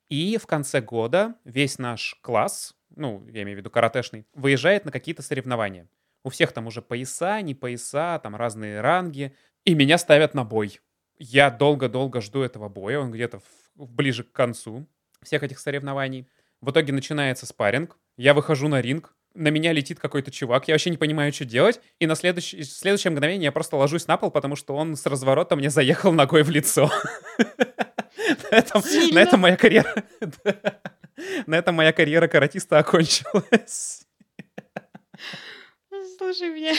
И 0.09 0.37
в 0.37 0.47
конце 0.47 0.81
года 0.81 1.35
весь 1.45 1.79
наш 1.79 2.15
класс, 2.21 2.75
ну, 2.95 3.25
я 3.29 3.43
имею 3.43 3.57
в 3.57 3.59
виду 3.59 3.69
каратешный, 3.69 4.25
выезжает 4.33 4.83
на 4.83 4.91
какие-то 4.91 5.21
соревнования. 5.21 5.87
У 6.23 6.29
всех 6.29 6.51
там 6.53 6.67
уже 6.67 6.81
пояса, 6.81 7.41
не 7.41 7.53
пояса, 7.53 8.19
там 8.23 8.35
разные 8.35 8.81
ранги. 8.81 9.35
И 9.65 9.73
меня 9.75 9.97
ставят 9.97 10.33
на 10.33 10.43
бой. 10.43 10.79
Я 11.19 11.49
долго-долго 11.51 12.21
жду 12.21 12.41
этого 12.41 12.69
боя, 12.69 12.99
он 12.99 13.11
где-то 13.11 13.41
ближе 13.75 14.23
к 14.23 14.31
концу 14.31 14.87
всех 15.21 15.43
этих 15.43 15.59
соревнований. 15.59 16.27
В 16.61 16.71
итоге 16.71 16.91
начинается 16.93 17.45
спарринг, 17.45 17.97
я 18.17 18.33
выхожу 18.33 18.67
на 18.67 18.81
ринг, 18.81 19.15
на 19.33 19.49
меня 19.49 19.73
летит 19.73 19.99
какой-то 19.99 20.31
чувак, 20.31 20.67
я 20.67 20.73
вообще 20.73 20.89
не 20.89 20.97
понимаю, 20.97 21.31
что 21.33 21.45
делать, 21.45 21.81
и 21.99 22.07
на 22.07 22.15
следующее, 22.15 22.63
в 22.63 22.67
следующее 22.67 23.11
мгновение 23.11 23.45
я 23.45 23.51
просто 23.51 23.75
ложусь 23.77 24.07
на 24.07 24.17
пол, 24.17 24.31
потому 24.31 24.55
что 24.55 24.75
он 24.75 24.95
с 24.95 25.05
разворота 25.05 25.55
мне 25.55 25.69
заехал 25.69 26.11
ногой 26.13 26.43
в 26.43 26.49
лицо. 26.49 26.89
На 28.51 28.55
этом- 28.57 28.81
На 28.81 28.87
Сильно. 28.87 29.19
этом 29.19 29.39
моя 29.39 29.57
карьера... 29.57 29.93
На 31.47 31.55
этом 31.55 31.75
моя 31.75 31.91
карьера 31.93 32.27
каратиста 32.27 32.79
окончилась. 32.79 34.07
Слушай, 36.23 36.51
у 36.51 36.55
меня... 36.55 36.73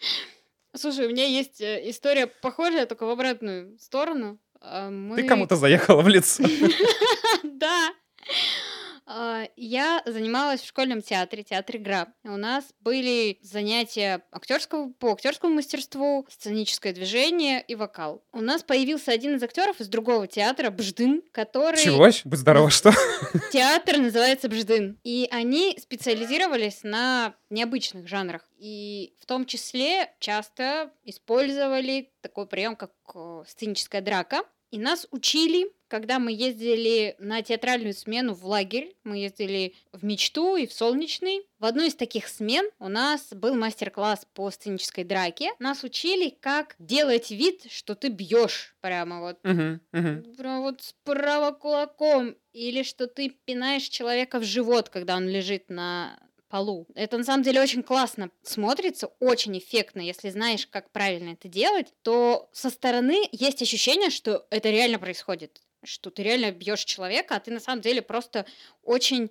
Слушай, 0.76 1.06
у 1.06 1.10
меня 1.10 1.24
есть 1.26 1.60
э, 1.60 1.90
история 1.90 2.28
похожая, 2.28 2.86
только 2.86 3.04
в 3.04 3.10
обратную 3.10 3.76
сторону. 3.80 4.38
А, 4.60 4.86
Ты 4.86 4.94
мы- 4.94 5.22
кому-то 5.24 5.56
заехала 5.56 6.02
в 6.02 6.08
лицо. 6.08 6.44
Да. 7.42 7.90
А, 9.12 9.48
Я 9.56 10.02
занималась 10.06 10.60
в 10.60 10.68
школьном 10.68 11.02
театре, 11.02 11.42
театре 11.42 11.80
ГРА. 11.80 12.12
У 12.22 12.36
нас 12.36 12.64
были 12.78 13.40
занятия 13.42 14.22
актерского, 14.30 14.92
по 14.92 15.10
актерскому 15.12 15.54
мастерству, 15.54 16.24
сценическое 16.30 16.92
движение 16.92 17.60
и 17.66 17.74
вокал. 17.74 18.22
У 18.32 18.40
нас 18.40 18.62
появился 18.62 19.10
один 19.10 19.34
из 19.34 19.42
актеров 19.42 19.80
из 19.80 19.88
другого 19.88 20.28
театра, 20.28 20.70
Бждын, 20.70 21.22
который... 21.32 21.82
Чего? 21.82 22.08
Будь 22.24 22.38
здорово, 22.38 22.70
что? 22.70 22.92
Театр 23.52 23.98
называется 23.98 24.48
Бждын. 24.48 24.96
И 25.02 25.26
они 25.32 25.76
специализировались 25.80 26.84
на 26.84 27.34
необычных 27.50 28.06
жанрах. 28.06 28.46
И 28.58 29.14
в 29.20 29.26
том 29.26 29.44
числе 29.44 30.12
часто 30.20 30.92
использовали 31.02 32.12
такой 32.20 32.46
прием, 32.46 32.76
как 32.76 32.92
э, 33.16 33.42
сценическая 33.48 34.02
драка. 34.02 34.42
И 34.70 34.78
нас 34.78 35.08
учили, 35.10 35.72
когда 35.90 36.20
мы 36.20 36.32
ездили 36.32 37.16
на 37.18 37.42
театральную 37.42 37.92
смену 37.94 38.32
в 38.32 38.46
лагерь. 38.46 38.94
Мы 39.02 39.18
ездили 39.18 39.74
в 39.92 40.04
Мечту 40.04 40.56
и 40.56 40.66
в 40.66 40.72
Солнечный. 40.72 41.46
В 41.58 41.64
одной 41.64 41.88
из 41.88 41.96
таких 41.96 42.28
смен 42.28 42.70
у 42.78 42.88
нас 42.88 43.28
был 43.32 43.56
мастер-класс 43.56 44.26
по 44.32 44.50
сценической 44.50 45.04
драке. 45.04 45.50
Нас 45.58 45.82
учили, 45.82 46.30
как 46.40 46.76
делать 46.78 47.30
вид, 47.30 47.66
что 47.70 47.94
ты 47.94 48.08
бьешь 48.08 48.76
прямо 48.80 49.20
вот 49.20 49.38
Мгм, 49.42 49.80
мгм. 49.92 50.34
Прям 50.36 50.62
вот 50.62 50.80
справа 50.82 51.52
кулаком. 51.52 52.36
Или 52.52 52.82
что 52.82 53.06
ты 53.06 53.30
пинаешь 53.44 53.84
человека 53.84 54.38
в 54.38 54.44
живот, 54.44 54.88
когда 54.88 55.16
он 55.16 55.28
лежит 55.28 55.68
на 55.68 56.18
полу. 56.48 56.86
Это 56.94 57.16
на 57.16 57.24
самом 57.24 57.42
деле 57.42 57.60
очень 57.60 57.82
классно 57.82 58.30
смотрится, 58.42 59.06
очень 59.20 59.56
эффектно. 59.58 60.00
Если 60.00 60.30
знаешь, 60.30 60.66
как 60.66 60.90
правильно 60.90 61.30
это 61.30 61.48
делать, 61.48 61.94
то 62.02 62.48
со 62.52 62.70
стороны 62.70 63.28
есть 63.32 63.62
ощущение, 63.62 64.10
что 64.10 64.46
это 64.50 64.68
реально 64.70 64.98
происходит. 64.98 65.62
Что 65.84 66.10
ты 66.10 66.22
реально 66.22 66.50
бьешь 66.52 66.84
человека, 66.84 67.36
а 67.36 67.40
ты 67.40 67.50
на 67.50 67.60
самом 67.60 67.80
деле 67.80 68.02
просто 68.02 68.44
очень 68.82 69.30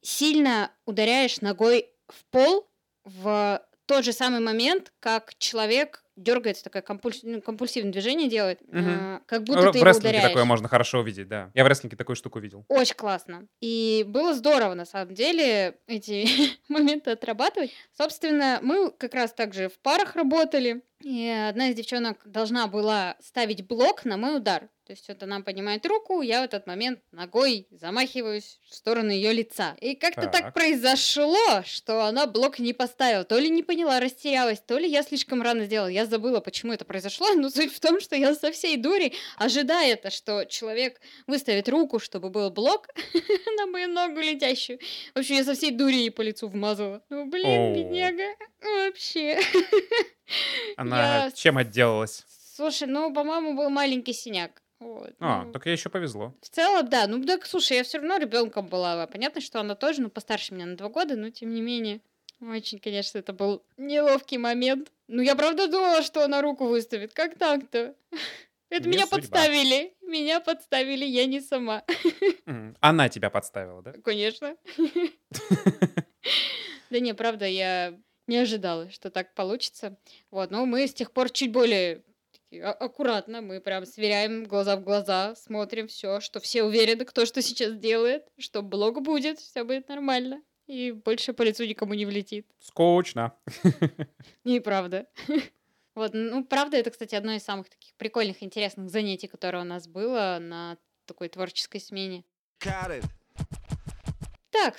сильно 0.00 0.70
ударяешь 0.86 1.40
ногой 1.40 1.90
в 2.08 2.24
пол 2.30 2.68
в 3.04 3.62
тот 3.86 4.04
же 4.04 4.12
самый 4.12 4.40
момент, 4.40 4.92
как 5.00 5.34
человек 5.38 6.04
дергается, 6.16 6.62
такое 6.62 6.82
компульс- 6.82 7.20
ну, 7.22 7.40
компульсивное 7.40 7.92
движение 7.92 8.28
делает, 8.28 8.60
э, 8.70 9.20
как 9.26 9.42
будто 9.44 9.68
В 9.68 9.72
ты 9.72 9.78
его 9.78 9.90
ударяешь. 9.90 10.22
такое 10.28 10.44
можно 10.44 10.68
хорошо 10.68 11.00
увидеть, 11.00 11.28
да. 11.28 11.50
Я 11.54 11.64
в 11.64 11.66
рестлинге 11.66 11.96
такую 11.96 12.14
штуку 12.14 12.38
видел. 12.40 12.64
Очень 12.68 12.94
классно. 12.94 13.46
И 13.60 14.04
было 14.06 14.34
здорово, 14.34 14.74
на 14.74 14.84
самом 14.84 15.14
деле, 15.14 15.78
эти 15.86 16.26
моменты 16.68 17.10
отрабатывать. 17.12 17.72
Собственно, 17.96 18.58
мы 18.62 18.90
как 18.90 19.14
раз 19.14 19.32
также 19.32 19.68
в 19.70 19.78
парах 19.80 20.14
работали. 20.14 20.82
И 21.02 21.26
одна 21.28 21.70
из 21.70 21.76
девчонок 21.76 22.18
должна 22.24 22.66
была 22.66 23.16
ставить 23.20 23.66
блок 23.66 24.04
на 24.04 24.16
мой 24.16 24.36
удар. 24.36 24.68
То 24.90 24.92
есть 24.92 25.06
вот 25.06 25.22
она 25.22 25.40
поднимает 25.40 25.86
руку, 25.86 26.20
я 26.20 26.42
в 26.42 26.44
этот 26.44 26.66
момент 26.66 26.98
ногой 27.12 27.68
замахиваюсь 27.70 28.58
в 28.68 28.74
сторону 28.74 29.10
ее 29.10 29.32
лица. 29.32 29.76
И 29.80 29.94
как-то 29.94 30.22
так. 30.22 30.40
Так. 30.40 30.54
произошло, 30.54 31.62
что 31.64 32.04
она 32.04 32.26
блок 32.26 32.58
не 32.58 32.72
поставила. 32.72 33.22
То 33.22 33.38
ли 33.38 33.48
не 33.50 33.62
поняла, 33.62 34.00
растерялась, 34.00 34.58
то 34.58 34.78
ли 34.78 34.90
я 34.90 35.04
слишком 35.04 35.42
рано 35.42 35.66
сделала. 35.66 35.86
Я 35.86 36.06
забыла, 36.06 36.40
почему 36.40 36.72
это 36.72 36.84
произошло. 36.84 37.28
Но 37.34 37.50
суть 37.50 37.72
в 37.72 37.78
том, 37.78 38.00
что 38.00 38.16
я 38.16 38.34
со 38.34 38.50
всей 38.50 38.76
дури, 38.76 39.12
ожидая 39.36 39.92
это, 39.92 40.10
что 40.10 40.44
человек 40.44 41.00
выставит 41.28 41.68
руку, 41.68 42.00
чтобы 42.00 42.28
был 42.28 42.50
блок 42.50 42.88
на 43.58 43.66
мою 43.66 43.88
ногу 43.88 44.18
летящую. 44.18 44.80
В 45.14 45.20
общем, 45.20 45.36
я 45.36 45.44
со 45.44 45.54
всей 45.54 45.70
дури 45.70 45.94
ей 45.94 46.10
по 46.10 46.22
лицу 46.22 46.48
вмазала. 46.48 47.00
Ну, 47.10 47.26
блин, 47.26 47.74
бедняга. 47.74 48.34
Вообще. 48.60 49.38
Она 50.76 51.24
Я- 51.26 51.30
чем 51.32 51.58
отделалась? 51.58 52.24
Слушай, 52.56 52.88
ну, 52.88 53.12
по-моему, 53.12 53.54
был 53.56 53.70
маленький 53.70 54.12
синяк. 54.12 54.62
Вот, 54.80 55.12
А, 55.20 55.44
ну, 55.44 55.52
так 55.52 55.66
ей 55.66 55.72
еще 55.72 55.90
повезло. 55.90 56.34
В 56.40 56.48
целом, 56.48 56.88
да. 56.88 57.06
Ну, 57.06 57.22
так, 57.24 57.44
слушай, 57.46 57.76
я 57.76 57.84
все 57.84 57.98
равно 57.98 58.16
ребенком 58.16 58.66
была. 58.66 59.06
Понятно, 59.06 59.40
что 59.42 59.60
она 59.60 59.74
тоже, 59.74 60.00
ну, 60.00 60.08
постарше 60.08 60.54
меня 60.54 60.64
на 60.66 60.76
два 60.76 60.88
года, 60.88 61.16
но 61.16 61.28
тем 61.30 61.52
не 61.54 61.60
менее. 61.60 62.00
Очень, 62.40 62.78
конечно, 62.78 63.18
это 63.18 63.34
был 63.34 63.62
неловкий 63.76 64.38
момент. 64.38 64.90
Ну, 65.08 65.20
я 65.20 65.34
правда 65.36 65.68
думала, 65.68 66.02
что 66.02 66.24
она 66.24 66.40
руку 66.40 66.66
выставит. 66.66 67.12
Как 67.12 67.36
так-то? 67.36 67.94
Это 68.70 68.84
Не 68.88 68.94
меня 68.96 69.06
судьба. 69.06 69.18
подставили. 69.18 69.92
Меня 70.00 70.40
подставили, 70.40 71.04
я 71.04 71.26
не 71.26 71.40
сама. 71.40 71.82
Она 72.80 73.08
тебя 73.10 73.28
подставила, 73.28 73.82
да? 73.82 73.92
Конечно. 74.04 74.56
Да 76.90 76.98
не, 77.00 77.14
правда, 77.14 77.46
я 77.46 77.94
не 78.30 78.38
ожидала, 78.38 78.88
что 78.90 79.10
так 79.10 79.34
получится. 79.34 79.98
Вот, 80.30 80.50
но 80.50 80.64
мы 80.64 80.86
с 80.86 80.94
тех 80.94 81.12
пор 81.12 81.30
чуть 81.30 81.52
более 81.52 82.02
а- 82.52 82.70
аккуратно, 82.72 83.42
мы 83.42 83.60
прям 83.60 83.84
сверяем 83.84 84.44
глаза 84.44 84.76
в 84.76 84.82
глаза, 84.82 85.34
смотрим 85.34 85.88
все, 85.88 86.20
что 86.20 86.40
все 86.40 86.62
уверены, 86.62 87.04
кто 87.04 87.26
что 87.26 87.42
сейчас 87.42 87.74
делает, 87.74 88.26
что 88.38 88.62
блог 88.62 89.02
будет, 89.02 89.40
все 89.40 89.64
будет 89.64 89.88
нормально. 89.88 90.42
И 90.66 90.92
больше 90.92 91.32
по 91.32 91.42
лицу 91.42 91.64
никому 91.64 91.94
не 91.94 92.06
влетит. 92.06 92.46
Скучно. 92.60 93.34
Неправда. 94.44 95.06
Вот, 95.96 96.12
ну, 96.14 96.44
правда, 96.44 96.76
это, 96.76 96.92
кстати, 96.92 97.16
одно 97.16 97.32
из 97.32 97.42
самых 97.42 97.68
таких 97.68 97.92
прикольных, 97.96 98.44
интересных 98.44 98.88
занятий, 98.90 99.26
которое 99.26 99.62
у 99.62 99.66
нас 99.66 99.88
было 99.88 100.38
на 100.40 100.78
такой 101.04 101.28
творческой 101.28 101.80
смене. 101.80 102.24
Так, 104.50 104.76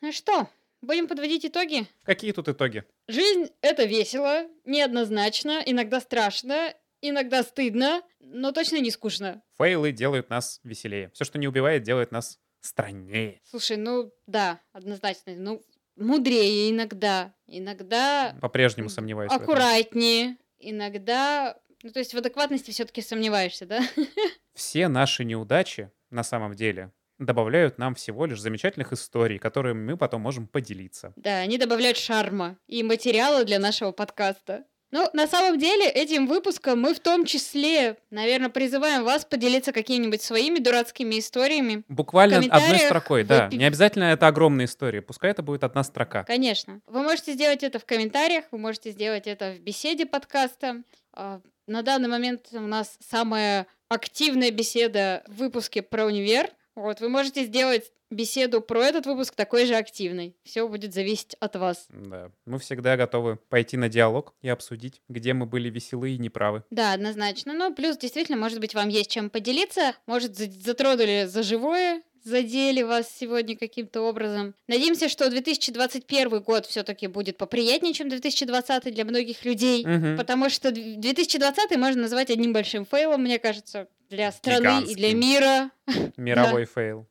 ну 0.00 0.12
что, 0.12 0.48
будем 0.86 1.08
подводить 1.08 1.44
итоги? 1.44 1.86
Какие 2.04 2.32
тут 2.32 2.48
итоги? 2.48 2.84
Жизнь— 3.08 3.50
это 3.60 3.84
весело, 3.84 4.46
неоднозначно, 4.64 5.62
иногда 5.64 6.00
страшно, 6.00 6.72
иногда 7.00 7.42
стыдно, 7.42 8.02
но 8.20 8.52
точно 8.52 8.80
не 8.80 8.90
скучно. 8.90 9.42
Фейлы 9.58 9.92
делают 9.92 10.30
нас 10.30 10.60
веселее. 10.64 11.10
Все, 11.12 11.24
что 11.24 11.38
не 11.38 11.48
убивает, 11.48 11.82
делает 11.82 12.12
нас 12.12 12.38
страннее. 12.60 13.40
Слушай, 13.44 13.76
ну 13.76 14.12
да, 14.26 14.60
однозначно, 14.72 15.34
ну 15.36 15.62
мудрее 15.96 16.70
иногда, 16.70 17.34
иногда 17.46 18.36
По-прежнему 18.40 18.88
сомневаюсь. 18.88 19.32
аккуратнее, 19.32 20.36
иногда... 20.58 21.58
Ну, 21.82 21.90
то 21.90 21.98
есть 21.98 22.14
в 22.14 22.18
адекватности 22.18 22.70
все-таки 22.70 23.02
сомневаешься, 23.02 23.66
да? 23.66 23.80
Все 24.54 24.88
наши 24.88 25.24
неудачи, 25.24 25.90
на 26.10 26.24
самом 26.24 26.54
деле, 26.54 26.90
добавляют 27.18 27.78
нам 27.78 27.94
всего 27.94 28.26
лишь 28.26 28.40
замечательных 28.40 28.92
историй, 28.92 29.38
которыми 29.38 29.92
мы 29.92 29.96
потом 29.96 30.22
можем 30.22 30.46
поделиться. 30.46 31.12
Да, 31.16 31.38
они 31.38 31.58
добавляют 31.58 31.96
шарма 31.96 32.56
и 32.66 32.82
материала 32.82 33.44
для 33.44 33.58
нашего 33.58 33.92
подкаста. 33.92 34.64
Ну, 34.92 35.08
на 35.12 35.26
самом 35.26 35.58
деле, 35.58 35.88
этим 35.88 36.26
выпуском 36.26 36.80
мы 36.80 36.94
в 36.94 37.00
том 37.00 37.24
числе, 37.24 37.96
наверное, 38.10 38.50
призываем 38.50 39.04
вас 39.04 39.24
поделиться 39.24 39.72
какими-нибудь 39.72 40.22
своими 40.22 40.58
дурацкими 40.58 41.18
историями. 41.18 41.82
Буквально 41.88 42.38
одной 42.38 42.78
строкой, 42.78 43.22
вы 43.22 43.28
да. 43.28 43.48
Не 43.52 43.64
обязательно 43.64 44.04
это 44.04 44.28
огромная 44.28 44.66
история. 44.66 45.02
Пускай 45.02 45.32
это 45.32 45.42
будет 45.42 45.64
одна 45.64 45.82
строка. 45.82 46.22
Конечно. 46.22 46.80
Вы 46.86 47.02
можете 47.02 47.32
сделать 47.32 47.64
это 47.64 47.80
в 47.80 47.84
комментариях, 47.84 48.44
вы 48.52 48.58
можете 48.58 48.92
сделать 48.92 49.26
это 49.26 49.52
в 49.52 49.58
беседе 49.60 50.06
подкаста. 50.06 50.82
А, 51.12 51.40
На 51.66 51.82
данный 51.82 52.08
момент 52.08 52.46
у 52.52 52.60
нас 52.60 52.96
самая 53.00 53.66
активная 53.88 54.52
беседа 54.52 55.24
в 55.26 55.36
выпуске 55.38 55.82
про 55.82 56.06
универ. 56.06 56.48
Вот, 56.76 57.00
вы 57.00 57.08
можете 57.08 57.44
сделать 57.44 57.90
беседу 58.10 58.60
про 58.60 58.84
этот 58.84 59.06
выпуск 59.06 59.34
такой 59.34 59.64
же 59.66 59.74
активной. 59.74 60.36
Все 60.44 60.68
будет 60.68 60.92
зависеть 60.94 61.34
от 61.40 61.56
вас. 61.56 61.86
Да. 61.88 62.30
Мы 62.44 62.58
всегда 62.58 62.96
готовы 62.96 63.36
пойти 63.48 63.76
на 63.76 63.88
диалог 63.88 64.34
и 64.42 64.48
обсудить, 64.48 65.00
где 65.08 65.32
мы 65.32 65.46
были 65.46 65.70
веселы 65.70 66.10
и 66.12 66.18
неправы. 66.18 66.62
Да, 66.70 66.92
однозначно. 66.92 67.54
Ну, 67.54 67.74
плюс, 67.74 67.96
действительно, 67.96 68.36
может 68.38 68.60
быть, 68.60 68.74
вам 68.74 68.90
есть 68.90 69.10
чем 69.10 69.30
поделиться. 69.30 69.94
Может, 70.06 70.36
за- 70.36 70.50
затронули 70.50 71.24
за 71.26 71.42
живое, 71.42 72.02
задели 72.22 72.82
вас 72.82 73.08
сегодня 73.18 73.56
каким-то 73.56 74.02
образом. 74.02 74.54
Надеемся, 74.68 75.08
что 75.08 75.30
2021 75.30 76.40
год 76.42 76.66
все-таки 76.66 77.06
будет 77.06 77.36
поприятнее, 77.36 77.94
чем 77.94 78.08
2020 78.08 78.92
для 78.92 79.04
многих 79.04 79.44
людей. 79.44 79.84
Мгм. 79.86 80.16
Потому 80.16 80.50
что 80.50 80.70
д- 80.72 80.96
2020 80.96 81.76
можно 81.76 82.02
назвать 82.02 82.30
одним 82.30 82.52
большим 82.52 82.84
фейлом, 82.84 83.22
мне 83.22 83.38
кажется, 83.38 83.88
для 84.10 84.32
страны 84.32 84.84
и 84.84 84.94
для 84.94 85.14
мира. 85.14 85.70
Мировой 86.16 86.64
фейл. 86.66 87.06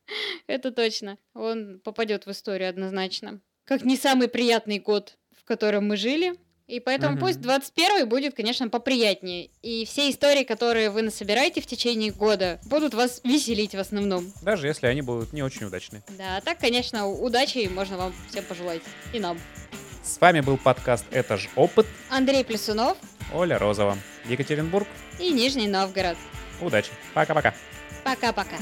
Это 0.46 0.70
точно. 0.72 1.18
Он 1.34 1.80
попадет 1.84 2.26
в 2.26 2.30
историю 2.30 2.68
однозначно. 2.70 3.40
Как 3.64 3.84
не 3.84 3.96
самый 3.96 4.28
приятный 4.28 4.78
год, 4.78 5.16
в 5.38 5.44
котором 5.44 5.88
мы 5.88 5.96
жили. 5.96 6.34
И 6.66 6.80
поэтому 6.80 7.12
Мгм. 7.12 7.20
пусть 7.20 7.40
21 7.40 8.08
будет, 8.08 8.34
конечно, 8.34 8.68
поприятнее. 8.68 9.50
И 9.62 9.84
все 9.84 10.10
истории, 10.10 10.42
которые 10.42 10.90
вы 10.90 11.02
насобираете 11.02 11.60
в 11.60 11.66
течение 11.66 12.10
года, 12.10 12.58
будут 12.64 12.92
вас 12.92 13.20
веселить 13.22 13.74
в 13.76 13.78
основном. 13.78 14.32
Даже 14.42 14.66
если 14.66 14.88
они 14.88 15.00
будут 15.02 15.32
не 15.32 15.42
очень 15.44 15.66
удачные. 15.66 16.02
Да, 16.18 16.38
а 16.38 16.40
так, 16.40 16.58
конечно, 16.58 17.06
удачи 17.08 17.68
можно 17.72 17.96
вам 17.96 18.12
всем 18.30 18.44
пожелать. 18.44 18.82
И 19.12 19.20
нам. 19.20 19.38
С 20.02 20.20
вами 20.20 20.40
был 20.40 20.56
подкаст 20.56 21.04
«Это 21.12 21.36
ж 21.36 21.48
опыт». 21.54 21.86
Андрей 22.10 22.44
Плесунов 22.44 22.96
Оля 23.32 23.58
Розова. 23.58 23.96
Екатеринбург. 24.28 24.88
и 25.20 25.30
Нижний 25.30 25.68
Новгород. 25.68 26.16
Удачи. 26.60 26.90
Пока-пока. 27.14 27.52
Пока-пока. 28.04 28.56